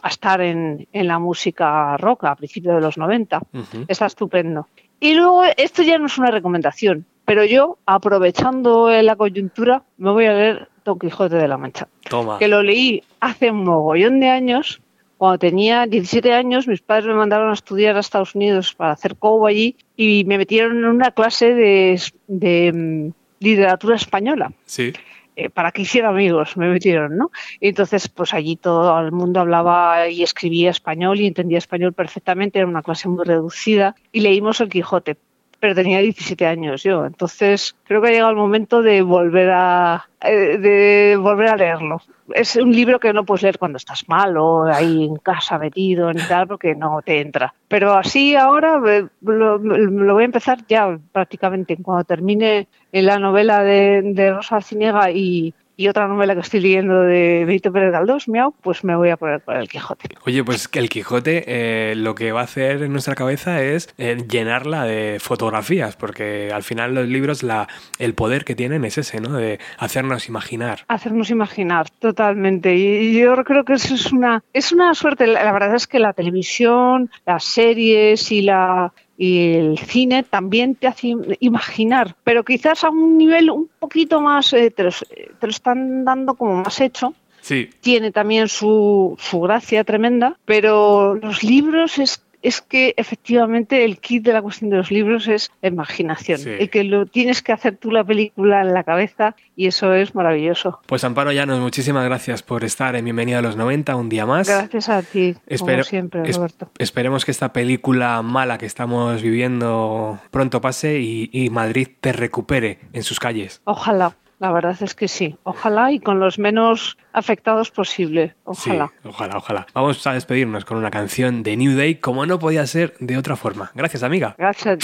estar 0.05 0.41
en, 0.41 0.87
la 0.93 1.19
música 1.19 1.97
rock 1.97 2.25
a 2.25 2.37
principios 2.37 2.77
de 2.77 2.81
los 2.81 2.99
90. 2.99 3.41
Está 3.89 4.07
estupendo. 4.07 4.69
Y 5.01 5.15
luego, 5.15 5.43
esto 5.57 5.83
ya 5.83 5.99
no 5.99 6.07
es 6.07 6.19
una 6.19 6.31
recomendación, 6.31 7.05
pero 7.25 7.45
yo, 7.45 7.79
aprovechando 7.87 8.91
la 8.91 9.17
coyuntura, 9.17 9.83
me 9.99 10.11
voy 10.11 10.27
a 10.27 10.33
leer 10.33 10.69
Don 10.85 10.99
Quijote 10.99 11.37
de 11.37 11.49
la 11.49 11.57
Mancha. 11.57 11.89
Toma. 12.09 12.39
Que 12.39 12.49
lo 12.49 12.63
leí 12.63 13.03
hace 13.21 13.51
un 13.51 13.65
mogollón 13.65 14.21
de 14.21 14.29
años. 14.29 14.81
Cuando 15.19 15.39
tenía 15.39 15.87
17 15.87 16.33
años, 16.33 16.67
mis 16.67 16.83
padres 16.83 17.07
me 17.07 17.15
mandaron 17.15 17.51
a 17.51 17.55
estudiar 17.55 17.97
a 17.97 18.01
Estados 18.01 18.35
Unidos 18.35 18.75
para 18.75 18.93
hacer 18.93 19.17
cobo 19.17 19.47
allí 19.47 19.77
y 19.97 20.25
me 20.25 20.37
metieron 20.37 20.79
en 20.79 20.85
una 20.85 21.13
clase 21.13 21.55
de, 21.55 22.01
de 22.27 22.73
mm, 22.73 23.13
literatura 23.41 23.97
española. 23.97 24.53
Sí 24.67 24.93
eh, 25.35 25.49
para 25.49 25.73
que 25.73 25.83
hiciera 25.83 26.11
amigos, 26.11 26.57
me 26.57 26.69
metieron, 26.69 27.17
¿no? 27.17 27.31
Entonces, 27.61 28.09
pues 28.09 28.35
allí 28.35 28.57
todo 28.57 28.99
el 29.01 29.13
mundo 29.13 29.41
hablaba 29.41 30.09
y 30.09 30.23
escribía 30.23 30.71
español 30.71 31.21
y 31.21 31.27
entendía 31.27 31.59
español 31.59 31.93
perfectamente, 31.93 32.59
era 32.59 32.69
una 32.69 32.83
clase 32.83 33.09
muy 33.09 33.25
reducida 33.25 33.95
y 34.13 34.21
leímos 34.21 34.61
el 34.61 34.69
Quijote, 34.69 35.17
pero 35.63 35.77
tenía 35.77 36.01
17 36.01 36.45
años 36.45 36.83
yo, 36.83 37.07
entonces 37.07 37.77
creo 37.85 38.03
que 38.03 38.09
ha 38.09 38.11
llegado 38.11 38.33
el 38.33 38.37
momento 38.37 38.83
de 38.83 39.01
volver 39.01 39.49
a, 39.53 40.09
eh, 40.21 40.59
de 40.59 41.17
volver 41.17 41.51
a 41.51 41.57
leerlo. 41.57 42.03
Es 42.35 42.57
un 42.57 42.73
libro 42.73 42.99
que 42.99 43.13
no 43.13 43.25
puedes 43.25 43.45
leer 43.45 43.59
cuando 43.59 43.77
estás 43.77 44.09
mal 44.09 44.37
o 44.39 44.65
ahí 44.65 45.05
en 45.05 45.15
casa 45.19 45.61
metido 45.61 46.13
ni 46.13 46.21
tal, 46.23 46.49
porque 46.49 46.75
no 46.75 47.01
te 47.03 47.21
entra. 47.21 47.55
Pero 47.69 47.93
así 47.93 48.35
ahora 48.35 48.83
eh, 48.89 49.07
lo, 49.21 49.61
voy 49.61 50.23
a 50.23 50.27
empezar 50.27 50.67
ya 50.67 50.99
prácticamente 51.13 51.77
cuando 51.77 52.03
termine 52.03 52.67
la 52.91 53.21
novela 53.21 53.63
de, 53.63 54.33
Rosa 54.35 54.57
Alciniega 54.57 55.13
y, 55.13 55.55
y 55.77 55.89
otra 55.89 56.09
novela 56.09 56.35
que 56.35 56.41
estoy 56.41 56.61
leyendo 56.61 57.03
de 57.03 57.45
Benito 57.47 57.73
Pérez 57.73 57.93
Galdós, 57.93 58.29
Miau, 58.29 58.55
pues 58.61 58.85
me 58.85 58.95
voy 58.97 59.11
a 59.11 59.17
poner 59.17 59.41
por 59.41 59.57
el 59.57 59.69
Quijote. 59.69 60.09
Oye, 60.27 60.45
pues 60.45 60.69
el 60.73 60.89
Quijote 60.89 61.45
eh, 61.47 61.95
lo 61.97 62.15
que 62.15 62.33
va 62.33 62.41
a 62.41 62.45
hacer 62.45 62.83
en 62.83 62.93
nuestra 62.93 63.15
cabeza 63.15 63.63
es 63.63 63.89
eh, 63.99 64.25
llenarla 64.29 64.85
de 64.85 65.19
fotografías, 65.21 65.97
porque 65.97 66.51
al 66.53 66.63
final 66.63 66.95
los 66.95 67.09
libros, 67.09 67.43
la, 67.43 67.69
el 67.99 68.15
poder 68.15 68.45
que 68.45 68.55
tienen 68.55 68.85
es 68.85 68.99
ese, 68.99 69.21
¿no? 69.21 69.33
De 69.33 69.59
hacernos 69.79 70.29
imaginar. 70.29 70.81
Hacernos 70.89 71.31
imaginar, 71.31 71.89
totalmente. 71.91 72.75
Y 72.77 73.19
yo 73.19 73.35
creo 73.45 73.65
que 73.65 73.75
eso 73.75 73.95
es 73.95 74.13
una, 74.13 74.43
es 74.53 74.73
una 74.73 74.95
suerte. 74.95 75.27
La 75.27 75.53
verdad 75.53 75.75
es 75.75 75.87
que 75.87 75.99
la 75.99 76.13
televisión, 76.13 77.11
las 77.27 77.45
series 77.45 78.31
y 78.33 78.43
la 78.43 78.93
y 79.23 79.55
el 79.55 79.79
cine 79.79 80.25
también 80.25 80.75
te 80.75 80.89
hace 80.89 81.15
imaginar, 81.39 82.17
pero 82.25 82.43
quizás 82.43 82.83
a 82.83 82.91
un 82.91 83.17
nivel 83.17 83.51
un 83.51 83.71
poquito 83.79 84.21
más, 84.21 84.53
eh, 84.53 84.73
te, 84.73 84.83
lo, 84.83 84.91
te, 84.91 85.47
lo, 85.47 85.49
están 85.49 86.05
dando 86.05 86.35
como 86.35 86.65
más 86.65 86.81
hecho. 86.81 87.15
Sí. 87.41 87.71
Tiene 87.81 88.11
también 88.11 88.49
su, 88.49 89.17
su 89.21 89.41
gracia 89.43 89.85
tremenda, 89.85 90.41
pero 90.45 91.15
los 91.15 91.45
libros 91.45 92.01
es 92.01 92.21
es 92.43 92.61
que 92.61 92.95
efectivamente 92.97 93.85
el 93.85 93.99
kit 93.99 94.25
de 94.25 94.33
la 94.33 94.43
cuestión 94.43 94.71
de 94.71 94.77
los 94.77 94.91
libros 94.91 95.29
es 95.29 95.51
la 95.63 95.69
imaginación. 95.69 96.39
Sí. 96.39 96.51
Y 96.61 96.69
que 96.69 96.85
lo 96.85 97.07
tienes 97.07 97.43
que 97.43 97.53
hacer 97.53 97.77
tú 97.77 97.91
la 97.91 98.05
película 98.05 98.61
en 98.63 98.75
la 98.75 98.85
cabeza 98.85 99.37
y 99.57 99.67
eso 99.69 99.95
es 99.95 100.15
maravilloso. 100.15 100.81
Pues 100.87 101.05
Amparo 101.05 101.31
Llanos, 101.33 101.61
muchísimas 101.61 102.05
gracias 102.05 102.43
por 102.43 102.65
estar 102.65 102.97
en 102.97 103.05
Bienvenida 103.05 103.39
a 103.39 103.43
los 103.43 103.57
90 103.57 103.95
un 103.97 104.09
día 104.09 104.27
más. 104.27 104.49
Gracias 104.49 104.89
a 104.89 105.03
ti, 105.03 105.35
Espero- 105.47 105.79
como 105.79 105.85
siempre, 105.85 106.23
es- 106.29 106.37
Roberto. 106.37 106.71
esperemos 106.79 107.25
que 107.25 107.31
esta 107.31 107.53
película 107.53 108.21
mala 108.23 108.59
que 108.59 108.67
estamos 108.67 109.23
viviendo 109.23 110.19
pronto 110.31 110.61
pase 110.61 111.01
y, 111.01 111.31
y 111.33 111.51
Madrid 111.51 111.89
te 112.01 112.13
recupere 112.13 112.79
en 112.93 113.03
sus 113.03 113.21
calles. 113.21 113.61
Ojalá, 113.65 114.17
la 114.43 114.51
verdad 114.51 114.77
es 114.81 114.97
que 114.97 115.07
sí. 115.07 115.37
Ojalá 115.45 115.93
y 115.93 116.01
con 116.01 116.19
los 116.19 116.41
menos 116.41 116.99
afectados 117.13 117.71
posible. 117.71 118.35
Ojalá. 118.43 118.89
Sí, 118.89 119.09
ojalá, 119.09 119.37
ojalá. 119.37 119.67
Vamos 119.73 120.05
a 120.05 120.15
despedirnos 120.15 120.65
con 120.65 120.79
una 120.79 120.91
canción 120.91 121.45
de 121.45 121.57
New 121.57 121.77
Day, 121.77 121.95
como 121.95 122.27
no 122.27 122.41
podía 122.41 122.67
ser 122.67 122.95
de 122.99 123.17
otra 123.17 123.37
forma. 123.37 123.71
Gracias, 123.77 124.03
amiga. 124.03 124.35
Gracias 124.37 124.81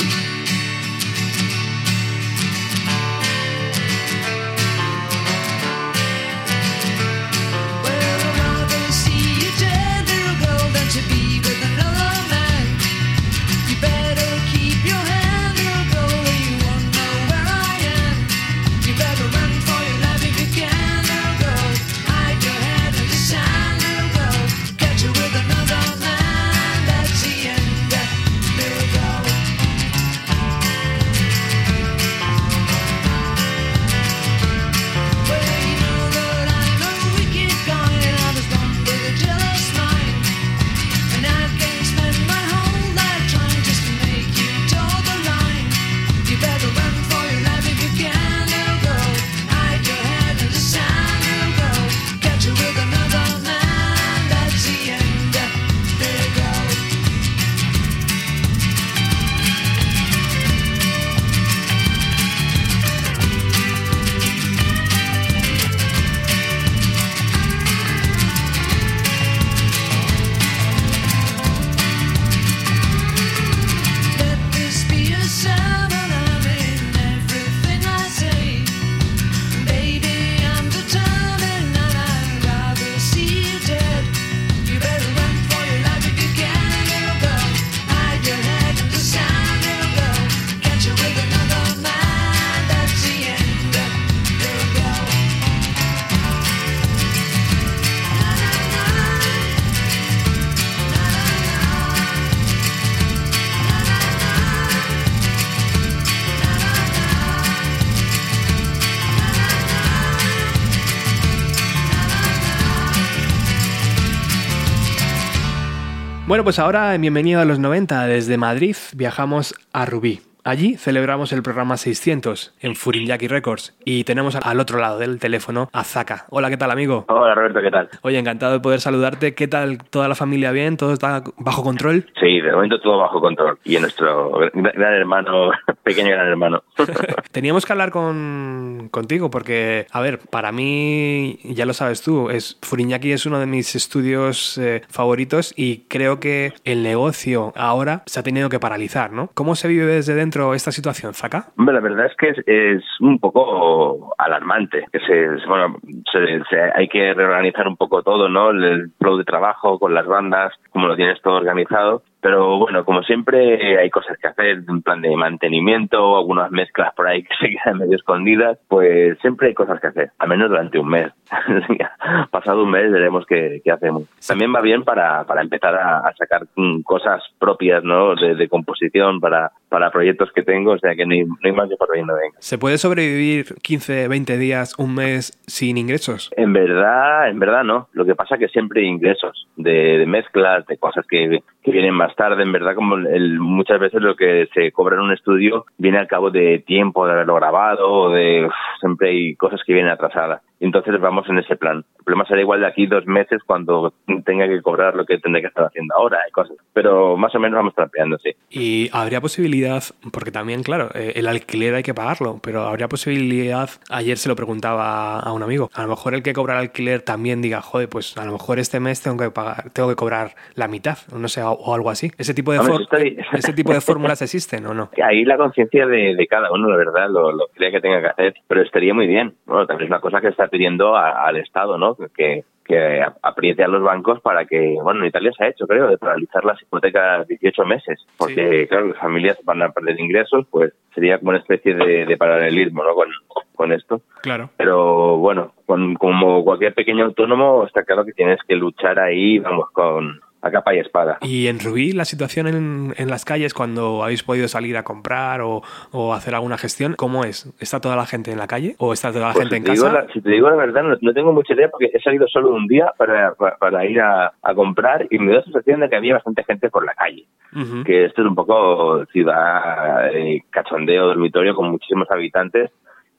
Bueno, 116.38 116.44
pues 116.44 116.60
ahora 116.60 116.94
en 116.94 117.00
Bienvenido 117.00 117.40
a 117.40 117.44
los 117.44 117.58
90, 117.58 118.06
desde 118.06 118.36
Madrid 118.36 118.76
viajamos 118.94 119.56
a 119.72 119.86
Rubí. 119.86 120.27
Allí 120.44 120.76
celebramos 120.76 121.32
el 121.32 121.42
programa 121.42 121.76
600 121.76 122.54
en 122.60 122.74
Furinyaki 122.74 123.28
Records 123.28 123.76
y 123.84 124.04
tenemos 124.04 124.36
al 124.36 124.60
otro 124.60 124.78
lado 124.78 124.98
del 124.98 125.18
teléfono 125.18 125.68
a 125.72 125.84
Zaka. 125.84 126.26
Hola, 126.30 126.48
¿qué 126.48 126.56
tal, 126.56 126.70
amigo? 126.70 127.04
Hola 127.08 127.34
Roberto, 127.34 127.60
¿qué 127.60 127.70
tal? 127.70 127.88
Oye, 128.02 128.18
encantado 128.18 128.52
de 128.52 128.60
poder 128.60 128.80
saludarte. 128.80 129.34
¿Qué 129.34 129.48
tal 129.48 129.78
toda 129.90 130.08
la 130.08 130.14
familia 130.14 130.52
bien? 130.52 130.76
¿Todo 130.76 130.92
está 130.92 131.22
bajo 131.36 131.62
control? 131.62 132.06
Sí, 132.20 132.40
de 132.40 132.52
momento 132.52 132.80
todo 132.80 132.98
bajo 132.98 133.20
control. 133.20 133.58
Y 133.64 133.76
en 133.76 133.82
nuestro 133.82 134.30
gran 134.54 134.94
hermano, 134.94 135.50
pequeño 135.82 136.10
gran 136.10 136.28
hermano. 136.28 136.62
Teníamos 137.32 137.66
que 137.66 137.72
hablar 137.72 137.90
con, 137.90 138.88
contigo 138.90 139.30
porque, 139.30 139.86
a 139.90 140.00
ver, 140.00 140.20
para 140.30 140.52
mí, 140.52 141.38
ya 141.44 141.66
lo 141.66 141.74
sabes 141.74 142.02
tú, 142.02 142.30
es 142.30 142.58
Furinyaki 142.62 143.12
es 143.12 143.26
uno 143.26 143.40
de 143.40 143.46
mis 143.46 143.74
estudios 143.74 144.56
eh, 144.58 144.82
favoritos 144.88 145.52
y 145.56 145.84
creo 145.88 146.20
que 146.20 146.52
el 146.64 146.82
negocio 146.82 147.52
ahora 147.56 148.02
se 148.06 148.20
ha 148.20 148.22
tenido 148.22 148.48
que 148.48 148.60
paralizar, 148.60 149.12
¿no? 149.12 149.30
¿Cómo 149.34 149.54
se 149.56 149.68
vive 149.68 149.84
desde 149.84 150.14
dentro 150.14 150.27
esta 150.54 150.70
situación, 150.72 151.14
Zaka? 151.14 151.46
Hombre, 151.58 151.74
la 151.74 151.80
verdad 151.80 152.06
es 152.06 152.16
que 152.16 152.28
es, 152.30 152.38
es 152.46 152.82
un 153.00 153.18
poco 153.18 154.14
alarmante. 154.18 154.84
Que 154.92 155.00
se- 155.00 155.46
bueno, 155.46 155.76
se- 156.12 156.42
se- 156.48 156.70
hay 156.74 156.88
que 156.88 157.14
reorganizar 157.14 157.66
un 157.68 157.76
poco 157.76 158.02
todo, 158.02 158.28
¿no? 158.28 158.50
El, 158.50 158.64
el 158.64 158.90
flow 158.98 159.16
de 159.18 159.24
trabajo 159.24 159.78
con 159.78 159.94
las 159.94 160.06
bandas, 160.06 160.52
como 160.70 160.86
lo 160.88 160.96
tienes 160.96 161.20
todo 161.22 161.34
organizado. 161.36 162.02
Pero 162.20 162.58
bueno, 162.58 162.84
como 162.84 163.02
siempre 163.02 163.78
hay 163.78 163.90
cosas 163.90 164.16
que 164.18 164.28
hacer, 164.28 164.64
en 164.68 164.82
plan 164.82 165.00
de 165.00 165.14
mantenimiento, 165.16 166.16
algunas 166.16 166.50
mezclas 166.50 166.92
por 166.94 167.06
ahí 167.06 167.22
que 167.24 167.34
se 167.40 167.50
quedan 167.50 167.78
medio 167.78 167.96
escondidas, 167.96 168.58
pues 168.68 169.18
siempre 169.20 169.48
hay 169.48 169.54
cosas 169.54 169.80
que 169.80 169.88
hacer, 169.88 170.10
al 170.18 170.28
menos 170.28 170.48
durante 170.48 170.78
un 170.78 170.88
mes. 170.88 171.12
Pasado 172.30 172.64
un 172.64 172.70
mes 172.70 172.90
veremos 172.90 173.24
qué, 173.26 173.60
qué 173.64 173.70
hacemos. 173.70 174.04
También 174.26 174.54
va 174.54 174.60
bien 174.60 174.84
para, 174.84 175.24
para 175.24 175.42
empezar 175.42 175.74
a, 175.74 175.98
a 175.98 176.14
sacar 176.14 176.46
mm, 176.56 176.80
cosas 176.82 177.22
propias, 177.38 177.84
¿no? 177.84 178.14
De, 178.14 178.34
de 178.34 178.48
composición 178.48 179.20
para, 179.20 179.52
para 179.68 179.90
proyectos 179.90 180.30
que 180.32 180.42
tengo, 180.42 180.72
o 180.72 180.78
sea 180.78 180.94
que 180.94 181.04
no 181.04 181.12
hay, 181.12 181.24
no 181.24 181.36
hay 181.44 181.52
más 181.52 181.68
que 181.68 181.76
por 181.76 181.94
ahí 181.94 182.02
no 182.02 182.14
venga. 182.14 182.36
¿Se 182.40 182.58
puede 182.58 182.78
sobrevivir 182.78 183.54
15, 183.62 184.08
20 184.08 184.38
días, 184.38 184.74
un 184.78 184.94
mes 184.94 185.38
sin 185.46 185.76
ingresos? 185.76 186.30
En 186.36 186.52
verdad, 186.52 187.28
en 187.28 187.38
verdad 187.38 187.64
no. 187.64 187.88
Lo 187.92 188.04
que 188.04 188.14
pasa 188.14 188.34
es 188.34 188.40
que 188.40 188.48
siempre 188.48 188.82
hay 188.82 188.88
ingresos 188.88 189.46
de, 189.56 189.98
de 189.98 190.06
mezclas, 190.06 190.66
de 190.66 190.78
cosas 190.78 191.06
que, 191.06 191.42
que 191.62 191.70
vienen 191.70 191.94
más 191.94 192.14
tarde, 192.16 192.42
en 192.42 192.52
verdad, 192.52 192.74
como 192.74 192.96
el, 192.96 193.40
muchas 193.40 193.80
veces 193.80 194.00
lo 194.00 194.16
que 194.16 194.48
se 194.54 194.72
cobra 194.72 194.96
en 194.96 195.02
un 195.02 195.12
estudio 195.12 195.66
viene 195.76 195.98
al 195.98 196.06
cabo 196.06 196.30
de 196.30 196.60
tiempo 196.60 197.06
de 197.06 197.12
haberlo 197.12 197.34
grabado 197.34 198.10
de 198.10 198.48
siempre 198.80 199.10
hay 199.10 199.36
cosas 199.36 199.60
que 199.66 199.74
vienen 199.74 199.92
atrasadas. 199.92 200.42
Entonces 200.60 200.98
vamos 201.00 201.28
en 201.28 201.38
ese 201.38 201.56
plan. 201.56 201.84
El 201.98 202.04
problema 202.04 202.26
será 202.26 202.40
igual 202.40 202.60
de 202.60 202.66
aquí 202.66 202.86
dos 202.86 203.06
meses 203.06 203.42
cuando 203.44 203.92
tenga 204.24 204.48
que 204.48 204.60
cobrar 204.62 204.94
lo 204.94 205.04
que 205.04 205.18
tendré 205.18 205.42
que 205.42 205.48
estar 205.48 205.66
haciendo 205.66 205.94
ahora 205.94 206.18
y 206.28 206.32
cosas. 206.32 206.56
Pero 206.72 207.16
más 207.16 207.34
o 207.34 207.38
menos 207.38 207.56
vamos 207.56 207.74
trapeando, 207.74 208.18
sí. 208.18 208.34
Y 208.50 208.88
habría 208.92 209.20
posibilidad, 209.20 209.82
porque 210.12 210.30
también, 210.30 210.62
claro, 210.62 210.88
eh, 210.94 211.12
el 211.16 211.28
alquiler 211.28 211.74
hay 211.74 211.82
que 211.82 211.94
pagarlo, 211.94 212.40
pero 212.42 212.62
habría 212.62 212.88
posibilidad, 212.88 213.68
ayer 213.90 214.16
se 214.16 214.28
lo 214.28 214.36
preguntaba 214.36 215.20
a 215.20 215.32
un 215.32 215.42
amigo, 215.42 215.70
a 215.74 215.82
lo 215.82 215.88
mejor 215.88 216.14
el 216.14 216.22
que 216.22 216.32
cobra 216.32 216.54
el 216.54 216.60
alquiler 216.60 217.02
también 217.02 217.42
diga, 217.42 217.60
joder, 217.60 217.88
pues 217.88 218.16
a 218.16 218.24
lo 218.24 218.32
mejor 218.32 218.58
este 218.58 218.80
mes 218.80 219.02
tengo 219.02 219.16
que 219.18 219.30
pagar, 219.30 219.70
tengo 219.70 219.88
que 219.88 219.96
cobrar 219.96 220.30
la 220.54 220.68
mitad, 220.68 220.98
o 221.12 221.18
no 221.18 221.28
sé, 221.28 221.42
o, 221.42 221.74
algo 221.74 221.90
así. 221.90 222.10
Ese 222.18 222.34
tipo 222.34 222.52
de, 222.52 222.58
Hombre, 222.58 223.16
ese 223.32 223.52
tipo 223.52 223.72
de 223.72 223.80
fórmulas 223.80 224.22
existen 224.22 224.66
o 224.66 224.74
no. 224.74 224.90
Ahí 225.02 225.24
la 225.24 225.36
conciencia 225.36 225.86
de, 225.86 226.14
de 226.16 226.26
cada 226.26 226.50
uno, 226.50 226.68
la 226.68 226.76
verdad, 226.76 227.08
lo, 227.10 227.32
lo 227.32 227.46
que 227.56 227.80
tenga 227.80 228.00
que 228.00 228.06
hacer. 228.08 228.34
Pero 228.46 228.62
estaría 228.62 228.94
muy 228.94 229.06
bien. 229.06 229.34
Bueno, 229.46 229.66
también 229.66 229.86
es 229.86 229.90
una 229.90 230.00
cosa 230.00 230.20
que 230.20 230.28
está 230.28 230.47
pidiendo 230.48 230.96
a- 230.96 231.26
al 231.26 231.36
Estado, 231.36 231.78
¿no? 231.78 231.96
Que, 232.16 232.44
que 232.64 233.00
apriete 233.22 233.64
a 233.64 233.68
los 233.68 233.82
bancos 233.82 234.20
para 234.20 234.44
que, 234.44 234.76
bueno, 234.82 235.00
en 235.00 235.06
Italia 235.06 235.32
se 235.36 235.44
ha 235.44 235.48
hecho, 235.48 235.66
creo, 235.66 235.88
de 235.88 235.96
paralizar 235.96 236.44
las 236.44 236.60
hipotecas 236.60 237.26
18 237.26 237.64
meses. 237.64 238.04
Porque, 238.18 238.66
claro, 238.68 238.88
las 238.88 238.98
familias 238.98 239.38
van 239.44 239.62
a 239.62 239.70
perder 239.70 239.98
ingresos, 239.98 240.46
pues 240.50 240.74
sería 240.94 241.18
como 241.18 241.30
una 241.30 241.38
especie 241.38 241.74
de, 241.74 242.04
de 242.04 242.16
paralelismo, 242.18 242.84
¿no? 242.84 242.94
Con, 242.94 243.08
con 243.54 243.72
esto. 243.72 244.02
Claro. 244.20 244.50
Pero 244.58 245.16
bueno, 245.16 245.52
con- 245.64 245.94
como 245.94 246.44
cualquier 246.44 246.74
pequeño 246.74 247.06
autónomo, 247.06 247.64
está 247.64 247.84
claro 247.84 248.04
que 248.04 248.12
tienes 248.12 248.38
que 248.46 248.54
luchar 248.56 248.98
ahí, 248.98 249.38
vamos, 249.38 249.70
con 249.72 250.20
a 250.40 250.50
capa 250.50 250.74
y 250.74 250.78
espada. 250.78 251.18
Y 251.22 251.48
en 251.48 251.58
Rubí, 251.58 251.92
la 251.92 252.04
situación 252.04 252.46
en, 252.46 252.94
en 252.96 253.08
las 253.10 253.24
calles 253.24 253.54
cuando 253.54 254.04
habéis 254.04 254.22
podido 254.22 254.46
salir 254.48 254.76
a 254.76 254.84
comprar 254.84 255.40
o, 255.40 255.62
o 255.90 256.14
hacer 256.14 256.34
alguna 256.34 256.56
gestión, 256.58 256.94
¿cómo 256.96 257.24
es? 257.24 257.52
¿Está 257.60 257.80
toda 257.80 257.96
la 257.96 258.06
gente 258.06 258.30
en 258.30 258.38
la 258.38 258.46
calle 258.46 258.76
o 258.78 258.92
está 258.92 259.10
toda 259.12 259.28
la 259.28 259.32
Pues 259.34 259.48
gente 259.48 259.56
si 259.56 259.72
en 259.72 259.76
casa? 259.76 259.92
la- 259.92 260.12
si 260.12 260.20
te 260.20 260.30
digo 260.30 260.48
la 260.48 260.56
verdad, 260.56 260.82
no, 260.84 260.96
no 261.00 261.12
tengo 261.12 261.32
mucha 261.32 261.54
idea 261.54 261.68
porque 261.68 261.90
he 261.92 262.00
salido 262.00 262.28
solo 262.28 262.54
un 262.54 262.66
día 262.68 262.92
para, 262.96 263.34
para, 263.34 263.56
para 263.56 263.84
ir 263.86 264.00
a, 264.00 264.32
a 264.40 264.54
comprar 264.54 265.06
y 265.10 265.18
me 265.18 265.32
da 265.32 265.38
la 265.38 265.44
sensación 265.44 265.80
de 265.80 265.88
que 265.88 265.96
había 265.96 266.14
bastante 266.14 266.44
gente 266.44 266.70
por 266.70 266.86
la 266.86 266.94
calle. 266.94 267.26
Ujú. 267.54 267.82
Que 267.84 268.04
esto 268.04 268.22
es 268.22 268.28
un 268.28 268.34
poco 268.34 269.04
ciudad 269.06 270.14
eh, 270.14 270.42
cachondeo, 270.50 271.06
dormitorio 271.06 271.54
con 271.54 271.70
muchísimos 271.70 272.08
habitantes 272.10 272.70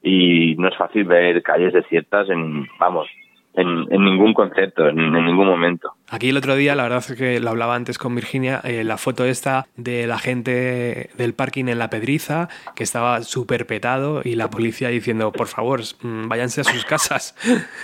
y 0.01 0.55
no 0.57 0.69
es 0.69 0.77
fácil 0.77 1.03
ver 1.03 1.41
calles 1.43 1.73
desiertas 1.73 2.29
en, 2.29 2.67
vamos, 2.79 3.07
en, 3.59 3.85
en 3.91 4.05
ningún 4.05 4.33
concepto, 4.33 4.87
en, 4.87 4.99
en 4.99 5.25
ningún 5.25 5.47
momento. 5.47 5.91
Aquí 6.09 6.29
el 6.29 6.37
otro 6.37 6.55
día, 6.55 6.75
la 6.75 6.83
verdad 6.83 6.99
es 7.07 7.13
que 7.15 7.39
lo 7.39 7.49
hablaba 7.49 7.75
antes 7.75 7.97
con 7.99 8.15
Virginia, 8.15 8.61
eh, 8.63 8.83
la 8.83 8.97
foto 8.97 9.25
esta 9.25 9.67
de 9.77 10.07
la 10.07 10.17
gente 10.17 11.09
del 11.17 11.33
parking 11.33 11.65
en 11.67 11.77
la 11.79 11.89
Pedriza, 11.89 12.49
que 12.75 12.83
estaba 12.83 13.21
súper 13.21 13.67
petado 13.67 14.21
y 14.23 14.35
la 14.35 14.49
policía 14.49 14.89
diciendo, 14.89 15.31
por 15.31 15.47
favor, 15.47 15.81
mm, 16.01 16.27
váyanse 16.27 16.61
a 16.61 16.63
sus 16.63 16.85
casas. 16.85 17.35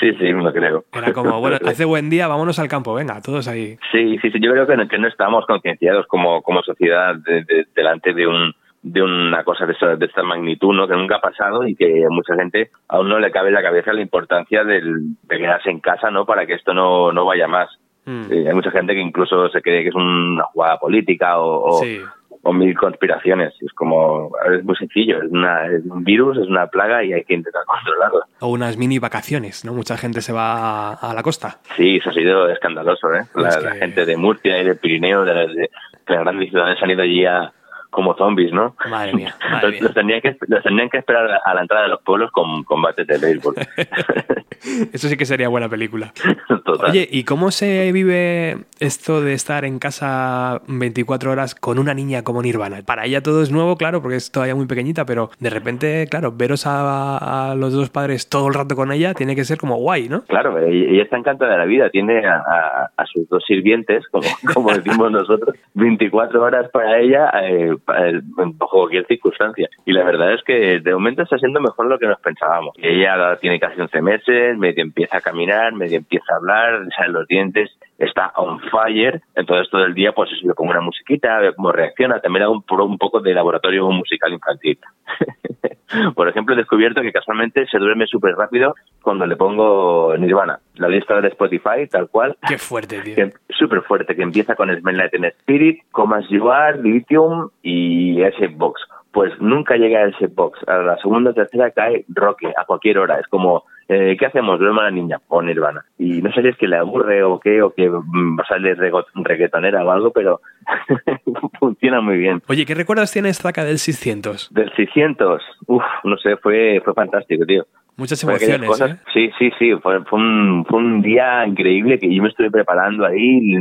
Sí, 0.00 0.10
sí, 0.18 0.24
me 0.32 0.42
lo 0.42 0.52
creo. 0.52 0.84
Era 0.92 1.12
como, 1.12 1.38
bueno, 1.40 1.58
hace 1.66 1.84
buen 1.84 2.10
día, 2.10 2.26
vámonos 2.26 2.58
al 2.58 2.68
campo, 2.68 2.94
venga, 2.94 3.20
todos 3.20 3.46
ahí. 3.48 3.76
Sí, 3.92 4.18
sí, 4.20 4.30
sí, 4.30 4.38
yo 4.40 4.50
creo 4.52 4.66
que 4.66 4.76
no, 4.76 4.88
que 4.88 4.98
no 4.98 5.06
estamos 5.08 5.46
concienciados 5.46 6.06
como, 6.08 6.42
como 6.42 6.62
sociedad 6.62 7.14
de- 7.14 7.44
de- 7.44 7.66
delante 7.74 8.12
de 8.12 8.26
un 8.26 8.52
de 8.82 9.00
una 9.02 9.44
cosa 9.44 9.64
de, 9.64 9.72
esa- 9.74 9.94
de 9.96 10.06
esta 10.06 10.22
magnitud, 10.22 10.74
¿no? 10.74 10.88
Que 10.88 10.94
nunca 10.96 11.16
ha 11.16 11.20
pasado 11.20 11.66
y 11.66 11.74
que 11.76 12.04
a 12.04 12.08
mucha 12.10 12.34
gente 12.34 12.70
aún 12.88 13.08
no 13.08 13.18
le 13.20 13.30
cabe 13.30 13.48
en 13.48 13.54
la 13.54 13.62
cabeza 13.62 13.92
la 13.92 14.00
importancia 14.02 14.64
del, 14.64 15.14
de 15.22 15.38
quedarse 15.38 15.70
en 15.70 15.80
casa, 15.80 16.10
¿no? 16.10 16.26
Para 16.26 16.46
que 16.46 16.54
esto 16.54 16.74
no, 16.74 17.12
no 17.12 17.24
vaya 17.24 17.46
más. 17.46 17.68
Mm. 18.04 18.32
Eh, 18.32 18.44
hay 18.48 18.54
mucha 18.54 18.72
gente 18.72 18.94
que 18.94 19.00
incluso 19.00 19.48
se 19.50 19.62
cree 19.62 19.82
que 19.84 19.90
es 19.90 19.94
una 19.94 20.42
jugada 20.52 20.78
política 20.78 21.38
o, 21.38 21.76
o, 21.76 21.78
Sí. 21.80 22.00
o 22.42 22.52
mil 22.52 22.76
conspiraciones. 22.76 23.54
Es 23.60 23.72
como, 23.74 24.32
es 24.52 24.64
muy 24.64 24.74
sencillo, 24.74 25.18
es, 25.22 25.30
una, 25.30 25.66
es 25.66 25.84
un 25.84 26.02
virus, 26.02 26.36
es 26.38 26.48
una 26.48 26.66
plaga 26.66 27.04
y 27.04 27.12
hay 27.12 27.22
que 27.22 27.34
intentar 27.34 27.62
controlarlo. 27.64 28.22
O 28.40 28.48
unas 28.48 28.76
mini 28.76 28.98
vacaciones, 28.98 29.64
¿no? 29.64 29.72
Mucha 29.74 29.96
gente 29.96 30.20
se 30.22 30.32
va 30.32 30.94
a, 30.94 31.10
a 31.10 31.14
la 31.14 31.22
costa. 31.22 31.58
Sí, 31.76 31.98
eso 31.98 32.10
ha 32.10 32.14
sido 32.14 32.48
escandaloso, 32.48 33.14
¿eh? 33.14 33.22
La, 33.36 33.48
Es 33.50 33.62
la 33.62 33.74
gente 33.76 34.04
de 34.04 34.16
Murcia 34.16 34.60
y 34.60 34.64
del 34.64 34.78
Pirineo, 34.78 35.24
de, 35.24 35.34
las- 35.34 35.54
de 35.54 35.70
las 36.08 36.20
grandes 36.24 36.50
ciudades 36.50 36.82
han 36.82 36.90
ido 36.90 37.02
allí 37.02 37.24
a- 37.24 37.52
como 37.92 38.14
zombies, 38.16 38.52
¿no? 38.52 38.74
Madre 38.90 39.12
mía, 39.12 39.34
madre 39.50 39.62
los, 39.62 39.72
mía. 39.72 39.82
los 39.84 39.94
tendrían 39.94 40.20
que, 40.22 40.36
los 40.48 40.62
tendrían 40.64 40.88
que 40.90 40.98
esperar 40.98 41.28
a, 41.44 41.54
la 41.54 41.60
entrada 41.60 41.84
de 41.84 41.90
los 41.90 42.02
pueblos 42.02 42.30
con 42.32 42.64
combates 42.64 43.06
de 43.06 43.18
béisbol. 43.18 43.54
Eso 44.92 45.08
sí 45.08 45.16
que 45.16 45.24
sería 45.26 45.48
buena 45.48 45.68
película. 45.68 46.12
Total. 46.64 46.90
Oye, 46.90 47.08
¿y 47.10 47.24
cómo 47.24 47.50
se 47.50 47.90
vive 47.92 48.58
esto 48.80 49.20
de 49.20 49.34
estar 49.34 49.64
en 49.64 49.78
casa 49.78 50.62
24 50.68 51.30
horas 51.32 51.54
con 51.54 51.78
una 51.78 51.94
niña 51.94 52.22
como 52.22 52.42
Nirvana? 52.42 52.80
Para 52.86 53.04
ella 53.04 53.22
todo 53.22 53.42
es 53.42 53.50
nuevo, 53.50 53.76
claro, 53.76 54.00
porque 54.02 54.16
es 54.16 54.30
todavía 54.30 54.54
muy 54.54 54.66
pequeñita, 54.66 55.04
pero 55.04 55.30
de 55.40 55.50
repente, 55.50 56.06
claro, 56.10 56.32
veros 56.32 56.66
a, 56.66 57.50
a 57.50 57.54
los 57.56 57.72
dos 57.72 57.90
padres 57.90 58.28
todo 58.28 58.48
el 58.48 58.54
rato 58.54 58.74
con 58.76 58.92
ella 58.92 59.14
tiene 59.14 59.34
que 59.36 59.44
ser 59.44 59.58
como 59.58 59.76
guay, 59.76 60.08
¿no? 60.08 60.22
Claro, 60.22 60.58
ella 60.58 60.90
ella 60.92 61.02
está 61.02 61.16
encantada 61.18 61.52
de 61.52 61.58
la 61.58 61.64
vida. 61.64 61.90
Tiene 61.90 62.24
a, 62.26 62.36
a- 62.36 62.90
a 62.96 63.06
sus 63.06 63.28
dos 63.28 63.42
sirvientes, 63.46 64.06
como, 64.08 64.26
como 64.54 64.72
decimos 64.72 65.10
nosotros, 65.10 65.56
24 65.74 66.40
horas 66.42 66.70
para 66.72 66.98
ella 67.00 67.30
eh, 67.42 67.76
bajo 67.86 68.78
cualquier 68.78 69.06
circunstancia. 69.06 69.68
Y 69.84 69.92
la 69.92 70.04
verdad 70.04 70.34
es 70.34 70.42
que 70.42 70.80
de 70.80 70.92
momento 70.92 71.22
está 71.22 71.38
siendo 71.38 71.60
mejor 71.60 71.86
lo 71.86 71.98
que 71.98 72.06
nos 72.06 72.20
pensábamos. 72.20 72.74
Ella 72.78 73.36
tiene 73.40 73.58
casi 73.58 73.80
11 73.80 74.02
meses, 74.02 74.58
medio 74.58 74.82
empieza 74.82 75.18
a 75.18 75.20
caminar, 75.20 75.72
medio 75.72 75.98
empieza 75.98 76.32
a 76.32 76.36
hablar, 76.36 76.80
le 76.82 76.90
salen 76.90 77.12
los 77.12 77.26
dientes, 77.26 77.70
está 78.04 78.32
on 78.36 78.60
fire. 78.70 79.20
Entonces 79.34 79.70
todo 79.70 79.84
el 79.84 79.94
día 79.94 80.12
pues 80.12 80.30
le 80.42 80.54
pongo 80.54 80.70
una 80.70 80.80
musiquita, 80.80 81.38
veo 81.38 81.54
cómo 81.54 81.72
reacciona. 81.72 82.20
También 82.20 82.44
hago 82.44 82.52
un, 82.54 82.80
un 82.80 82.98
poco 82.98 83.20
de 83.20 83.34
laboratorio 83.34 83.88
musical 83.90 84.32
infantil. 84.32 84.78
Por 86.14 86.28
ejemplo, 86.28 86.54
he 86.54 86.58
descubierto 86.58 87.02
que 87.02 87.12
casualmente 87.12 87.66
se 87.66 87.78
duerme 87.78 88.06
súper 88.06 88.34
rápido 88.34 88.74
cuando 89.02 89.26
le 89.26 89.36
pongo 89.36 90.16
Nirvana, 90.16 90.58
la 90.76 90.88
lista 90.88 91.20
de 91.20 91.28
Spotify, 91.28 91.86
tal 91.90 92.08
cual, 92.08 92.36
Qué 92.48 92.56
fuerte, 92.56 93.00
tío. 93.02 93.14
que 93.14 93.32
súper 93.50 93.82
fuerte, 93.82 94.16
que 94.16 94.22
empieza 94.22 94.54
con 94.54 94.74
Smell 94.74 94.96
Like 94.96 95.18
Spirit, 95.40 95.82
Come 95.90 96.16
As 96.16 96.28
You 96.30 96.50
Are, 96.50 96.80
Lithium 96.80 97.50
y 97.62 98.22
ese 98.22 98.46
box. 98.48 98.80
Pues 99.12 99.32
nunca 99.40 99.76
llega 99.76 100.00
a 100.00 100.08
ese 100.08 100.26
box. 100.26 100.58
A 100.66 100.78
la 100.78 100.96
segunda 100.98 101.30
o 101.30 101.34
tercera 101.34 101.70
cae 101.70 102.04
Roque 102.08 102.48
a 102.56 102.64
cualquier 102.64 102.98
hora. 102.98 103.18
Es 103.20 103.26
como, 103.26 103.64
eh, 103.88 104.16
¿qué 104.18 104.24
hacemos? 104.26 104.58
Duerme 104.58 104.80
la 104.82 104.90
niña 104.90 105.18
o 105.28 105.42
Nirvana. 105.42 105.84
Y 105.98 106.22
no 106.22 106.32
sé 106.32 106.40
si 106.42 106.48
es 106.48 106.56
que 106.56 106.66
le 106.66 106.76
aburre 106.78 107.22
o 107.22 107.38
qué, 107.38 107.60
o 107.60 107.74
que 107.74 107.90
mm, 107.90 108.38
rego- 108.78 109.04
reggaetonera 109.14 109.84
o 109.84 109.90
algo, 109.90 110.10
pero 110.12 110.40
funciona 111.58 112.00
muy 112.00 112.16
bien. 112.18 112.42
Oye, 112.48 112.64
¿qué 112.66 112.74
recuerdos 112.74 113.12
tienes, 113.12 113.38
Zaka, 113.40 113.64
del 113.64 113.78
600? 113.78 114.52
Del 114.52 114.72
600, 114.74 115.42
uff, 115.66 115.82
no 116.04 116.16
sé, 116.16 116.36
fue, 116.38 116.80
fue 116.84 116.94
fantástico, 116.94 117.44
tío. 117.46 117.66
Muchas 117.96 118.22
emociones, 118.24 118.68
cosas- 118.68 118.92
¿eh? 118.92 118.98
Sí, 119.12 119.30
sí, 119.38 119.50
sí, 119.58 119.74
fue, 119.82 120.02
fue, 120.04 120.18
un, 120.18 120.64
fue 120.68 120.78
un 120.78 121.02
día 121.02 121.46
increíble 121.46 121.98
que 121.98 122.12
yo 122.12 122.22
me 122.22 122.28
estuve 122.30 122.50
preparando 122.50 123.04
ahí 123.06 123.54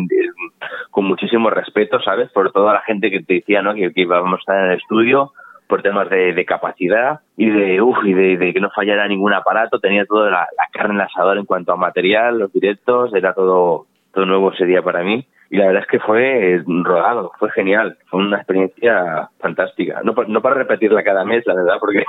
con 0.90 1.06
muchísimo 1.06 1.50
respeto, 1.50 2.02
¿sabes? 2.02 2.30
Por 2.32 2.52
toda 2.52 2.74
la 2.74 2.82
gente 2.82 3.12
que 3.12 3.22
te 3.22 3.36
decía, 3.36 3.62
¿no? 3.62 3.74
Que, 3.74 3.92
que 3.94 4.02
íbamos 4.02 4.38
a 4.38 4.40
estar 4.40 4.66
en 4.66 4.72
el 4.72 4.78
estudio 4.78 5.34
por 5.68 5.82
temas 5.82 6.10
de, 6.10 6.34
de 6.34 6.46
capacidad 6.46 7.22
y 7.38 7.50
de, 7.50 7.82
uf, 7.82 7.98
y 8.04 8.14
de, 8.14 8.38
de 8.38 8.54
que 8.54 8.60
no 8.60 8.70
fallara 8.72 9.08
ningún 9.08 9.34
aparato, 9.34 9.80
tenía 9.80 10.06
toda 10.06 10.30
la, 10.30 10.40
la 10.40 10.68
carne 10.72 10.96
en 10.96 11.00
el 11.02 11.08
asador 11.08 11.38
en 11.38 11.46
cuanto 11.46 11.72
a 11.72 11.78
material, 11.78 12.40
los 12.40 12.52
directos, 12.52 13.14
era 13.14 13.34
todo, 13.34 13.86
todo 14.14 14.26
nuevo 14.26 14.52
ese 14.52 14.66
día 14.66 14.82
para 14.82 15.02
mí. 15.04 15.26
Y 15.52 15.58
la 15.58 15.68
verdad 15.68 15.82
es 15.82 15.89
que 15.89 15.99
fue 15.99 16.56
eh, 16.56 16.64
rodado, 16.66 17.34
fue 17.38 17.52
genial, 17.52 17.97
fue 18.10 18.22
una 18.22 18.38
experiencia 18.38 19.30
fantástica. 19.38 19.99
No, 20.02 20.16
no 20.28 20.41
para 20.41 20.56
repetirla 20.56 21.04
cada 21.04 21.26
mes, 21.26 21.45
la 21.45 21.56
verdad, 21.56 21.76
porque... 21.78 22.06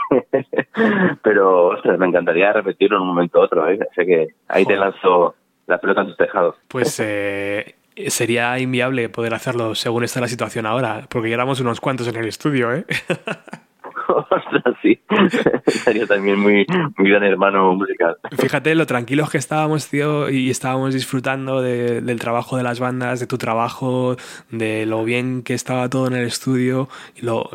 Pero, 1.22 1.70
ostras, 1.70 1.98
me 1.98 2.06
encantaría 2.06 2.52
repetirlo 2.52 2.98
en 2.98 3.02
un 3.02 3.08
momento 3.08 3.40
u 3.40 3.42
otro, 3.42 3.68
¿eh? 3.68 3.80
Así 3.90 4.06
que 4.06 4.28
ahí 4.46 4.64
te 4.64 4.76
lanzo 4.76 5.34
la 5.66 5.78
pelota 5.78 6.02
en 6.02 6.06
tus 6.06 6.16
tejados. 6.16 6.54
Pues 6.68 7.00
eh, 7.00 7.74
sería 8.06 8.56
inviable 8.60 9.08
poder 9.08 9.34
hacerlo 9.34 9.74
según 9.74 10.04
está 10.04 10.20
la 10.20 10.28
situación 10.28 10.64
ahora, 10.64 11.08
porque 11.08 11.28
ya 11.28 11.34
éramos 11.34 11.60
unos 11.60 11.80
cuantos 11.80 12.06
en 12.06 12.14
el 12.14 12.28
estudio, 12.28 12.72
¿eh? 12.72 12.84
ostras, 14.16 14.74
sí. 14.82 14.98
Sería 15.66 16.06
también 16.06 16.38
muy, 16.38 16.66
muy 16.96 17.08
gran 17.10 17.22
hermano 17.24 17.74
musical. 17.74 18.16
Fíjate 18.38 18.74
lo 18.74 18.86
tranquilos 18.86 19.30
que 19.30 19.38
estábamos, 19.38 19.88
tío, 19.88 20.28
y 20.30 20.50
estábamos 20.50 20.94
disfrutando 20.94 21.60
de- 21.62 22.00
del 22.00 22.18
trabajo 22.20 22.56
de 22.56 22.62
las 22.62 22.80
bandas, 22.80 23.20
de 23.20 23.26
tu 23.26 23.38
trabajo, 23.38 24.16
de 24.50 24.86
lo 24.86 25.04
bien 25.04 25.42
que 25.42 25.54
estaba 25.54 25.88
todo 25.88 26.06
en 26.06 26.14
el 26.14 26.26
estudio. 26.26 26.88
Y 27.20 27.24
lo, 27.26 27.50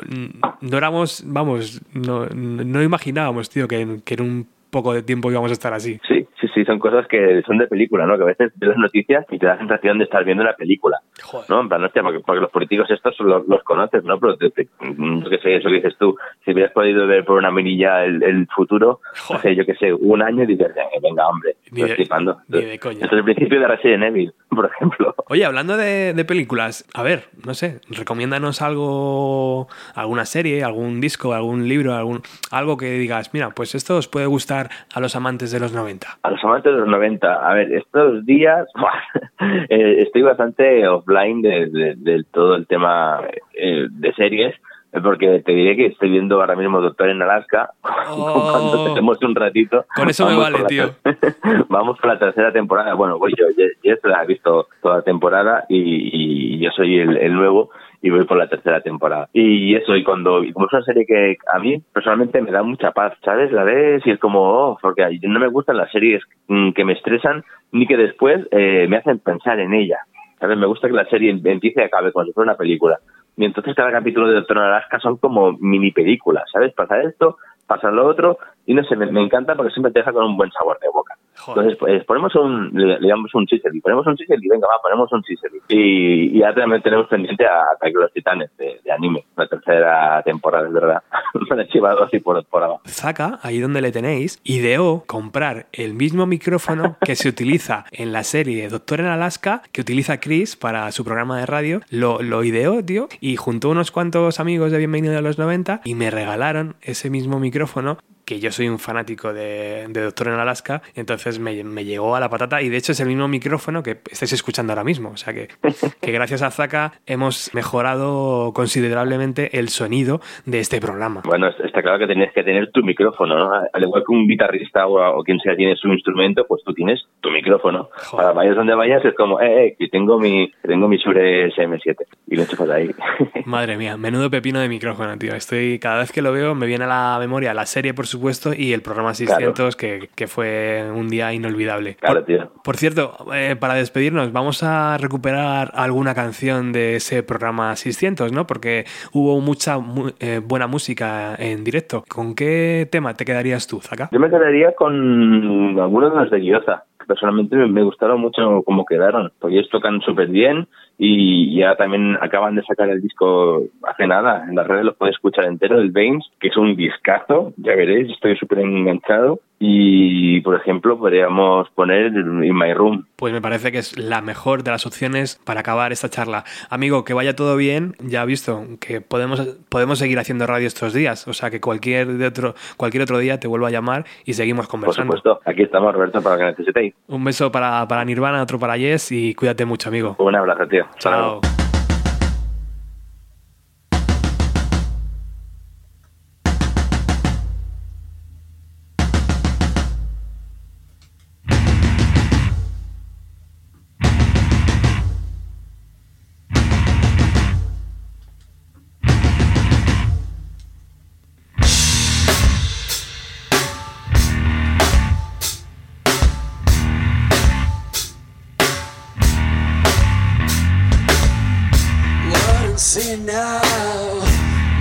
no 0.62 0.78
éramos, 0.78 1.24
vamos, 1.26 1.82
no, 1.94 2.26
no 2.28 2.82
imaginábamos, 2.84 3.50
tío, 3.50 3.68
que, 3.68 3.80
en- 3.82 4.02
que 4.02 4.16
en 4.16 4.22
un 4.22 4.48
poco 4.70 4.94
de 4.94 5.02
tiempo 5.02 5.32
íbamos 5.32 5.50
a 5.52 5.54
estar 5.54 5.74
así. 5.74 6.00
Sí, 6.08 6.28
sí, 6.60 6.66
son 6.66 6.80
cosas 6.80 7.08
que 7.08 7.42
son 7.46 7.58
de 7.58 7.68
película, 7.68 8.06
¿no? 8.06 8.18
Que 8.18 8.24
a 8.24 8.28
veces 8.28 8.52
ves 8.56 8.70
las 8.70 8.78
noticias 8.78 9.26
y 9.30 9.38
te 9.40 9.46
da 9.46 9.54
la 9.54 9.60
sensación 9.60 9.98
de 9.98 10.06
estar 10.06 10.24
viendo 10.24 10.44
una 10.44 10.54
película, 10.54 10.98
Joder. 11.24 11.50
¿no? 11.50 11.62
En 11.62 11.70
plan, 11.70 11.84
hostia, 11.84 12.02
porque, 12.04 12.20
porque 12.20 12.42
los 12.42 12.52
políticos 12.52 12.90
estos 12.92 13.20
los, 13.20 13.48
los 13.48 13.64
conoces, 13.64 14.04
¿no? 14.04 14.20
Pero 14.20 14.38
te, 14.38 14.50
te- 14.52 14.68
yo 14.82 15.30
qué 15.30 15.38
sé, 15.40 15.56
eso 15.58 15.70
que 15.70 15.76
dices 15.76 15.96
tú, 16.00 16.16
si 16.44 16.52
hubieras 16.52 16.72
podido 16.74 17.06
ver 17.08 17.26
por 17.26 17.38
una 17.38 17.52
mirilla 17.52 18.04
el, 18.06 18.24
el 18.24 18.48
futuro, 18.56 19.02
Joder. 19.28 19.40
hace 19.40 19.56
yo 19.56 19.66
qué 19.66 19.76
sé, 19.76 19.94
un 19.94 20.22
año 20.22 20.44
y 20.44 20.48
dices, 20.48 20.68
"Eh, 20.76 21.00
venga, 21.02 21.28
hombre, 21.28 21.56
Ni 21.72 21.82
estoy 21.82 21.90
de- 21.90 21.96
flipando. 21.96 22.38
ni 22.48 22.62
de 22.64 22.80
coña. 22.80 23.08
El 23.12 23.24
principio 23.24 23.60
de 23.60 23.68
Resident 23.68 24.04
Evil, 24.04 24.34
por 24.50 24.66
ejemplo. 24.66 25.14
Oye, 25.30 25.46
hablando 25.46 25.78
de, 25.78 26.14
de 26.14 26.26
películas, 26.26 26.86
a 26.94 27.04
ver, 27.04 27.26
no 27.46 27.54
sé, 27.54 27.82
recomiéndanos 27.90 28.62
algo, 28.62 29.68
alguna 29.96 30.26
serie, 30.26 30.64
algún 30.64 31.02
disco, 31.02 31.34
algún 31.34 31.68
libro, 31.68 31.94
algún 31.94 32.22
algo 32.52 32.78
que 32.78 32.92
digas, 32.92 33.34
mira, 33.34 33.50
pues 33.52 33.76
esto 33.76 33.98
os 33.98 34.08
puede 34.08 34.26
gustar 34.26 34.70
a 34.94 35.00
los 35.00 35.16
amantes 35.16 35.52
de 35.52 35.60
los 35.60 35.74
90. 35.74 36.20
A 36.24 36.32
los 36.32 36.44
amantes 36.48 36.74
de 36.74 36.80
los 36.80 36.88
90, 36.88 37.34
a 37.50 37.54
ver, 37.54 37.72
estos 37.74 38.26
días 38.26 38.68
eh, 39.70 40.02
estoy 40.02 40.22
bastante 40.24 40.88
offline 40.88 41.42
de, 41.42 41.68
de- 41.68 41.96
de 41.98 42.24
todo 42.32 42.56
el 42.56 42.66
tema 42.68 43.22
eh, 43.54 43.88
de 43.90 44.14
series, 44.14 44.56
porque 45.04 45.44
te 45.46 45.52
diré 45.52 45.76
que 45.76 45.86
estoy 45.88 46.10
viendo 46.10 46.40
ahora 46.40 46.56
mismo 46.56 46.82
Doctor 46.82 47.10
en 47.10 47.22
Alaska, 47.22 47.70
Oh. 48.10 48.50
cuando 48.52 48.86
tenemos 48.86 49.22
un 49.22 49.36
ratito. 49.36 49.86
Con 49.96 50.10
eso 50.10 50.26
me 50.30 50.38
vale, 50.38 50.60
la 50.60 50.68
tío. 50.68 50.86
vamos 51.70 52.00
por 52.00 52.08
la 52.14 52.18
tercera 52.18 52.52
temporada. 52.54 52.94
Bueno, 52.94 53.20
voy 53.20 53.34
yo, 53.38 53.46
Jess 53.84 54.00
la 54.06 54.20
ha 54.20 54.26
visto 54.26 54.68
toda 54.82 54.98
la 54.98 55.02
temporada 55.04 55.66
y, 55.70 56.56
y 56.56 56.60
yo 56.60 56.72
soy 56.72 57.00
el, 57.00 57.18
el 57.18 57.34
nuevo 57.34 57.70
y 58.02 58.10
voy 58.10 58.26
por 58.26 58.38
la 58.38 58.48
tercera 58.48 58.82
temporada. 58.82 59.30
Y 59.34 59.76
eso, 59.76 59.96
y 59.96 60.04
cuando, 60.04 60.44
y 60.44 60.54
como 60.54 60.68
es 60.68 60.74
una 60.74 60.84
serie 60.84 61.06
que 61.06 61.38
a 61.52 61.60
mí 61.60 61.82
personalmente 61.94 62.42
me 62.42 62.52
da 62.52 62.64
mucha 62.64 62.92
paz, 62.92 63.14
¿sabes? 63.24 63.52
La 63.52 63.64
ves 63.64 64.06
y 64.06 64.12
es 64.12 64.20
como, 64.20 64.42
oh, 64.42 64.78
porque 64.82 65.20
no 65.24 65.40
me 65.40 65.48
gustan 65.48 65.78
las 65.78 65.92
series 65.92 66.24
mm, 66.48 66.72
que 66.72 66.86
me 66.86 66.94
estresan 66.94 67.44
ni 67.72 67.88
que 67.88 67.98
después 67.98 68.48
eh, 68.52 68.88
me 68.88 68.98
hacen 68.98 69.20
pensar 69.20 69.60
en 69.60 69.74
ella. 69.74 69.98
¿Sabes? 70.40 70.58
Me 70.58 70.68
gusta 70.68 70.88
que 70.88 70.94
la 70.94 71.06
serie 71.06 71.32
empiece 71.32 71.82
y 71.82 71.84
acabe 71.84 72.12
si 72.12 72.32
fuera 72.32 72.52
una 72.52 72.58
película. 72.58 73.00
Y 73.36 73.46
entonces 73.46 73.76
cada 73.76 73.92
capítulo 73.92 74.28
de 74.28 74.36
Doctor 74.36 74.60
Alaska 74.60 75.00
son 75.00 75.18
como 75.18 75.54
mini 75.54 75.92
películas, 75.92 76.44
¿sabes? 76.52 76.74
Pasa 76.74 77.02
esto, 77.02 77.38
pasa 77.68 77.92
lo 77.92 78.08
otro, 78.08 78.38
y 78.66 78.74
no 78.74 78.84
sé, 78.84 78.96
me, 78.96 79.12
me 79.12 79.22
encanta 79.22 79.56
porque 79.56 79.72
siempre 79.72 79.92
te 79.92 80.00
deja 80.00 80.14
con 80.14 80.26
un 80.26 80.38
buen 80.38 80.52
sabor 80.52 80.80
de 80.80 80.88
boca. 80.90 81.16
Joder. 81.38 81.64
Entonces, 81.64 81.80
pues, 81.80 82.06
ponemos 82.06 82.36
un, 82.36 82.72
le, 82.74 83.00
le 83.00 83.08
damos 83.08 83.34
un 83.34 83.46
ponemos 83.82 84.08
un 84.08 84.18
Sicily, 84.18 84.48
venga, 84.48 84.68
va, 84.68 84.82
ponemos 84.82 85.12
un 85.12 85.24
Sicily. 85.24 85.60
Y, 85.70 86.38
y 86.38 86.40
ya 86.40 86.54
también 86.54 86.82
tenemos 86.82 87.08
pendiente 87.08 87.46
a 87.46 87.72
Ataque 87.74 87.94
los 87.94 88.12
Titanes 88.12 88.56
de, 88.58 88.80
de 88.84 88.92
anime, 88.92 89.24
la 89.36 89.48
tercera 89.48 90.22
temporada, 90.24 90.68
es 90.68 90.74
verdad. 90.74 91.04
Me 91.50 91.66
llevado 91.66 92.04
así 92.04 92.20
por, 92.20 92.44
por 92.46 92.64
abajo. 92.64 92.82
Zaka, 92.88 93.40
ahí 93.42 93.60
donde 93.60 93.82
le 93.82 93.92
tenéis, 93.92 94.40
ideó 94.44 95.04
comprar 95.06 95.68
el 95.72 95.94
mismo 95.94 96.26
micrófono 96.26 96.98
que 97.06 97.16
se 97.16 97.30
utiliza 97.30 97.86
en 97.92 98.12
la 98.12 98.24
serie 98.24 98.70
Doctor 98.70 99.00
en 99.00 99.08
Alaska, 99.08 99.62
que 99.72 99.82
utiliza 99.82 100.20
Chris 100.20 100.56
para 100.56 100.92
su 100.92 101.04
programa 101.04 101.40
de 101.40 101.46
radio. 101.46 101.82
Lo, 101.90 102.22
lo 102.22 102.44
ideó, 102.44 102.84
tío, 102.84 103.08
y 103.20 103.36
juntó 103.36 103.70
unos 103.70 103.92
cuantos 103.92 104.40
amigos 104.40 104.72
de 104.72 104.78
Bienvenido 104.80 105.18
a 105.18 105.22
los 105.22 105.38
90 105.38 105.82
y 105.84 105.96
me 105.96 106.12
regalaron 106.12 106.76
ese 106.82 107.10
mismo 107.10 107.40
micrófono 107.40 107.98
que 108.28 108.42
yo 108.42 108.52
soy 108.52 108.68
un 108.68 108.78
fanático 108.78 109.34
de, 109.34 109.86
de 109.88 110.02
Doctor 110.02 110.28
en 110.28 110.34
Alaska, 110.34 110.82
entonces 110.96 111.40
me, 111.40 111.64
me 111.64 111.86
llegó 111.86 112.14
a 112.14 112.20
la 112.20 112.30
patata 112.30 112.62
y 112.62 112.68
de 112.68 112.76
hecho 112.76 112.92
es 112.92 113.00
el 113.00 113.08
mismo 113.08 113.30
micrófono 113.30 113.82
que 113.82 114.00
estáis 114.12 114.34
escuchando 114.34 114.74
ahora 114.74 114.84
mismo. 114.84 115.12
O 115.12 115.18
sea 115.18 115.34
que, 115.34 115.48
que 116.02 116.12
gracias 116.12 116.42
a 116.42 116.52
Zaka 116.52 116.92
hemos 117.06 117.50
mejorado 117.54 118.52
considerablemente 118.54 119.58
el 119.58 119.70
sonido 119.70 120.20
de 120.46 120.60
este 120.60 120.82
programa. 120.82 121.22
Bueno, 121.24 121.48
está 121.48 121.82
claro 121.82 122.00
que 122.00 122.08
tienes 122.08 122.34
que 122.34 122.44
tener 122.44 122.70
tu 122.72 122.84
micrófono, 122.84 123.38
¿no? 123.38 123.52
Al 123.72 123.82
igual 123.82 124.04
que 124.06 124.14
un 124.14 124.28
guitarrista 124.28 124.88
o, 124.88 125.20
o 125.20 125.24
quien 125.24 125.40
sea 125.40 125.56
tiene 125.56 125.78
su 125.78 125.88
instrumento, 125.88 126.46
pues 126.46 126.62
tú 126.66 126.74
tienes 126.74 127.02
tu 127.22 127.32
micrófono. 127.32 127.90
Joder. 127.94 128.26
Para 128.26 128.34
vayas 128.34 128.58
donde 128.58 128.76
vayas 128.76 129.06
es 129.06 129.16
como, 129.16 129.40
eh, 129.40 129.68
eh, 129.68 129.76
que 129.80 129.88
tengo 129.88 130.20
mi, 130.20 130.52
que 130.62 130.68
tengo 130.68 130.90
mi 130.90 130.98
Shure 130.98 131.48
SM7 131.56 131.96
y 132.28 132.36
lo 132.36 132.42
enchufas 132.42 132.70
ahí. 132.72 132.92
Madre 133.46 133.78
mía, 133.78 133.96
menudo 133.96 134.30
pepino 134.30 134.60
de 134.60 134.68
micrófono, 134.68 135.18
tío. 135.18 135.34
Estoy, 135.34 135.80
cada 135.80 136.00
vez 136.00 136.12
que 136.12 136.22
lo 136.22 136.34
veo 136.34 136.56
me 136.56 136.68
viene 136.68 136.84
a 136.84 136.88
la 136.88 137.18
memoria 137.20 137.54
la 137.54 137.66
serie, 137.66 137.94
por 137.94 138.06
supuesto, 138.18 138.54
y 138.54 138.74
el 138.74 138.82
programa 138.82 139.14
600, 139.14 139.76
que, 139.76 140.10
que 140.16 140.28
fue 140.28 140.84
un 140.94 141.08
día 141.08 141.34
inolvidable. 141.34 141.96
Claro, 141.96 142.16
por, 142.16 142.26
tío. 142.26 142.52
por 142.64 142.78
cierto, 142.78 143.16
eh, 143.34 143.56
para 143.60 143.76
despedirnos, 143.76 144.32
vamos 144.32 144.64
a 144.64 144.98
recuperar 144.98 145.72
alguna 145.76 146.14
canción 146.14 146.72
de 146.72 146.96
ese 146.98 147.24
programa 147.24 147.76
600, 147.76 148.32
¿no? 148.32 148.46
Porque 148.48 148.86
hubo 149.14 149.40
mucha 149.40 149.78
mu- 149.80 150.12
eh, 150.20 150.42
buena 150.44 150.68
música 150.68 151.36
en 151.38 151.64
directo. 151.64 152.04
¿Con 152.08 152.36
qué 152.36 152.88
tema 152.92 153.14
te 153.14 153.26
quedarías 153.26 153.68
tú, 153.68 153.80
Zaka? 153.82 154.10
Yo 154.12 154.20
me 154.20 154.30
quedaría 154.30 154.74
con 154.74 155.80
algunos 155.80 156.14
de 156.14 156.20
los 156.20 156.32
de 156.32 156.40
Guioza. 156.40 156.84
Personalmente 157.08 157.56
me- 157.56 157.84
gustaron 157.84 158.20
mucho 158.20 158.62
cómo 158.64 158.86
quedaron, 158.86 159.32
porque 159.40 159.58
ellos 159.58 159.70
tocan 159.70 160.02
súper 160.02 160.28
bien 160.28 160.68
y 160.98 161.58
ya 161.58 161.76
también 161.76 162.18
acaban 162.22 162.56
de 162.56 162.64
sacar 162.64 162.90
el 162.90 163.02
disco 163.02 163.64
hace 163.84 164.06
nada. 164.08 164.46
En 164.50 164.56
las 164.56 164.68
redes 164.68 164.86
lo 164.86 164.94
puedes 164.94 165.16
escuchar 165.16 165.46
entero, 165.46 165.80
el 165.80 165.92
Veins, 165.92 166.26
que 166.40 166.50
es 166.50 166.58
un 166.58 166.76
discazo, 166.76 167.54
ya 167.58 167.76
veréis, 167.76 168.10
estoy 168.12 168.36
súper 168.38 168.60
enganchado. 168.60 169.40
Y, 169.60 170.42
por 170.42 170.56
ejemplo, 170.56 171.00
podríamos 171.00 171.70
poner 171.72 172.08
In 172.14 172.56
My 172.56 172.74
Room. 172.74 173.06
Pues 173.16 173.34
me 173.34 173.42
parece 173.42 173.72
que 173.72 173.80
es 173.80 173.98
la 173.98 174.22
mejor 174.22 174.64
de 174.64 174.70
las 174.72 174.86
opciones 174.86 175.40
para 175.44 175.62
acabar 175.62 175.92
esta 175.92 176.10
charla. 176.10 176.44
Amigo, 176.70 177.04
que 177.04 177.14
vaya 177.16 177.36
todo 177.36 177.56
bien. 177.56 177.96
Ya 178.00 178.24
visto 178.26 178.64
que 178.80 179.02
podemos, 179.02 179.58
podemos 179.70 179.98
seguir 179.98 180.20
haciendo 180.20 180.46
radio 180.46 180.68
estos 180.68 180.94
días. 180.94 181.28
O 181.28 181.34
sea 181.34 181.50
que 181.50 181.60
cualquier, 181.60 182.08
de 182.08 182.28
otro, 182.28 182.54
cualquier 182.78 183.04
otro 183.04 183.18
día 183.18 183.40
te 183.40 183.48
vuelvo 183.48 183.66
a 183.66 183.72
llamar 183.72 184.06
y 184.26 184.34
seguimos 184.34 184.68
Por 184.68 184.72
conversando. 184.72 185.18
supuesto, 185.18 185.42
aquí 185.50 185.64
estamos, 185.64 185.94
Roberto, 185.94 186.22
para 186.22 186.36
lo 186.36 186.40
que 186.40 186.46
necesitéis. 186.52 186.94
Un 187.08 187.24
beso 187.24 187.52
para, 187.52 187.88
para 187.88 188.06
Nirvana, 188.06 188.44
otro 188.44 188.60
para 188.60 188.78
Jess 188.78 189.12
y 189.12 189.34
cuídate 189.34 189.66
mucho, 189.66 189.90
amigo. 189.90 190.16
Un 190.20 190.36
abrazo, 190.36 190.68
tío. 190.68 190.86
Luego. 191.04 191.42
Chao. 191.42 191.67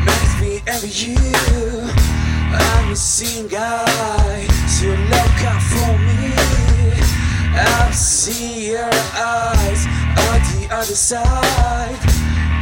Makes 0.06 0.40
me 0.40 0.62
envy 0.66 0.88
you. 0.88 1.16
I'm 2.56 2.92
a 2.92 2.96
seeing 2.96 3.48
guy, 3.48 4.46
so 4.66 4.86
look 4.86 5.38
out 5.44 5.62
for 5.62 5.92
me. 6.06 6.32
I 7.52 7.90
see 7.92 8.70
your 8.70 8.90
eyes 9.14 9.86
on 10.24 10.40
the 10.52 10.68
other 10.70 10.94
side. 10.94 11.98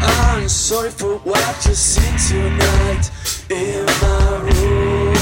I'm 0.03 0.49
sorry 0.49 0.91
for 0.91 1.19
what 1.19 1.67
you 1.67 1.75
seen 1.75 2.17
tonight 2.29 3.11
in 3.51 3.87
my 4.03 4.41
room. 4.43 5.15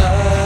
I, 0.00 0.37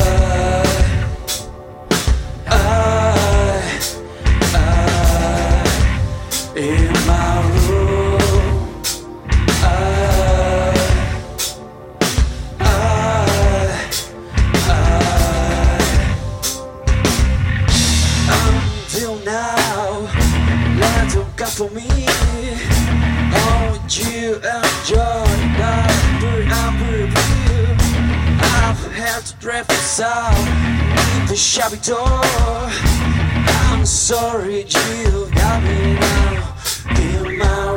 for 21.53 21.69
me. 21.71 21.85
Oh, 23.35 23.87
you 23.91 24.37
enjoy 24.37 25.27
that 25.61 25.93
very 26.21 26.47
unreal. 26.49 27.13
I've 28.65 28.81
had 28.93 29.21
to 29.27 29.37
us 29.69 30.01
out 30.01 30.39
in 31.21 31.27
the 31.27 31.37
shabby 31.37 31.77
door. 31.79 32.23
I'm 33.69 33.85
sorry 33.85 34.61
you 34.61 35.29
got 35.35 35.63
me 35.63 35.95
now 36.01 36.55
in 36.99 37.39
my 37.39 37.72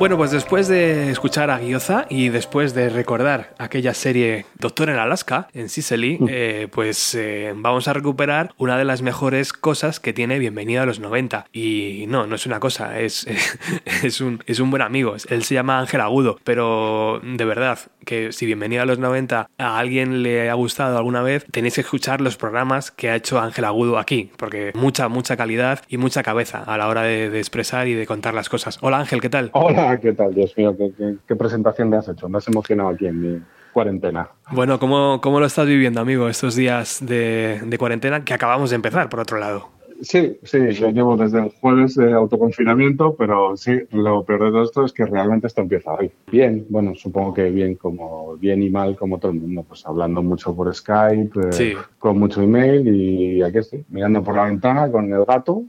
Bueno, 0.00 0.16
pues 0.16 0.30
después 0.30 0.66
de 0.66 1.10
escuchar 1.10 1.50
a 1.50 1.58
Guioza 1.58 2.06
y 2.08 2.30
después 2.30 2.72
de 2.72 2.88
recordar 2.88 3.52
aquella 3.58 3.92
serie 3.92 4.46
Doctor 4.58 4.88
en 4.88 4.96
Alaska, 4.96 5.48
en 5.52 5.68
Sicily, 5.68 6.18
eh, 6.26 6.68
pues 6.72 7.14
eh, 7.14 7.52
vamos 7.54 7.86
a 7.86 7.92
recuperar 7.92 8.54
una 8.56 8.78
de 8.78 8.86
las 8.86 9.02
mejores 9.02 9.52
cosas 9.52 10.00
que 10.00 10.14
tiene 10.14 10.38
Bienvenido 10.38 10.82
a 10.82 10.86
los 10.86 11.00
90. 11.00 11.48
Y 11.52 12.06
no, 12.08 12.26
no 12.26 12.36
es 12.36 12.46
una 12.46 12.60
cosa, 12.60 12.98
es, 12.98 13.26
es, 14.02 14.22
un, 14.22 14.42
es 14.46 14.58
un 14.58 14.70
buen 14.70 14.80
amigo. 14.80 15.16
Él 15.28 15.44
se 15.44 15.52
llama 15.52 15.78
Ángel 15.78 16.00
Agudo, 16.00 16.38
pero 16.44 17.20
de 17.22 17.44
verdad, 17.44 17.78
que 18.10 18.32
si 18.32 18.44
Bienvenido 18.44 18.82
a 18.82 18.86
los 18.86 18.98
90 18.98 19.46
a 19.56 19.78
alguien 19.78 20.24
le 20.24 20.50
ha 20.50 20.54
gustado 20.54 20.98
alguna 20.98 21.22
vez, 21.22 21.46
tenéis 21.52 21.76
que 21.76 21.82
escuchar 21.82 22.20
los 22.20 22.36
programas 22.36 22.90
que 22.90 23.08
ha 23.08 23.14
hecho 23.14 23.38
Ángel 23.38 23.64
Agudo 23.64 23.98
aquí, 23.98 24.32
porque 24.36 24.72
mucha, 24.74 25.08
mucha 25.08 25.36
calidad 25.36 25.78
y 25.88 25.96
mucha 25.96 26.24
cabeza 26.24 26.64
a 26.64 26.76
la 26.76 26.88
hora 26.88 27.02
de, 27.02 27.30
de 27.30 27.38
expresar 27.38 27.86
y 27.86 27.94
de 27.94 28.06
contar 28.08 28.34
las 28.34 28.48
cosas. 28.48 28.78
Hola 28.80 28.98
Ángel, 28.98 29.20
¿qué 29.20 29.30
tal? 29.30 29.50
Hola, 29.52 30.00
¿qué 30.00 30.12
tal? 30.12 30.34
Dios 30.34 30.52
mío, 30.56 30.74
qué, 30.76 30.90
qué- 30.98 31.14
qué 31.28 31.36
presentación 31.36 31.88
me 31.88 31.98
has 31.98 32.08
hecho. 32.08 32.28
Me 32.28 32.38
has 32.38 32.48
emocionado 32.48 32.88
aquí 32.88 33.06
en 33.06 33.20
mi 33.20 33.40
cuarentena. 33.72 34.28
Bueno, 34.50 34.80
¿cómo, 34.80 35.20
cómo 35.20 35.38
lo 35.38 35.46
estás 35.46 35.68
viviendo, 35.68 36.00
amigo, 36.00 36.28
estos 36.28 36.56
días 36.56 36.98
de, 37.06 37.60
de 37.64 37.78
cuarentena 37.78 38.24
que 38.24 38.34
acabamos 38.34 38.70
de 38.70 38.76
empezar, 38.76 39.08
por 39.08 39.20
otro 39.20 39.38
lado? 39.38 39.68
Sí, 40.02 40.38
sí, 40.42 40.70
yo 40.72 40.90
llevo 40.90 41.16
desde 41.16 41.40
el 41.40 41.50
jueves 41.50 41.94
de 41.94 42.12
autoconfinamiento, 42.12 43.14
pero 43.16 43.56
sí, 43.56 43.72
lo 43.90 44.24
peor 44.24 44.44
de 44.44 44.50
todo 44.50 44.62
esto 44.64 44.84
es 44.84 44.92
que 44.92 45.04
realmente 45.04 45.46
esto 45.46 45.60
empieza 45.60 45.92
hoy. 45.92 46.10
Bien, 46.30 46.66
bueno, 46.68 46.94
supongo 46.94 47.34
que 47.34 47.50
bien 47.50 47.74
como 47.74 48.36
bien 48.36 48.62
y 48.62 48.70
mal 48.70 48.96
como 48.96 49.18
todo 49.18 49.32
el 49.32 49.40
mundo, 49.40 49.64
pues 49.66 49.86
hablando 49.86 50.22
mucho 50.22 50.54
por 50.54 50.74
Skype, 50.74 51.40
eh, 51.58 51.76
con 51.98 52.18
mucho 52.18 52.42
email 52.42 52.88
y 52.88 53.42
aquí 53.42 53.58
estoy, 53.58 53.84
mirando 53.88 54.22
por 54.22 54.36
la 54.36 54.44
ventana 54.44 54.90
con 54.90 55.12
el 55.12 55.24
gato 55.24 55.64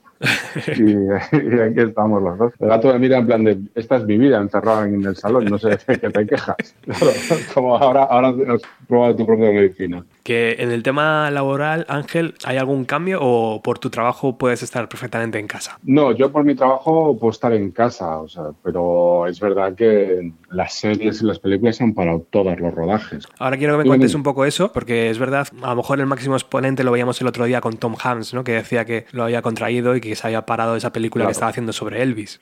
y, 0.78 0.92
y 1.56 1.60
aquí 1.60 1.80
estamos 1.80 2.22
los 2.22 2.38
dos. 2.38 2.54
El 2.60 2.70
gato 2.70 2.94
me 2.94 3.00
mira 3.00 3.18
en 3.18 3.26
plan 3.26 3.44
de, 3.44 3.60
esta 3.76 3.98
es 3.98 4.06
mi 4.06 4.18
vida 4.18 4.38
encerrada 4.38 4.88
en 4.88 5.06
el 5.06 5.16
salón, 5.16 5.46
no 5.46 5.58
sé 5.58 5.78
qué 5.88 6.10
te 6.10 6.26
quejas. 6.26 6.76
Claro, 6.82 7.12
como 7.54 7.78
ahora, 7.78 8.04
ahora 8.04 8.30
has 8.54 8.62
probado 8.88 9.16
tu 9.16 9.26
propia 9.26 9.52
medicina. 9.52 10.04
Que 10.24 10.56
en 10.60 10.72
el 10.72 10.84
tema 10.84 11.32
laboral, 11.32 11.86
Ángel, 11.90 12.36
¿hay 12.44 12.58
algún 12.58 12.86
cambio 12.86 13.20
o 13.22 13.62
por 13.62 13.80
tu 13.80 13.90
trabajo 13.90 14.38
puedes 14.38 14.62
estar 14.64 14.88
perfectamente 14.88 15.40
en 15.40 15.48
casa? 15.48 15.80
No, 15.84 16.12
yo 16.12 16.32
por 16.32 16.44
mi 16.44 16.56
trabajo 16.56 17.18
puedo 17.18 17.32
estar 17.32 17.54
en 17.54 17.72
casa, 17.72 18.20
o 18.20 18.28
sea, 18.28 18.46
pero 18.64 19.28
es 19.28 19.40
verdad 19.40 19.74
que 19.74 20.32
las 20.52 20.74
series 20.74 21.22
y 21.22 21.26
las 21.26 21.40
películas 21.40 21.80
han 21.82 21.94
parado 21.94 22.26
todos 22.30 22.60
los 22.60 22.74
rodajes. 22.74 23.26
Ahora 23.40 23.58
quiero 23.58 23.74
que 23.78 23.84
me 23.84 23.88
cuentes 23.90 24.14
un 24.16 24.24
poco 24.24 24.46
eso, 24.46 24.72
porque 24.74 25.10
es 25.10 25.18
verdad, 25.20 25.48
a 25.64 25.70
lo 25.70 25.76
mejor 25.78 26.00
el 26.00 26.06
máximo 26.08 26.36
exponente 26.36 26.84
lo 26.84 26.92
veíamos 26.92 27.20
el 27.22 27.28
otro 27.28 27.46
día 27.46 27.62
con 27.62 27.78
Tom 27.78 27.96
Hanks, 28.02 28.34
¿no? 28.34 28.44
Que 28.44 28.54
decía 28.54 28.86
que 28.86 29.06
lo 29.12 29.24
había 29.24 29.42
contraído 29.42 29.96
y 29.96 30.02
que 30.02 30.16
se 30.16 30.28
había 30.28 30.46
parado 30.46 30.76
esa 30.76 30.92
película 30.92 31.24
Claro. 31.24 31.30
que 31.30 31.34
estaba 31.34 31.50
haciendo 31.52 31.74
sobre 31.74 32.02
Elvis. 32.02 32.40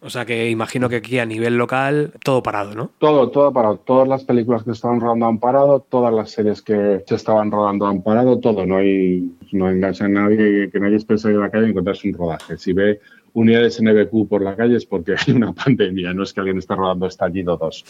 O 0.00 0.10
sea 0.10 0.24
que 0.24 0.50
imagino 0.50 0.88
que 0.88 0.96
aquí 0.96 1.18
a 1.18 1.26
nivel 1.26 1.56
local 1.56 2.12
todo 2.24 2.42
parado, 2.42 2.74
¿no? 2.74 2.90
Todo, 2.98 3.30
todo 3.30 3.52
parado. 3.52 3.76
Todas 3.78 4.08
las 4.08 4.24
películas 4.24 4.62
que 4.64 4.72
estaban 4.72 5.00
rodando 5.00 5.26
han 5.26 5.38
parado, 5.38 5.80
todas 5.88 6.12
las 6.12 6.30
series 6.30 6.62
que 6.62 7.02
se 7.06 7.14
estaban 7.14 7.50
rodando 7.50 7.86
han 7.86 8.02
parado, 8.02 8.38
todo. 8.40 8.66
No 8.66 8.76
hay, 8.78 9.30
no 9.52 9.70
engancha 9.70 10.06
a 10.06 10.08
nadie, 10.08 10.70
que 10.70 10.80
nadie 10.80 10.96
esté 10.96 11.16
salir 11.18 11.38
a 11.38 11.42
la 11.42 11.50
calle 11.50 11.66
y 11.66 11.70
encontrarse 11.70 12.08
un 12.08 12.14
rodaje. 12.14 12.56
Si 12.58 12.72
ve 12.72 13.00
unidades 13.34 13.80
NBQ 13.80 14.28
por 14.28 14.42
la 14.42 14.54
calle 14.56 14.76
es 14.76 14.86
porque 14.86 15.14
hay 15.26 15.34
una 15.34 15.52
pandemia, 15.52 16.12
no 16.12 16.22
es 16.22 16.32
que 16.32 16.40
alguien 16.40 16.58
esté 16.58 16.74
rodando 16.74 17.06
Estallido 17.06 17.56
2. 17.56 17.84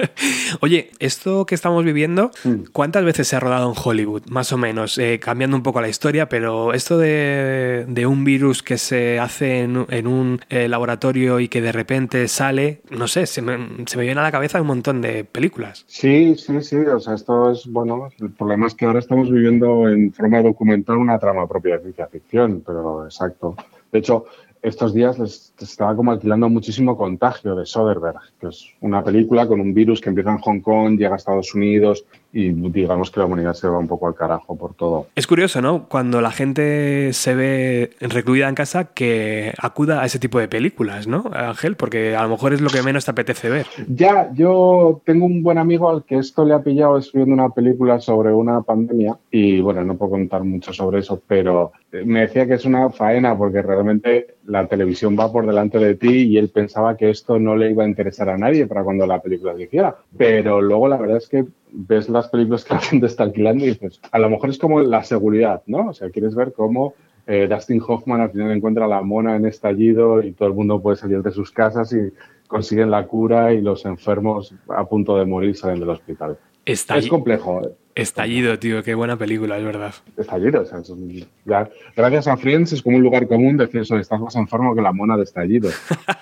Oye, 0.60 0.90
esto 0.98 1.46
que 1.46 1.54
estamos 1.54 1.84
viviendo, 1.84 2.30
Mm. 2.44 2.64
¿cuántas 2.72 3.04
veces 3.04 3.28
se 3.28 3.36
ha 3.36 3.40
rodado 3.40 3.68
en 3.70 3.76
Hollywood? 3.82 4.22
Más 4.28 4.52
o 4.52 4.58
menos, 4.58 4.98
eh, 4.98 5.20
cambiando 5.22 5.56
un 5.56 5.62
poco 5.62 5.80
la 5.80 5.88
historia, 5.88 6.28
pero 6.28 6.72
esto 6.72 6.98
de, 6.98 7.84
de 7.88 8.06
un 8.06 8.24
virus 8.24 8.62
que 8.62 8.78
se 8.78 9.18
hace 9.20 9.60
en, 9.60 9.86
en 9.90 10.06
un 10.06 10.40
eh, 10.48 10.68
laboratorio 10.68 11.38
y 11.40 11.48
que 11.48 11.60
de 11.60 11.72
repente 11.72 12.26
sale, 12.28 12.80
no 12.90 13.06
sé, 13.08 13.26
se 13.26 13.42
me, 13.42 13.86
se 13.86 13.96
me 13.96 14.04
viene 14.04 14.20
a 14.20 14.24
la 14.24 14.32
cabeza 14.32 14.60
un 14.60 14.66
montón 14.66 15.00
de 15.00 15.24
películas. 15.24 15.84
Sí, 15.86 16.34
sí, 16.36 16.60
sí. 16.62 16.76
O 16.76 17.00
sea, 17.00 17.14
esto 17.14 17.50
es, 17.52 17.66
bueno, 17.66 18.08
el 18.20 18.30
problema 18.30 18.66
es 18.66 18.74
que 18.74 18.86
ahora 18.86 18.98
estamos 18.98 19.30
viviendo 19.30 19.88
en 19.88 20.12
forma 20.12 20.42
documental 20.42 20.96
una 20.96 21.18
trama 21.18 21.46
propia 21.46 21.76
de 21.76 21.82
ciencia 21.82 22.06
ficción, 22.08 22.62
pero 22.66 23.04
exacto. 23.04 23.56
De 23.92 23.98
hecho, 24.00 24.24
estos 24.62 24.94
días 24.94 25.18
les 25.18 25.52
estaba 25.58 25.94
como 25.96 26.12
alquilando 26.12 26.48
muchísimo 26.48 26.96
Contagio 26.96 27.56
de 27.56 27.66
Soderbergh, 27.66 28.20
que 28.40 28.48
es 28.48 28.64
una 28.80 29.02
película 29.02 29.46
con 29.46 29.60
un 29.60 29.74
virus 29.74 30.00
que 30.00 30.08
empieza 30.08 30.30
en 30.30 30.38
Hong 30.38 30.60
Kong, 30.60 30.96
llega 30.96 31.14
a 31.14 31.16
Estados 31.16 31.54
Unidos 31.54 32.04
y 32.32 32.50
digamos 32.70 33.10
que 33.10 33.20
la 33.20 33.26
humanidad 33.26 33.54
se 33.54 33.68
va 33.68 33.78
un 33.78 33.88
poco 33.88 34.06
al 34.06 34.14
carajo 34.14 34.56
por 34.56 34.74
todo. 34.74 35.06
Es 35.14 35.26
curioso, 35.26 35.60
¿no? 35.60 35.86
Cuando 35.88 36.20
la 36.20 36.30
gente 36.30 37.12
se 37.12 37.34
ve 37.34 37.90
recluida 38.00 38.48
en 38.48 38.54
casa, 38.54 38.92
que 38.94 39.52
acuda 39.58 40.02
a 40.02 40.06
ese 40.06 40.18
tipo 40.18 40.38
de 40.38 40.48
películas, 40.48 41.06
¿no, 41.06 41.30
Ángel? 41.32 41.76
Porque 41.76 42.16
a 42.16 42.22
lo 42.22 42.30
mejor 42.30 42.52
es 42.54 42.60
lo 42.60 42.70
que 42.70 42.82
menos 42.82 43.04
te 43.04 43.10
apetece 43.10 43.50
ver. 43.50 43.66
Ya, 43.88 44.30
yo 44.32 45.02
tengo 45.04 45.26
un 45.26 45.42
buen 45.42 45.58
amigo 45.58 45.90
al 45.90 46.04
que 46.04 46.18
esto 46.18 46.44
le 46.44 46.54
ha 46.54 46.62
pillado 46.62 46.98
escribiendo 46.98 47.34
una 47.34 47.50
película 47.50 48.00
sobre 48.00 48.32
una 48.32 48.62
pandemia 48.62 49.16
y 49.30 49.60
bueno, 49.60 49.84
no 49.84 49.96
puedo 49.96 50.12
contar 50.12 50.44
mucho 50.44 50.72
sobre 50.72 51.00
eso, 51.00 51.20
pero 51.26 51.72
eh, 51.92 52.02
me 52.04 52.20
decía 52.20 52.46
que 52.46 52.54
es 52.54 52.64
una 52.64 52.90
faena 52.90 53.36
porque 53.36 53.62
realmente 53.62 54.36
la 54.46 54.66
televisión 54.66 55.16
va 55.18 55.30
por 55.30 55.46
delante 55.46 55.78
de 55.78 55.94
ti 55.94 56.28
y 56.28 56.38
él 56.38 56.48
pensaba 56.48 56.96
que 56.96 57.10
esto 57.10 57.38
no 57.38 57.56
le 57.56 57.70
iba 57.70 57.84
a 57.84 57.88
interesar 57.88 58.28
a 58.28 58.38
nadie 58.38 58.66
para 58.66 58.84
cuando 58.84 59.06
la 59.06 59.20
película 59.20 59.54
se 59.54 59.64
hiciera. 59.64 59.96
Pero 60.16 60.60
luego 60.60 60.88
la 60.88 60.96
verdad 60.96 61.18
es 61.18 61.28
que 61.28 61.44
ves 61.72 62.08
las 62.08 62.28
películas 62.28 62.64
que 62.64 62.74
la 62.74 62.80
gente 62.80 63.06
está 63.06 63.24
alquilando 63.24 63.64
y 63.64 63.68
dices, 63.70 64.00
a 64.10 64.18
lo 64.18 64.30
mejor 64.30 64.50
es 64.50 64.58
como 64.58 64.80
la 64.80 65.02
seguridad, 65.04 65.62
¿no? 65.66 65.88
O 65.88 65.92
sea, 65.94 66.10
quieres 66.10 66.34
ver 66.34 66.52
cómo 66.52 66.94
eh, 67.26 67.46
Dustin 67.48 67.80
Hoffman 67.86 68.20
al 68.20 68.30
final 68.30 68.50
encuentra 68.50 68.86
la 68.86 69.00
mona 69.02 69.36
en 69.36 69.46
estallido 69.46 70.22
y 70.22 70.32
todo 70.32 70.48
el 70.48 70.54
mundo 70.54 70.80
puede 70.82 70.96
salir 70.96 71.22
de 71.22 71.30
sus 71.30 71.50
casas 71.50 71.92
y 71.92 72.12
consiguen 72.48 72.90
la 72.90 73.06
cura 73.06 73.52
y 73.52 73.60
los 73.62 73.84
enfermos 73.86 74.54
a 74.68 74.84
punto 74.84 75.16
de 75.16 75.24
morir 75.24 75.56
salen 75.56 75.80
del 75.80 75.88
hospital. 75.90 76.36
Es 76.64 76.86
complejo, 77.08 77.60
¿eh? 77.64 77.70
Estallido, 77.94 78.58
tío, 78.58 78.82
qué 78.82 78.94
buena 78.94 79.16
película, 79.18 79.58
es 79.58 79.64
verdad. 79.64 79.92
estallido. 80.16 80.62
o 80.62 80.64
sea, 80.64 80.78
es 80.78 80.88
un- 80.88 81.26
ya- 81.44 81.68
gracias 81.94 82.26
a 82.26 82.36
Friends 82.38 82.72
es 82.72 82.82
como 82.82 82.96
un 82.96 83.02
lugar 83.02 83.26
común 83.26 83.56
decir 83.58 83.82
eso, 83.82 83.98
estás 83.98 84.18
más 84.20 84.34
enfermo 84.36 84.74
que 84.74 84.80
la 84.80 84.92
mona 84.92 85.16
de 85.16 85.24
estallido. 85.24 85.68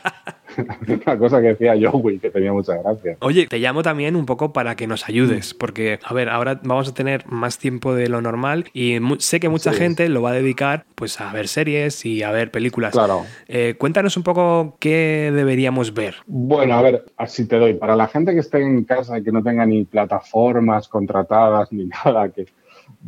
Una 1.07 1.19
cosa 1.19 1.41
que 1.41 1.49
decía 1.49 1.75
Joey, 1.91 2.19
que 2.19 2.31
tenía 2.31 2.53
mucha 2.53 2.77
gracia. 2.77 3.17
Oye, 3.21 3.47
te 3.47 3.59
llamo 3.59 3.83
también 3.83 4.17
un 4.17 4.27
poco 4.27 4.53
para 4.53 4.77
que 4.77 4.87
nos 4.87 5.09
ayudes, 5.09 5.55
porque, 5.55 5.99
a 6.05 6.15
ver, 6.15 6.29
ahora 6.29 6.61
vamos 6.63 6.89
a 6.89 6.95
tener 6.95 7.27
más 7.27 7.59
tiempo 7.59 7.95
de 7.95 8.09
lo 8.09 8.21
normal 8.21 8.67
y 8.73 8.99
sé 9.19 9.41
que 9.41 9.49
mucha 9.49 9.73
Sí. 9.73 9.79
gente 9.79 10.09
lo 10.09 10.23
va 10.23 10.31
a 10.31 10.35
dedicar 10.35 10.85
pues 10.95 11.21
a 11.21 11.33
ver 11.33 11.49
series 11.49 12.05
y 12.05 12.23
a 12.23 12.31
ver 12.31 12.51
películas. 12.51 12.93
Claro. 12.93 13.23
Eh, 13.49 13.75
cuéntanos 13.79 14.17
un 14.17 14.23
poco 14.23 14.77
qué 14.81 15.31
deberíamos 15.35 15.95
ver. 15.95 16.17
Bueno, 16.27 16.75
a 16.75 16.83
ver, 16.83 17.05
así 17.17 17.47
te 17.47 17.57
doy. 17.57 17.75
Para 17.75 17.97
la 17.97 18.07
gente 18.09 18.33
que 18.35 18.41
esté 18.41 18.61
en 18.61 18.85
casa 18.85 19.19
y 19.19 19.23
que 19.23 19.33
no 19.33 19.43
tenga 19.43 19.65
ni 19.67 19.85
plataformas 19.85 20.89
contratadas 20.89 21.73
ni 21.73 21.85
nada, 22.05 22.29
que 22.29 22.47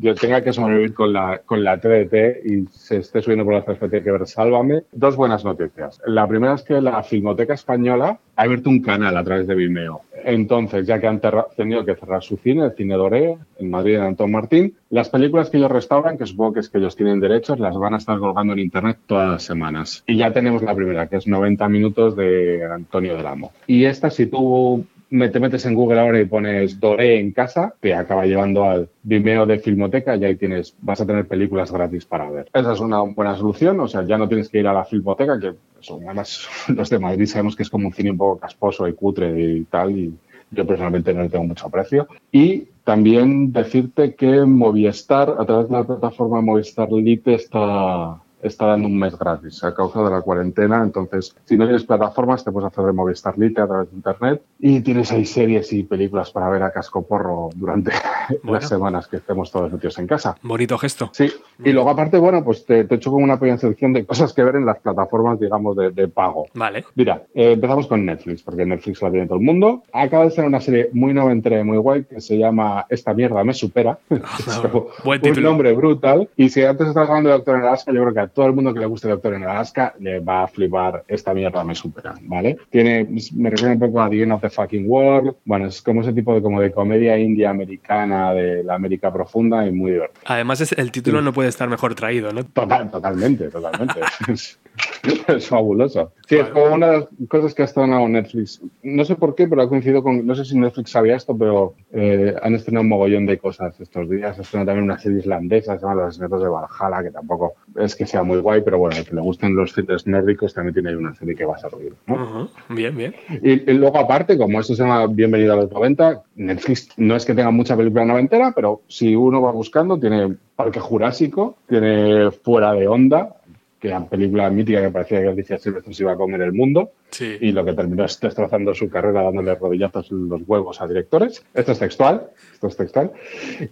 yo 0.01 0.14
tenga 0.14 0.43
que 0.43 0.53
sobrevivir 0.53 0.95
con 0.95 1.12
la, 1.12 1.40
con 1.45 1.62
la 1.64 1.78
TDT 1.78 2.47
y 2.47 2.66
se 2.70 2.99
esté 2.99 3.20
subiendo 3.22 3.45
por 3.45 3.55
la 3.55 3.62
CFT 3.62 4.03
que 4.03 4.11
ver 4.11 4.26
Sálvame, 4.26 4.82
dos 4.93 5.16
buenas 5.16 5.45
noticias. 5.45 6.01
La 6.07 6.26
primera 6.26 6.55
es 6.55 6.62
que 6.62 6.80
la 6.80 7.03
Filmoteca 7.03 7.55
Española 7.55 8.18
ha 8.36 8.43
abierto 8.43 8.70
un 8.70 8.80
canal 8.80 9.16
a 9.16 9.24
través 9.24 9.47
de 9.47 9.55
Vimeo. 9.55 10.03
Entonces, 10.24 10.86
ya 10.86 11.01
que 11.01 11.09
han 11.09 11.20
tenido 11.57 11.84
que 11.84 11.95
cerrar 11.97 12.22
su 12.22 12.36
cine, 12.36 12.64
el 12.66 12.72
Cine 12.72 12.95
Doré, 12.95 13.36
en 13.59 13.70
Madrid, 13.70 13.97
en 13.97 14.03
Antón 14.03 14.30
Martín, 14.30 14.74
las 14.88 15.11
películas 15.11 15.51
que 15.51 15.57
ellos 15.59 15.70
restauran, 15.70 16.16
que 16.16 16.26
supongo 16.26 16.55
que 16.55 16.61
es 16.61 16.68
que 16.70 16.78
ellos 16.78 16.95
tienen 16.97 17.18
derechos, 17.20 17.59
las 17.59 17.76
van 17.76 17.95
a 17.95 17.97
estar 17.97 18.18
colgando 18.18 18.53
en 18.53 18.61
Internet 18.61 18.99
todas 19.07 19.28
las 19.28 19.43
semanas. 19.43 20.05
Y 20.07 20.16
ya 20.16 20.32
tenemos 20.32 20.62
la 20.62 20.74
primera, 20.74 21.09
que 21.09 21.16
es 21.16 21.26
90 21.26 21.68
minutos 21.68 22.14
de 22.16 22.64
Antonio 22.64 23.16
del 23.16 23.26
Amo. 23.26 23.51
Y 23.66 23.84
esta, 23.84 24.11
tú 24.26 24.84
me- 24.84 24.84
te 25.31 25.41
metes 25.41 25.67
en 25.67 25.75
Google 25.75 26.01
ahora 26.01 26.21
y 26.21 26.25
pones 26.25 26.81
Doré 26.81 27.19
en 27.21 27.33
casa, 27.33 27.75
te 27.81 27.95
acaba 27.95 28.25
llevando 28.25 28.65
al 28.65 28.89
Vimeo 29.03 29.45
de 29.45 29.59
Filmoteca 29.59 30.17
y 30.17 30.25
ahí 30.25 30.37
tienes, 30.37 30.75
vas 30.81 31.01
a 31.01 31.07
tener 31.07 31.27
películas 31.27 31.71
gratis 31.71 32.07
para 32.07 32.31
ver. 32.31 32.49
Esa 32.55 32.73
es 32.73 32.81
una 32.81 33.01
buena 33.03 33.37
solución, 33.37 33.79
o 33.81 33.89
sea, 33.89 34.05
ya 34.05 34.17
no 34.17 34.29
tienes 34.29 34.49
que 34.49 34.61
ir 34.61 34.67
a 34.67 34.73
la 34.73 34.85
Filmoteca, 34.85 35.39
que 35.39 35.55
eso, 35.81 36.01
además 36.05 36.49
los 36.69 36.89
de 36.89 36.99
Madrid 36.99 37.27
sabemos 37.27 37.57
que 37.57 37.63
es 37.63 37.71
como 37.71 37.89
un 37.89 37.95
cine 37.95 38.11
un 38.11 38.19
poco 38.19 38.39
casposo 38.39 38.89
y 38.89 38.95
cutre 38.95 39.39
y 39.39 39.65
tal, 39.65 39.91
y 39.91 40.15
yo 40.51 40.67
personalmente 40.67 41.13
no 41.13 41.23
le 41.23 41.29
tengo 41.29 41.45
mucho 41.45 41.67
aprecio. 41.67 42.09
Y 42.31 42.69
también 42.85 43.53
decirte 43.53 44.15
que 44.15 44.45
Movistar, 44.45 45.37
a 45.39 45.45
través 45.45 45.69
de 45.69 45.77
la 45.77 45.85
plataforma 45.85 46.41
Movistar 46.41 46.91
Lite, 46.91 47.35
está, 47.35 48.22
está 48.43 48.66
dando 48.66 48.88
un 48.88 48.99
mes 48.99 49.16
gratis 49.18 49.62
a 49.64 49.74
causa 49.74 50.03
de 50.03 50.11
la 50.11 50.20
cuarentena. 50.20 50.82
Entonces, 50.82 51.34
si 51.45 51.57
no 51.57 51.64
tienes 51.64 51.84
plataformas, 51.84 52.45
te 52.45 52.51
puedes 52.53 52.70
hacer 52.70 52.84
de 52.84 52.93
Movistar 52.93 53.38
Lite 53.38 53.61
a 53.61 53.66
través 53.66 53.90
de 53.90 53.97
Internet 53.97 54.43
y 54.59 54.80
tienes 54.80 55.11
ahí 55.12 55.24
series 55.24 55.72
y 55.72 55.82
películas 55.84 56.30
para 56.30 56.49
ver 56.51 56.62
a 56.62 56.70
casco 56.72 57.03
porro 57.07 57.51
durante 57.55 57.93
Bueno. 58.43 58.59
las 58.61 58.68
semanas 58.68 59.09
que 59.09 59.16
estemos 59.16 59.51
todos 59.51 59.72
metidos 59.72 59.99
en 59.99 60.07
casa. 60.07 60.36
Bonito 60.43 60.78
gesto. 60.78 61.11
Sí, 61.12 61.30
y 61.64 61.72
luego 61.72 61.90
aparte, 61.90 62.18
bueno, 62.18 62.43
pues 62.45 62.64
te, 62.66 62.84
te 62.84 62.95
he 62.95 62.97
hecho 62.99 63.11
como 63.11 63.24
una 63.24 63.38
pequeña 63.38 63.59
selección 63.59 63.93
de 63.93 64.05
cosas 64.07 64.32
que 64.32 64.43
ver 64.45 64.57
en 64.57 64.66
las 64.66 64.78
plataformas, 64.80 65.38
digamos, 65.40 65.76
de, 65.76 65.90
de 65.90 66.09
pago. 66.09 66.47
Vale. 66.55 66.84
Mira, 66.95 67.22
eh, 67.34 67.53
empezamos 67.53 67.86
con 67.86 68.05
Netflix, 68.07 68.43
porque 68.43 68.64
Netflix 68.64 69.03
la 69.03 69.11
tiene 69.11 69.26
todo 69.26 69.38
el 69.38 69.45
mundo. 69.45 69.82
Acaba 69.93 70.24
de 70.24 70.30
ser 70.30 70.45
una 70.45 70.61
serie 70.61 70.88
muy 70.93 71.12
noventera 71.14 71.61
y 71.61 71.64
muy 71.64 71.78
guay 71.78 72.05
que 72.05 72.20
se 72.20 72.38
llama 72.38 72.86
Esta 72.88 73.12
mierda 73.14 73.43
me 73.45 73.55
supera. 73.55 73.99
Es 74.11 74.57
como 74.59 74.86
Buen 75.05 75.18
un 75.20 75.22
título. 75.22 75.49
nombre 75.51 75.72
brutal. 75.72 76.28
Y 76.36 76.49
si 76.49 76.62
antes 76.64 76.88
estabas 76.88 77.09
hablando 77.09 77.30
de 77.30 77.36
Doctor 77.36 77.57
en 77.57 77.62
Alaska, 77.62 77.93
yo 77.93 78.01
creo 78.03 78.14
que 78.14 78.20
a 78.20 78.28
todo 78.35 78.47
el 78.47 78.53
mundo 78.53 78.72
que 78.72 78.80
le 78.80 78.87
guste 78.87 79.09
Doctor 79.09 79.35
en 79.35 79.45
Alaska 79.45 79.95
le 79.99 80.20
va 80.20 80.45
a 80.45 80.49
flipar 80.49 81.05
esta 81.09 81.35
mierda 81.35 81.64
me 81.64 81.74
supera, 81.74 82.14
¿vale? 82.22 82.59
Tiene, 82.70 83.07
me 83.35 83.51
recuerda 83.51 83.74
un 83.74 83.80
poco 83.80 84.03
a 84.03 84.11
The 84.11 84.22
End 84.22 84.33
of 84.33 84.41
the 84.41 84.51
Fucking 84.51 84.85
World. 84.89 85.35
Bueno, 85.45 85.66
es 85.66 85.83
como 85.83 86.01
ese 86.03 86.12
tipo 86.12 86.35
de, 86.35 86.43
como 86.43 86.61
de 86.61 86.72
comedia 86.72 87.18
india 87.18 87.51
americana 87.51 88.33
de 88.33 88.64
la 88.64 88.74
América 88.74 89.12
profunda 89.12 89.66
y 89.66 89.72
muy 89.72 89.93
divertido. 89.93 90.22
Además, 90.26 90.72
el 90.72 90.93
título 90.93 91.22
no 91.22 91.33
puede 91.33 91.49
estar 91.49 91.68
mejor 91.68 91.95
traído, 91.95 92.33
¿no? 92.33 92.45
Total, 92.45 92.91
totalmente, 92.91 93.49
totalmente. 93.49 94.01
es, 95.29 95.49
fabuloso. 95.49 96.13
Sí, 96.29 96.37
es 96.37 96.49
como 96.49 96.75
una 96.75 96.87
de 96.89 96.99
las 96.99 97.09
cosas 97.29 97.55
que 97.55 97.63
ha 97.63 97.65
estrenado 97.65 98.07
Netflix. 98.09 98.61
No 98.83 99.05
sé 99.05 99.17
por 99.17 99.35
qué, 99.35 99.49
pero 99.49 99.63
ha 99.63 99.69
coincidido 99.69 100.03
con. 100.03 100.25
No 100.27 100.35
sé 100.35 100.45
si 100.45 100.59
Netflix 100.59 100.91
sabía 100.91 101.17
esto, 101.17 101.37
pero 101.37 101.75
eh, 101.93 102.35
han 102.41 102.55
estrenado 102.55 102.83
un 102.83 102.89
mogollón 102.89 103.27
de 103.27 103.39
cosas 103.39 103.79
estos 103.81 104.09
días. 104.09 104.39
Ha 104.39 104.43
estrenado 104.43 104.67
también 104.67 104.85
una 104.85 104.99
serie 104.99 105.19
islandesa, 105.19 105.77
se 105.77 105.83
llama 105.83 105.95
Los 105.95 106.09
Asesinatos 106.09 106.43
de 106.43 106.49
Valhalla, 106.49 107.03
que 107.03 107.11
tampoco 107.11 107.55
es 107.77 107.97
que 107.97 108.07
sea 108.07 108.23
muy 108.23 108.39
guay, 108.39 108.63
pero 108.63 108.79
bueno, 108.79 108.97
al 108.97 109.05
que 109.05 109.15
le 109.15 109.21
gusten 109.21 109.57
los 109.57 109.73
thrillers 109.73 110.07
nórdicos 110.07 110.55
también 110.55 110.75
tiene 110.75 110.91
ahí 110.91 110.95
una 110.95 111.15
serie 111.15 111.35
que 111.35 111.45
va 111.45 111.57
a. 111.57 112.13
Ujú, 112.13 112.49
Bien, 112.71 112.97
bien. 112.97 113.15
Y, 113.43 113.71
y 113.71 113.75
luego, 113.75 113.99
aparte, 113.99 114.37
como 114.39 114.61
esto 114.61 114.75
se 114.75 114.83
llama 114.83 115.07
Bienvenido 115.07 115.55
a 115.55 115.57
los 115.57 115.71
90, 115.71 116.23
Netflix 116.37 116.89
no 116.97 117.17
es 117.17 117.25
que 117.25 117.35
tenga 117.35 117.51
mucha 117.51 117.77
película 117.77 118.05
noventera, 118.05 118.53
pero 118.55 118.83
si 118.89 119.15
uno 119.15 119.41
va 119.41 119.53
buscando, 119.53 119.99
tiene 119.99 120.37
Parque 120.57 120.81
Jurásico, 120.81 121.57
tiene 121.69 122.31
Fuera 122.31 122.73
de 122.73 122.87
Onda, 122.87 123.37
que 123.83 123.89
una 123.89 124.07
película 124.07 124.49
mítica 124.49 124.80
que 124.80 124.91
parecía 124.91 125.20
que 125.20 125.28
Alicia 125.28 125.59
Silvestre 125.59 125.93
se 125.93 126.05
iba 126.05 126.12
a 126.12 126.16
comer 126.16 126.41
el 126.43 126.53
mundo, 126.53 126.93
Sí. 127.11 127.37
y 127.43 127.53
lo 127.53 127.62
que 127.62 127.74
terminó 127.74 128.05
es 128.07 128.18
destrozando 128.20 128.72
su 128.74 128.89
carrera 128.89 129.22
dándole 129.24 129.55
rodillazos 129.57 130.11
en 130.12 130.30
los 130.30 130.41
huevos 130.47 130.80
a 130.80 130.87
directores. 130.87 131.45
Esto 131.53 131.72
es 131.72 131.78
textual, 131.80 132.28
esto 132.55 132.68
es 132.68 132.76
textual. 132.78 133.11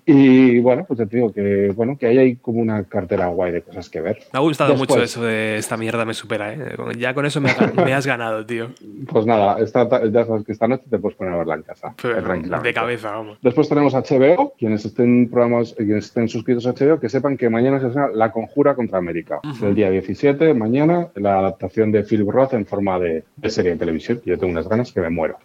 Y 0.07 0.59
bueno, 0.61 0.85
pues 0.87 0.99
te 0.99 1.07
digo 1.07 1.33
que, 1.33 1.73
bueno, 1.75 1.97
que 1.99 2.07
ahí 2.07 2.19
hay 2.19 2.37
como 2.37 2.61
una 2.61 2.85
cartera 2.85 3.29
guay 3.29 3.53
de 3.53 3.63
cosas 3.63 3.89
que 3.89 4.01
ver. 4.01 4.19
Me 4.33 4.39
ha 4.39 4.43
gustado 4.43 4.71
Después- 4.71 4.91
mucho 4.91 5.03
eso 5.03 5.23
de 5.25 5.57
esta 5.57 5.77
mierda 5.77 6.05
me 6.05 6.13
supera, 6.15 6.53
¿eh? 6.53 6.77
Ya 6.99 7.15
con 7.15 7.25
eso 7.25 7.41
me, 7.41 7.51
me 7.85 7.95
has 7.95 8.07
ganado, 8.07 8.45
tío. 8.45 8.69
Pues 9.09 9.25
nada, 9.27 9.59
esta, 9.61 9.89
ta- 9.89 10.05
ya 10.07 10.25
sabes 10.27 10.45
que 10.45 10.53
esta 10.53 10.69
noche 10.69 10.85
te 10.91 10.99
puedes 10.99 11.17
poner 11.17 11.33
a 11.33 11.39
verla 11.39 11.55
en 11.55 11.63
casa. 11.63 11.95
Pero 12.01 12.61
de 12.63 12.75
cabeza, 12.75 13.13
vamos. 13.13 13.39
Después 13.43 13.69
tenemos 13.69 13.95
HBO, 13.95 14.55
quienes 14.59 14.85
estén 14.85 15.31
programas, 15.31 15.73
eh, 15.73 15.77
quienes 15.85 16.07
estén 16.07 16.29
suscritos 16.29 16.67
a 16.67 16.73
HBO, 16.75 17.01
que 17.01 17.09
sepan 17.09 17.37
que 17.37 17.49
mañana 17.49 17.81
se 17.81 17.87
estrena 17.87 18.09
La 18.15 18.33
Conjura 18.33 18.75
contra 18.75 18.99
América. 18.99 19.41
El 19.63 19.75
día 19.75 19.91
17, 20.01 20.55
mañana, 20.55 21.09
la 21.15 21.39
adaptación 21.39 21.93
de 21.93 22.03
Philip 22.03 22.29
Roth 22.29 22.55
en 22.55 22.67
forma 22.67 22.99
de, 22.99 23.25
de 23.37 23.51
serie 23.51 23.73
de 23.73 23.77
televisión. 23.77 24.21
Yo 24.25 24.39
tengo 24.39 24.53
unas 24.53 24.69
ganas 24.69 24.93
que 24.93 25.01
me 25.01 25.11
muero. 25.11 25.39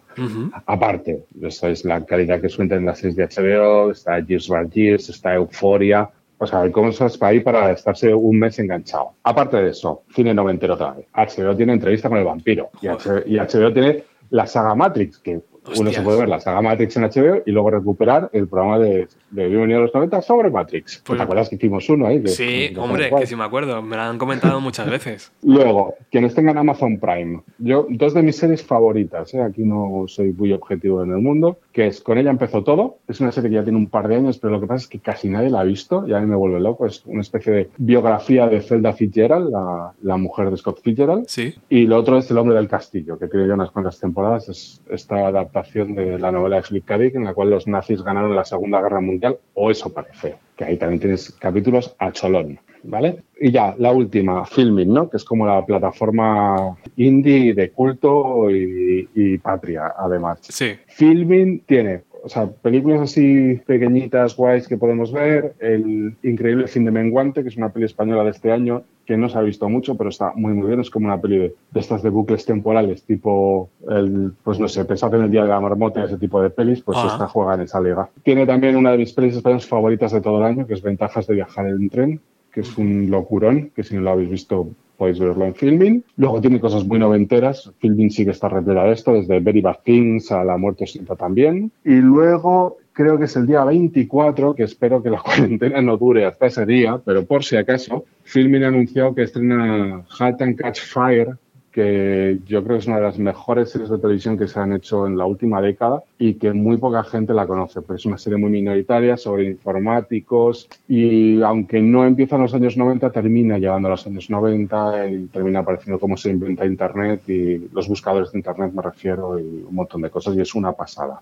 Aparte, 0.66 1.24
esa 1.42 1.68
es 1.68 1.84
la 1.84 2.04
calidad 2.04 2.40
que 2.40 2.48
suelten 2.48 2.86
las 2.86 2.98
series 2.98 3.16
de 3.16 3.26
HBO, 3.26 3.90
está 3.90 4.18
Years 4.20 4.48
by 4.48 4.68
Years, 4.70 5.08
está 5.08 5.34
Euphoria. 5.34 6.08
O 6.38 6.46
sea, 6.46 6.62
hay 6.62 6.70
cosas 6.70 7.16
para 7.16 7.30
ahí 7.30 7.40
para 7.40 7.70
estarse 7.72 8.12
un 8.14 8.38
mes 8.38 8.58
enganchado. 8.58 9.12
Aparte 9.22 9.56
de 9.56 9.70
eso, 9.70 10.02
cine 10.14 10.34
noventero 10.34 10.74
otra 10.74 10.92
vez. 10.92 11.06
HBO 11.14 11.56
tiene 11.56 11.72
entrevista 11.72 12.08
con 12.08 12.18
el 12.18 12.24
vampiro. 12.24 12.70
Y 12.82 12.88
HBO, 12.88 13.22
y 13.26 13.38
HBO 13.38 13.72
tiene 13.72 14.04
la 14.30 14.46
saga 14.46 14.74
Matrix, 14.74 15.18
que 15.18 15.40
uno 15.76 15.90
se 15.90 16.02
puede 16.02 16.18
ver 16.20 16.28
la 16.28 16.40
saga 16.40 16.60
Matrix 16.62 16.96
en 16.96 17.02
HBO 17.04 17.42
y 17.44 17.50
luego 17.50 17.70
recuperar 17.70 18.30
el 18.32 18.48
programa 18.48 18.78
de, 18.78 19.08
de 19.30 19.48
Bienvenido 19.48 19.78
a 19.80 19.82
los 19.82 19.94
90 19.94 20.22
sobre 20.22 20.50
Matrix. 20.50 21.02
Pues- 21.04 21.16
¿Te 21.16 21.22
acuerdas 21.22 21.48
que 21.48 21.56
hicimos 21.56 21.88
uno 21.88 22.06
ahí? 22.06 22.26
Sí, 22.28 22.72
hombre, 22.78 23.10
que 23.18 23.26
sí 23.26 23.36
me 23.36 23.44
acuerdo. 23.44 23.82
Me 23.82 23.96
lo 23.96 24.02
han 24.02 24.18
comentado 24.18 24.60
muchas 24.60 24.88
veces. 24.90 25.32
Luego, 25.42 25.94
quienes 26.10 26.34
tengan 26.34 26.58
Amazon 26.58 26.98
Prime. 26.98 27.40
Yo, 27.58 27.86
dos 27.90 28.14
de 28.14 28.22
mis 28.22 28.36
series 28.36 28.62
favoritas, 28.64 29.32
¿eh? 29.34 29.42
aquí 29.42 29.62
no 29.62 30.04
soy 30.06 30.32
muy 30.32 30.52
objetivo 30.52 31.02
en 31.02 31.10
el 31.10 31.18
mundo, 31.18 31.58
que 31.72 31.86
es 31.88 32.00
Con 32.00 32.18
ella 32.18 32.30
empezó 32.30 32.62
todo. 32.62 32.98
Es 33.08 33.20
una 33.20 33.32
serie 33.32 33.50
que 33.50 33.56
ya 33.56 33.62
tiene 33.64 33.78
un 33.78 33.88
par 33.88 34.08
de 34.08 34.16
años, 34.16 34.38
pero 34.38 34.52
lo 34.54 34.60
que 34.60 34.66
pasa 34.66 34.82
es 34.84 34.88
que 34.88 34.98
casi 35.00 35.28
nadie 35.28 35.50
la 35.50 35.60
ha 35.60 35.64
visto 35.64 36.06
y 36.06 36.12
a 36.12 36.20
mí 36.20 36.26
me 36.26 36.36
vuelve 36.36 36.60
loco. 36.60 36.86
Es 36.86 37.04
una 37.06 37.20
especie 37.20 37.52
de 37.52 37.70
biografía 37.78 38.46
de 38.46 38.60
Zelda 38.60 38.92
Fitzgerald, 38.92 39.50
la, 39.50 39.92
la 40.02 40.16
mujer 40.16 40.50
de 40.50 40.56
Scott 40.56 40.80
Fitzgerald. 40.82 41.24
Sí. 41.26 41.54
Y 41.68 41.86
lo 41.86 41.96
otro 41.98 42.18
es 42.18 42.30
El 42.30 42.38
hombre 42.38 42.56
del 42.56 42.68
castillo, 42.68 43.18
que 43.18 43.26
tiene 43.28 43.46
ya 43.48 43.54
unas 43.54 43.70
cuantas 43.70 43.98
temporadas. 43.98 44.48
Es 44.48 44.82
esta 44.90 45.30
adaptación 45.56 45.94
de 45.94 46.18
la 46.18 46.32
novela 46.32 46.56
de 46.56 46.62
Philip 46.62 46.84
K. 46.84 46.98
Dick, 46.98 47.14
en 47.14 47.24
la 47.24 47.34
cual 47.34 47.50
los 47.50 47.66
nazis 47.66 48.02
ganaron 48.02 48.34
la 48.34 48.44
Segunda 48.44 48.80
Guerra 48.80 49.00
Mundial, 49.00 49.38
o 49.54 49.70
eso 49.70 49.92
parece. 49.92 50.36
Que 50.56 50.64
ahí 50.64 50.76
también 50.76 51.00
tienes 51.00 51.32
capítulos 51.32 51.94
a 51.98 52.12
cholón, 52.12 52.58
¿vale? 52.82 53.22
Y 53.40 53.50
ya, 53.50 53.74
la 53.78 53.92
última, 53.92 54.44
Filming, 54.46 54.92
¿no? 54.92 55.10
Que 55.10 55.18
es 55.18 55.24
como 55.24 55.46
la 55.46 55.64
plataforma 55.64 56.76
indie 56.96 57.54
de 57.54 57.70
culto 57.70 58.50
y, 58.50 59.08
y 59.14 59.38
patria, 59.38 59.92
además. 59.96 60.38
Sí. 60.42 60.76
Filming 60.86 61.60
tiene, 61.66 62.02
o 62.26 62.28
sea, 62.28 62.48
películas 62.48 63.00
así 63.02 63.60
pequeñitas, 63.66 64.34
guays 64.36 64.66
que 64.66 64.76
podemos 64.76 65.12
ver. 65.12 65.54
El 65.60 66.16
increíble 66.24 66.66
fin 66.66 66.84
de 66.84 66.90
Menguante, 66.90 67.44
que 67.44 67.50
es 67.50 67.56
una 67.56 67.68
peli 67.68 67.84
española 67.84 68.24
de 68.24 68.30
este 68.30 68.50
año, 68.50 68.82
que 69.04 69.16
no 69.16 69.28
se 69.28 69.38
ha 69.38 69.42
visto 69.42 69.68
mucho, 69.68 69.96
pero 69.96 70.10
está 70.10 70.32
muy, 70.34 70.52
muy 70.52 70.66
bien. 70.66 70.80
Es 70.80 70.90
como 70.90 71.06
una 71.06 71.20
peli 71.20 71.38
de, 71.38 71.54
de 71.70 71.80
estas 71.80 72.02
de 72.02 72.10
bucles 72.10 72.44
temporales, 72.44 73.04
tipo, 73.04 73.70
el, 73.88 74.32
pues 74.42 74.58
no 74.58 74.66
sé, 74.66 74.84
pensad 74.84 75.14
en 75.14 75.22
el 75.22 75.30
Día 75.30 75.44
de 75.44 75.50
la 75.50 75.60
Marmota, 75.60 76.02
ese 76.02 76.18
tipo 76.18 76.42
de 76.42 76.50
pelis, 76.50 76.82
pues 76.82 76.98
Ah. 77.00 77.10
esta 77.12 77.28
juega 77.28 77.54
en 77.54 77.60
esa 77.60 77.80
liga. 77.80 78.08
Tiene 78.24 78.44
también 78.44 78.74
una 78.74 78.90
de 78.90 78.98
mis 78.98 79.12
pelis 79.12 79.36
españolas 79.36 79.66
favoritas 79.66 80.10
de 80.10 80.20
todo 80.20 80.38
el 80.38 80.46
año, 80.46 80.66
que 80.66 80.74
es 80.74 80.82
Ventajas 80.82 81.28
de 81.28 81.34
viajar 81.34 81.68
en 81.68 81.88
tren, 81.88 82.20
que 82.52 82.62
es 82.62 82.76
un 82.76 83.08
locurón, 83.08 83.70
que 83.72 83.84
si 83.84 83.94
no 83.94 84.00
lo 84.00 84.10
habéis 84.10 84.30
visto 84.30 84.66
podéis 84.96 85.18
verlo 85.18 85.44
en 85.44 85.54
Filming. 85.54 86.02
Luego 86.16 86.40
tiene 86.40 86.60
cosas 86.60 86.84
muy 86.84 86.98
noventeras. 86.98 87.72
Filming 87.78 88.10
sí 88.10 88.24
que 88.24 88.30
está 88.30 88.48
repleta 88.48 88.84
de 88.84 88.92
esto, 88.92 89.12
desde 89.12 89.40
Very 89.40 89.60
Bad 89.60 89.78
Things 89.84 90.32
a 90.32 90.44
La 90.44 90.56
Muerte 90.56 90.86
Sienta 90.86 91.16
también. 91.16 91.70
Y 91.84 91.96
luego 91.96 92.78
creo 92.92 93.18
que 93.18 93.24
es 93.26 93.36
el 93.36 93.46
día 93.46 93.62
24, 93.62 94.54
que 94.54 94.64
espero 94.64 95.02
que 95.02 95.10
la 95.10 95.20
cuarentena 95.24 95.80
no 95.82 95.96
dure 95.96 96.24
hasta 96.24 96.46
ese 96.46 96.64
día, 96.66 97.00
pero 97.04 97.24
por 97.24 97.44
si 97.44 97.56
acaso, 97.56 98.04
Filming 98.24 98.64
ha 98.64 98.68
anunciado 98.68 99.14
que 99.14 99.22
estrena 99.22 100.02
Halt 100.18 100.42
and 100.42 100.56
Catch 100.56 100.80
Fire, 100.80 101.36
que 101.76 102.38
yo 102.46 102.64
creo 102.64 102.76
que 102.76 102.80
es 102.80 102.86
una 102.86 102.96
de 102.96 103.02
las 103.02 103.18
mejores 103.18 103.68
series 103.68 103.90
de 103.90 103.98
televisión 103.98 104.38
que 104.38 104.48
se 104.48 104.58
han 104.58 104.72
hecho 104.72 105.06
en 105.06 105.18
la 105.18 105.26
última 105.26 105.60
década 105.60 106.02
y 106.18 106.32
que 106.36 106.54
muy 106.54 106.78
poca 106.78 107.04
gente 107.04 107.34
la 107.34 107.46
conoce, 107.46 107.82
porque 107.82 108.00
es 108.00 108.06
una 108.06 108.16
serie 108.16 108.38
muy 108.38 108.48
minoritaria 108.50 109.18
sobre 109.18 109.44
informáticos 109.44 110.70
y 110.88 111.42
aunque 111.42 111.82
no 111.82 112.06
empieza 112.06 112.36
en 112.36 112.42
los 112.42 112.54
años 112.54 112.78
90, 112.78 113.10
termina 113.10 113.58
llegando 113.58 113.88
a 113.88 113.90
los 113.90 114.06
años 114.06 114.30
90 114.30 115.06
y 115.10 115.26
termina 115.26 115.58
apareciendo 115.58 116.00
cómo 116.00 116.16
se 116.16 116.30
inventa 116.30 116.64
Internet 116.64 117.28
y 117.28 117.68
los 117.70 117.86
buscadores 117.88 118.32
de 118.32 118.38
Internet 118.38 118.72
me 118.72 118.80
refiero 118.80 119.38
y 119.38 119.42
un 119.68 119.74
montón 119.74 120.00
de 120.00 120.08
cosas 120.08 120.34
y 120.34 120.40
es 120.40 120.54
una 120.54 120.72
pasada. 120.72 121.20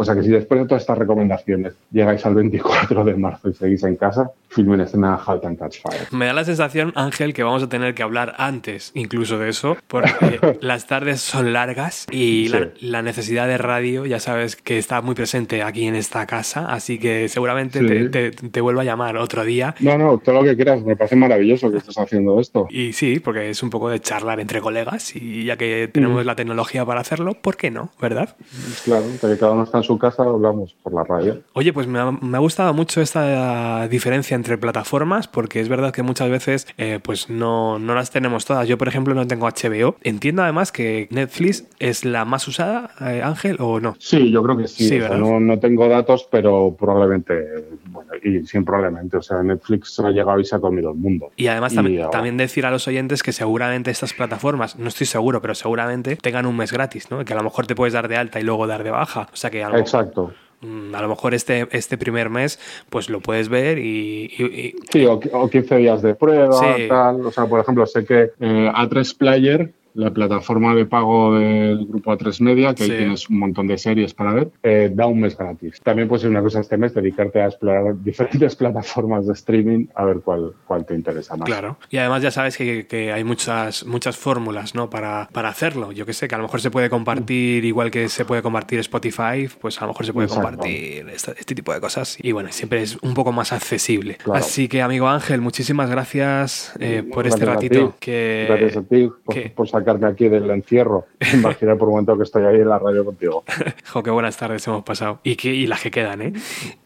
O 0.00 0.04
sea 0.04 0.14
que 0.14 0.22
si 0.22 0.28
después 0.28 0.60
de 0.60 0.66
todas 0.68 0.82
estas 0.82 0.96
recomendaciones 0.96 1.74
llegáis 1.90 2.24
al 2.24 2.36
24 2.36 3.04
de 3.04 3.14
marzo 3.16 3.48
y 3.48 3.54
seguís 3.54 3.82
en 3.82 3.96
casa, 3.96 4.30
filmen 4.48 4.80
escena 4.80 5.16
Halt 5.26 5.44
and 5.44 5.58
Catch 5.58 5.78
Fire. 5.82 6.06
Me 6.12 6.26
da 6.26 6.32
la 6.32 6.44
sensación, 6.44 6.92
Ángel, 6.94 7.34
que 7.34 7.42
vamos 7.42 7.64
a 7.64 7.68
tener 7.68 7.94
que 7.94 8.04
hablar 8.04 8.36
antes 8.38 8.92
incluso 8.94 9.38
de 9.38 9.48
eso, 9.48 9.76
porque 9.88 10.38
las 10.60 10.86
tardes 10.86 11.20
son 11.20 11.52
largas 11.52 12.06
y 12.12 12.46
la, 12.48 12.58
Sí. 12.58 12.86
la 12.86 13.02
necesidad 13.02 13.48
de 13.48 13.58
radio, 13.58 14.06
ya 14.06 14.20
sabes 14.20 14.54
que 14.54 14.78
está 14.78 15.00
muy 15.02 15.16
presente 15.16 15.62
aquí 15.64 15.86
en 15.88 15.96
esta 15.96 16.26
casa, 16.26 16.66
así 16.72 16.98
que 17.00 17.28
seguramente 17.28 17.80
Sí. 17.80 17.86
te, 17.86 18.08
te, 18.08 18.30
te 18.30 18.60
vuelvo 18.60 18.80
a 18.82 18.84
llamar 18.84 19.16
otro 19.16 19.44
día. 19.44 19.74
No, 19.80 19.98
no, 19.98 20.18
todo 20.18 20.36
lo 20.36 20.44
que 20.44 20.54
quieras, 20.54 20.80
me 20.84 20.94
parece 20.94 21.16
maravilloso 21.16 21.72
que 21.72 21.78
estés 21.78 21.98
haciendo 21.98 22.38
esto. 22.40 22.68
Y 22.70 22.92
sí, 22.92 23.18
porque 23.18 23.50
es 23.50 23.62
un 23.64 23.70
poco 23.70 23.90
de 23.90 23.98
charlar 23.98 24.38
entre 24.38 24.60
colegas 24.60 25.16
y 25.16 25.44
ya 25.44 25.56
que 25.56 25.90
tenemos 25.92 26.24
la 26.24 26.36
tecnología 26.36 26.84
para 26.84 27.00
hacerlo, 27.00 27.34
¿por 27.34 27.56
qué 27.56 27.72
no? 27.72 27.90
¿Verdad? 28.00 28.36
Claro, 28.84 29.04
que 29.20 29.36
cada 29.38 29.52
uno 29.52 29.64
está 29.64 29.78
en 29.78 29.87
su 29.88 29.98
casa, 29.98 30.22
hablamos 30.22 30.74
por 30.82 30.94
la 30.94 31.02
radio. 31.04 31.40
Oye, 31.54 31.72
pues 31.72 31.86
me 31.86 31.98
ha, 31.98 32.10
me 32.12 32.36
ha 32.36 32.40
gustado 32.40 32.72
mucho 32.74 33.00
esta 33.00 33.88
diferencia 33.88 34.34
entre 34.36 34.56
plataformas 34.58 35.26
porque 35.28 35.60
es 35.60 35.68
verdad 35.68 35.92
que 35.92 36.02
muchas 36.02 36.30
veces 36.30 36.66
eh, 36.78 37.00
pues 37.02 37.28
no, 37.28 37.78
no 37.78 37.94
las 37.94 38.10
tenemos 38.10 38.44
todas. 38.44 38.68
Yo, 38.68 38.78
por 38.78 38.86
ejemplo, 38.88 39.14
no 39.14 39.26
tengo 39.26 39.48
HBO. 39.48 39.96
Entiendo 40.02 40.42
además 40.42 40.70
que 40.70 41.08
Netflix 41.10 41.64
es 41.80 42.04
la 42.04 42.24
más 42.24 42.46
usada, 42.46 42.90
eh, 43.00 43.22
Ángel, 43.24 43.56
o 43.60 43.80
no. 43.80 43.96
Sí, 43.98 44.30
yo 44.30 44.42
creo 44.42 44.56
que 44.56 44.68
sí. 44.68 44.88
Sí, 44.88 44.96
o 44.96 45.00
sea, 45.00 45.08
¿verdad? 45.10 45.18
no, 45.18 45.40
no 45.40 45.58
tengo 45.58 45.88
datos, 45.88 46.28
pero 46.30 46.76
probablemente, 46.78 47.44
bueno, 47.86 48.10
y 48.22 48.46
sin 48.46 48.64
probablemente, 48.64 49.16
o 49.16 49.22
sea, 49.22 49.42
Netflix 49.42 49.94
se 49.94 50.06
ha 50.06 50.10
llegado 50.10 50.38
y 50.38 50.44
se 50.44 50.54
ha 50.56 50.60
comido 50.60 50.90
el 50.90 50.96
mundo. 50.96 51.30
Y 51.36 51.46
además 51.48 51.72
Y 51.72 51.76
también, 51.76 51.98
ahora- 52.02 52.10
también 52.10 52.36
decir 52.36 52.66
a 52.66 52.70
los 52.70 52.86
oyentes 52.86 53.22
que 53.22 53.32
seguramente 53.32 53.90
estas 53.90 54.12
plataformas, 54.14 54.78
no 54.78 54.88
estoy 54.88 55.06
seguro, 55.06 55.40
pero 55.40 55.54
seguramente 55.54 56.16
tengan 56.16 56.46
un 56.46 56.56
mes 56.56 56.72
gratis, 56.72 57.10
¿no? 57.10 57.24
Que 57.24 57.32
a 57.32 57.36
lo 57.36 57.42
mejor 57.42 57.66
te 57.66 57.74
puedes 57.74 57.94
dar 57.94 58.08
de 58.08 58.16
alta 58.16 58.40
y 58.40 58.42
luego 58.42 58.66
dar 58.66 58.84
de 58.84 58.90
baja. 58.90 59.28
O 59.32 59.36
sea 59.36 59.50
que 59.50 59.62
a 59.64 59.68
lo, 59.70 59.77
Exacto. 59.78 60.32
mm, 60.60 60.94
a 60.94 61.02
lo 61.02 61.08
mejor 61.08 61.34
este, 61.34 61.68
este 61.70 61.96
primer 61.96 62.30
mes 62.30 62.58
pues 62.90 63.08
lo 63.10 63.20
puedes 63.20 63.48
ver 63.48 63.78
y- 63.78 64.30
y- 64.36 64.44
y 64.44 64.74
Sí, 64.90 65.06
o, 65.06 65.20
o 65.32 65.48
15 65.48 65.76
días 65.76 66.02
de 66.02 66.14
prueba, 66.16 66.52
Sí. 66.76 66.88
tal. 66.88 67.24
O 67.26 67.30
sea, 67.30 67.46
por 67.46 67.60
ejemplo, 67.60 67.86
sé 67.86 68.04
que 68.04 68.32
eh, 68.40 68.70
A3 68.74 69.16
Player 69.16 69.72
la 69.94 70.10
plataforma 70.12 70.74
de 70.74 70.86
pago 70.86 71.34
del 71.38 71.86
grupo 71.86 72.12
A3 72.12 72.40
Media, 72.40 72.74
que 72.74 72.84
Sí. 72.84 72.90
ahí 72.92 72.98
tienes 72.98 73.28
un 73.28 73.38
montón 73.38 73.66
de 73.66 73.78
series 73.78 74.14
para 74.14 74.32
ver, 74.32 74.50
eh, 74.62 74.90
da 74.94 75.06
un 75.06 75.20
mes 75.20 75.36
gratis. 75.36 75.80
También 75.82 76.08
puede 76.08 76.22
ser 76.22 76.30
una 76.30 76.42
cosa 76.42 76.60
este 76.60 76.76
mes, 76.76 76.94
dedicarte 76.94 77.40
a 77.42 77.46
explorar 77.46 77.94
diferentes 78.04 78.54
plataformas 78.56 79.26
de 79.26 79.32
streaming 79.32 79.86
a 79.94 80.04
ver 80.04 80.20
cuál, 80.20 80.52
cuál 80.66 80.84
te 80.86 80.94
interesa 80.94 81.36
más. 81.36 81.46
Claro. 81.46 81.78
Y 81.90 81.96
además 81.98 82.22
ya 82.22 82.30
sabes 82.30 82.56
que, 82.56 82.86
que 82.86 83.12
hay 83.12 83.24
muchas, 83.24 83.84
muchas 83.86 84.16
fórmulas, 84.16 84.74
¿no? 84.74 84.88
Para, 84.90 85.28
para 85.32 85.48
hacerlo. 85.48 85.92
Yo 85.92 86.06
que 86.06 86.12
sé, 86.12 86.28
que 86.28 86.34
a 86.34 86.38
lo 86.38 86.44
mejor 86.44 86.60
se 86.60 86.70
puede 86.70 86.88
compartir, 86.90 87.64
igual 87.64 87.90
que 87.90 88.08
se 88.08 88.24
puede 88.24 88.42
compartir 88.42 88.78
Spotify, 88.80 89.48
pues 89.60 89.78
a 89.80 89.86
lo 89.86 89.88
mejor 89.92 90.06
se 90.06 90.12
puede 90.12 90.26
Exacto. 90.28 90.48
compartir 90.50 91.08
este, 91.08 91.32
este 91.38 91.54
tipo 91.54 91.72
de 91.72 91.80
cosas. 91.80 92.16
Y 92.22 92.32
bueno, 92.32 92.50
siempre 92.52 92.82
es 92.82 92.96
un 93.02 93.14
poco 93.14 93.32
más 93.32 93.52
accesible. 93.52 94.16
Claro. 94.16 94.38
Así 94.38 94.68
que, 94.68 94.82
amigo 94.82 95.08
Ángel, 95.08 95.40
muchísimas 95.40 95.90
gracias 95.90 96.72
eh, 96.80 97.02
por 97.02 97.26
este 97.26 97.44
a 97.44 97.54
ratito. 97.54 97.88
ti. 97.90 97.94
Que, 98.00 98.46
Gracias 98.48 98.76
a 98.76 98.82
ti 98.82 99.08
por, 99.24 99.34
que- 99.34 99.50
por 99.50 99.68
sacarme 99.78 100.06
aquí 100.06 100.28
del 100.28 100.48
encierro. 100.50 101.06
Imaginar 101.32 101.76
por 101.78 101.88
un 101.88 101.94
momento 101.94 102.16
que 102.16 102.24
estoy 102.24 102.44
ahí 102.44 102.56
en 102.60 102.68
la 102.68 102.78
radio 102.78 103.04
contigo. 103.04 103.44
Jo, 103.92 104.02
qué 104.02 104.10
buenas 104.10 104.36
tardes 104.36 104.66
hemos 104.66 104.82
pasado. 104.84 105.20
Y, 105.22 105.36
que, 105.36 105.48
y 105.54 105.66
las 105.66 105.80
que 105.82 105.90
quedan, 105.90 106.20
¿eh? 106.22 106.32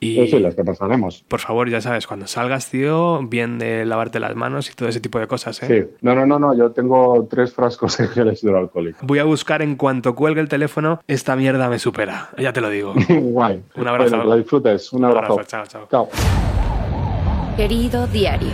Y, 0.01 0.21
y 0.21 0.39
las 0.41 0.55
que 0.55 0.63
pasaremos. 0.65 1.25
por 1.27 1.41
favor, 1.41 1.69
ya 1.69 1.81
sabes, 1.81 2.07
cuando 2.07 2.27
salgas, 2.27 2.71
tío, 2.71 3.21
bien 3.27 3.59
de 3.59 3.85
lavarte 3.85 4.21
las 4.21 4.37
manos 4.37 4.71
y 4.71 4.75
todo 4.75 4.89
ese 4.89 5.01
tipo 5.01 5.19
de 5.19 5.27
cosas, 5.27 5.63
¿eh? 5.63 5.67
Sí. 5.91 5.97
No, 6.03 6.15
no, 6.15 6.27
no, 6.27 6.39
no. 6.39 6.55
Yo 6.55 6.71
tengo 6.71 7.27
tres 7.29 7.53
frascos 7.53 7.97
de 7.99 8.07
gel 8.09 8.33
hidroalcohólico. 8.41 8.99
Voy 9.03 9.19
a 9.19 9.25
buscar 9.25 9.63
en 9.63 9.75
cuanto 9.77 10.15
cuelgue 10.15 10.41
el 10.41 10.49
teléfono, 10.49 11.01
esta 11.09 11.35
mierda 11.37 11.69
me 11.69 11.79
supera. 11.79 12.29
Ya 12.39 12.53
te 12.53 12.61
lo 12.61 12.69
digo. 12.71 12.95
Guay. 13.09 13.63
Un 13.77 13.89
abrazo. 13.89 14.11
Bueno, 14.17 14.25
lo 14.31 14.37
disfrutes. 14.37 14.93
Un 14.93 15.01
Un 15.01 15.05
abrazo. 15.07 15.33
abrazo, 15.33 15.49
chao, 15.51 15.67
chao. 15.67 15.89
Chao. 15.91 16.09
Querido 17.57 18.07
diario. 18.07 18.51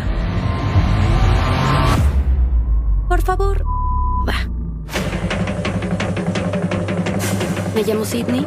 Por 3.09 3.23
favor, 3.23 3.63
va. 4.27 4.49
Me 7.75 7.83
llamo 7.83 8.05
Sidney. 8.05 8.45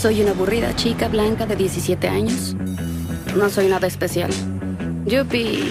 Soy 0.00 0.22
una 0.22 0.30
aburrida 0.32 0.74
chica 0.76 1.08
blanca 1.08 1.46
de 1.46 1.56
17 1.56 2.08
años. 2.08 2.54
No 3.36 3.48
soy 3.50 3.68
nada 3.68 3.86
especial. 3.86 4.30
Yupi. 5.06 5.70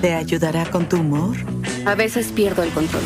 ¿Te 0.00 0.14
ayudará 0.14 0.66
con 0.66 0.88
tu 0.88 0.98
humor? 0.98 1.36
A 1.86 1.94
veces 1.94 2.28
pierdo 2.32 2.62
el 2.62 2.70
control. 2.70 3.02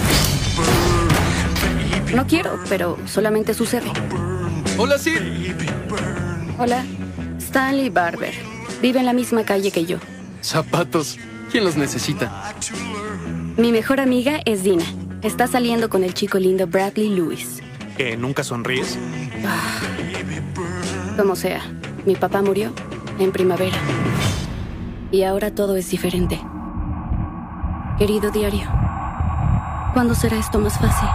No 2.15 2.27
quiero, 2.27 2.59
pero 2.69 2.99
solamente 3.07 3.55
sucede. 3.55 3.91
Hola, 4.77 4.99
Sid. 4.99 5.19
Hola. 6.59 6.85
Stanley 7.39 7.91
Barber. 7.91 8.35
Vive 8.83 9.01
en 9.01 9.07
la 9.07 9.13
misma 9.13 9.45
calle 9.45 9.71
que 9.71 9.85
yo. 9.85 9.99
Zapatos. 10.43 11.19
¿Quién 11.51 11.65
los 11.65 11.77
necesita? 11.77 12.55
Mi 13.59 13.73
mejor 13.73 13.99
amiga 13.99 14.41
es 14.45 14.63
Dina. 14.63 14.85
Está 15.21 15.49
saliendo 15.49 15.89
con 15.89 16.05
el 16.05 16.15
chico 16.15 16.39
lindo 16.39 16.69
Bradley 16.69 17.09
Lewis. 17.09 17.61
¿Que 17.97 18.17
nunca 18.17 18.45
sonríes? 18.45 18.97
Como 21.17 21.35
sea, 21.35 21.61
mi 22.07 22.15
papá 22.15 22.41
murió 22.41 22.73
en 23.19 23.33
primavera. 23.33 23.77
Y 25.11 25.25
ahora 25.25 25.53
todo 25.53 25.75
es 25.75 25.91
diferente. 25.91 26.41
Querido 27.99 28.31
diario, 28.31 28.69
¿cuándo 29.93 30.15
será 30.15 30.39
esto 30.39 30.61
más 30.61 30.79
fácil? 30.79 31.09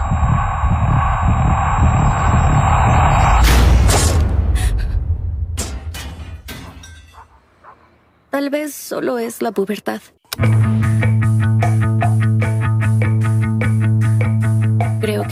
Tal 8.28 8.50
vez 8.50 8.74
solo 8.74 9.18
es 9.18 9.40
la 9.40 9.52
pubertad. 9.52 10.02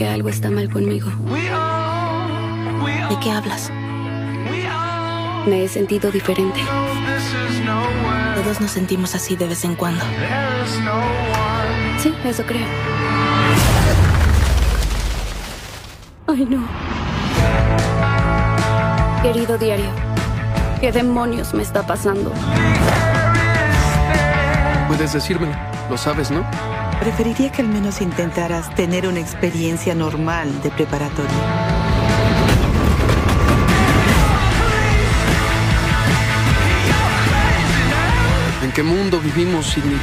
Que 0.02 0.08
algo 0.08 0.28
está 0.30 0.50
mal 0.50 0.68
conmigo. 0.68 1.08
¿De 3.08 3.20
qué 3.20 3.30
hablas? 3.30 3.70
Me 5.46 5.62
he 5.62 5.68
sentido 5.68 6.10
diferente. 6.10 6.60
Todos 8.34 8.60
nos 8.60 8.72
sentimos 8.72 9.14
así 9.14 9.36
de 9.36 9.46
vez 9.46 9.64
en 9.64 9.76
cuando. 9.76 10.04
Sí, 12.02 12.12
eso 12.24 12.42
creo. 12.44 12.66
Ay, 16.26 16.46
no. 16.50 16.66
Querido 19.22 19.56
diario, 19.56 19.90
¿qué 20.80 20.90
demonios 20.90 21.54
me 21.54 21.62
está 21.62 21.86
pasando? 21.86 22.32
Puedes 24.88 25.12
decírmelo. 25.12 25.71
Lo 25.90 25.96
sabes, 25.96 26.30
¿no? 26.30 26.44
Preferiría 27.00 27.50
que 27.50 27.62
al 27.62 27.68
menos 27.68 28.00
intentaras 28.00 28.74
tener 28.74 29.06
una 29.06 29.20
experiencia 29.20 29.94
normal 29.94 30.62
de 30.62 30.70
preparatoria. 30.70 31.30
¿En 38.62 38.72
qué 38.72 38.82
mundo 38.82 39.20
vivimos, 39.20 39.66
Sidney? 39.66 39.98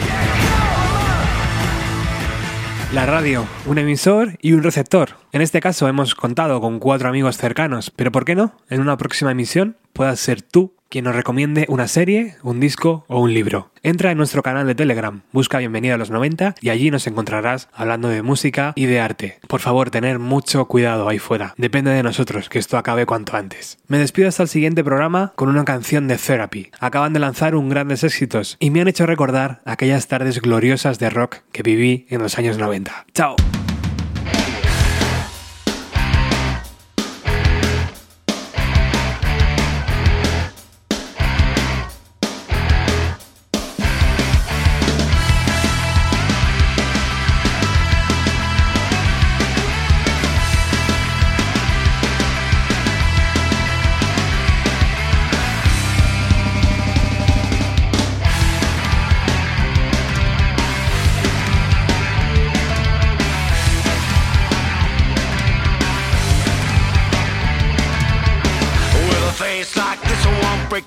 La 2.94 3.06
radio, 3.06 3.46
un 3.68 3.78
emisor 3.78 4.38
y 4.42 4.54
un 4.54 4.64
receptor. 4.64 5.12
En 5.32 5.42
este 5.42 5.62
caso 5.62 5.88
hemos 5.88 6.16
contado 6.16 6.60
con 6.60 6.80
cuatro 6.80 7.08
amigos 7.08 7.38
cercanos, 7.38 7.92
pero 7.96 8.12
¿por 8.12 8.26
qué 8.26 8.36
no? 8.36 8.58
En 8.68 8.82
una 8.82 8.98
próxima 8.98 9.32
emisión 9.32 9.78
puedas 9.94 10.20
ser 10.20 10.42
tú 10.42 10.76
quien 10.90 11.06
nos 11.06 11.16
recomiende 11.16 11.66
una 11.70 11.88
serie, 11.88 12.36
un 12.44 12.60
disco 12.60 13.06
o 13.08 13.22
un 13.22 13.34
libro. 13.34 13.72
Entra 13.84 14.12
en 14.12 14.18
nuestro 14.18 14.44
canal 14.44 14.68
de 14.68 14.76
Telegram, 14.76 15.22
busca 15.32 15.60
Bienvenido 15.60 15.96
a 15.96 15.98
los 15.98 16.10
90 16.10 16.56
y 16.62 16.70
allí 16.70 16.92
nos 16.92 17.08
encontrarás 17.08 17.70
hablando 17.74 18.10
de 18.10 18.22
música 18.22 18.74
y 18.76 18.88
de 18.88 19.00
arte. 19.00 19.40
Por 19.48 19.62
favor, 19.62 19.90
tener 19.92 20.20
mucho 20.20 20.66
cuidado 20.66 21.08
ahí 21.08 21.20
fuera. 21.20 21.54
Depende 21.58 21.92
de 21.92 22.04
nosotros 22.04 22.50
que 22.50 22.60
esto 22.60 22.78
acabe 22.78 23.06
cuanto 23.06 23.38
antes. 23.38 23.78
Me 23.88 24.00
despido 24.00 24.28
hasta 24.28 24.44
el 24.44 24.50
siguiente 24.50 24.84
programa 24.84 25.34
con 25.36 25.50
una 25.50 25.64
canción 25.64 26.08
de 26.08 26.18
Therapy. 26.18 26.72
Acaban 26.80 27.14
de 27.14 27.20
lanzar 27.20 27.56
un 27.56 27.70
grandes 27.70 28.04
éxitos 28.04 28.58
y 28.60 28.72
me 28.72 28.82
han 28.82 28.88
hecho 28.88 29.06
recordar 29.06 29.62
aquellas 29.66 30.08
tardes 30.08 30.42
gloriosas 30.42 31.00
de 31.00 31.10
rock 31.10 31.38
que 31.52 31.64
viví 31.64 32.08
en 32.10 32.22
los 32.22 32.38
años 32.38 32.58
90. 32.58 33.06
¡Chao! 33.14 33.36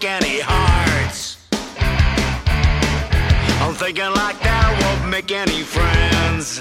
Any 0.05 0.41
hearts. 0.41 1.37
I'm 3.61 3.75
thinking 3.75 4.11
like 4.11 4.39
that, 4.41 4.69
won't 4.83 5.11
make 5.11 5.31
any 5.31 5.63
friends. 5.63 6.59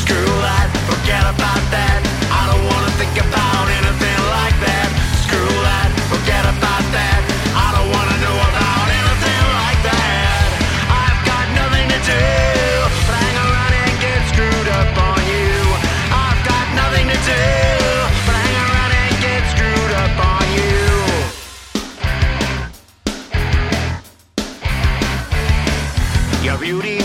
Screw 0.00 0.32
that, 0.44 0.68
forget 0.90 1.24
about 1.24 1.64
that. 1.72 2.00
I 2.30 2.42
don't 2.50 2.64
wanna 2.70 2.92
think 3.00 3.16
about 3.16 3.66
anything 3.80 4.20
like 4.36 4.56
that. 4.68 4.88
Screw 5.24 5.54
that, 5.64 5.88
forget 6.12 6.44
about 6.44 6.69
beauty 26.70 26.99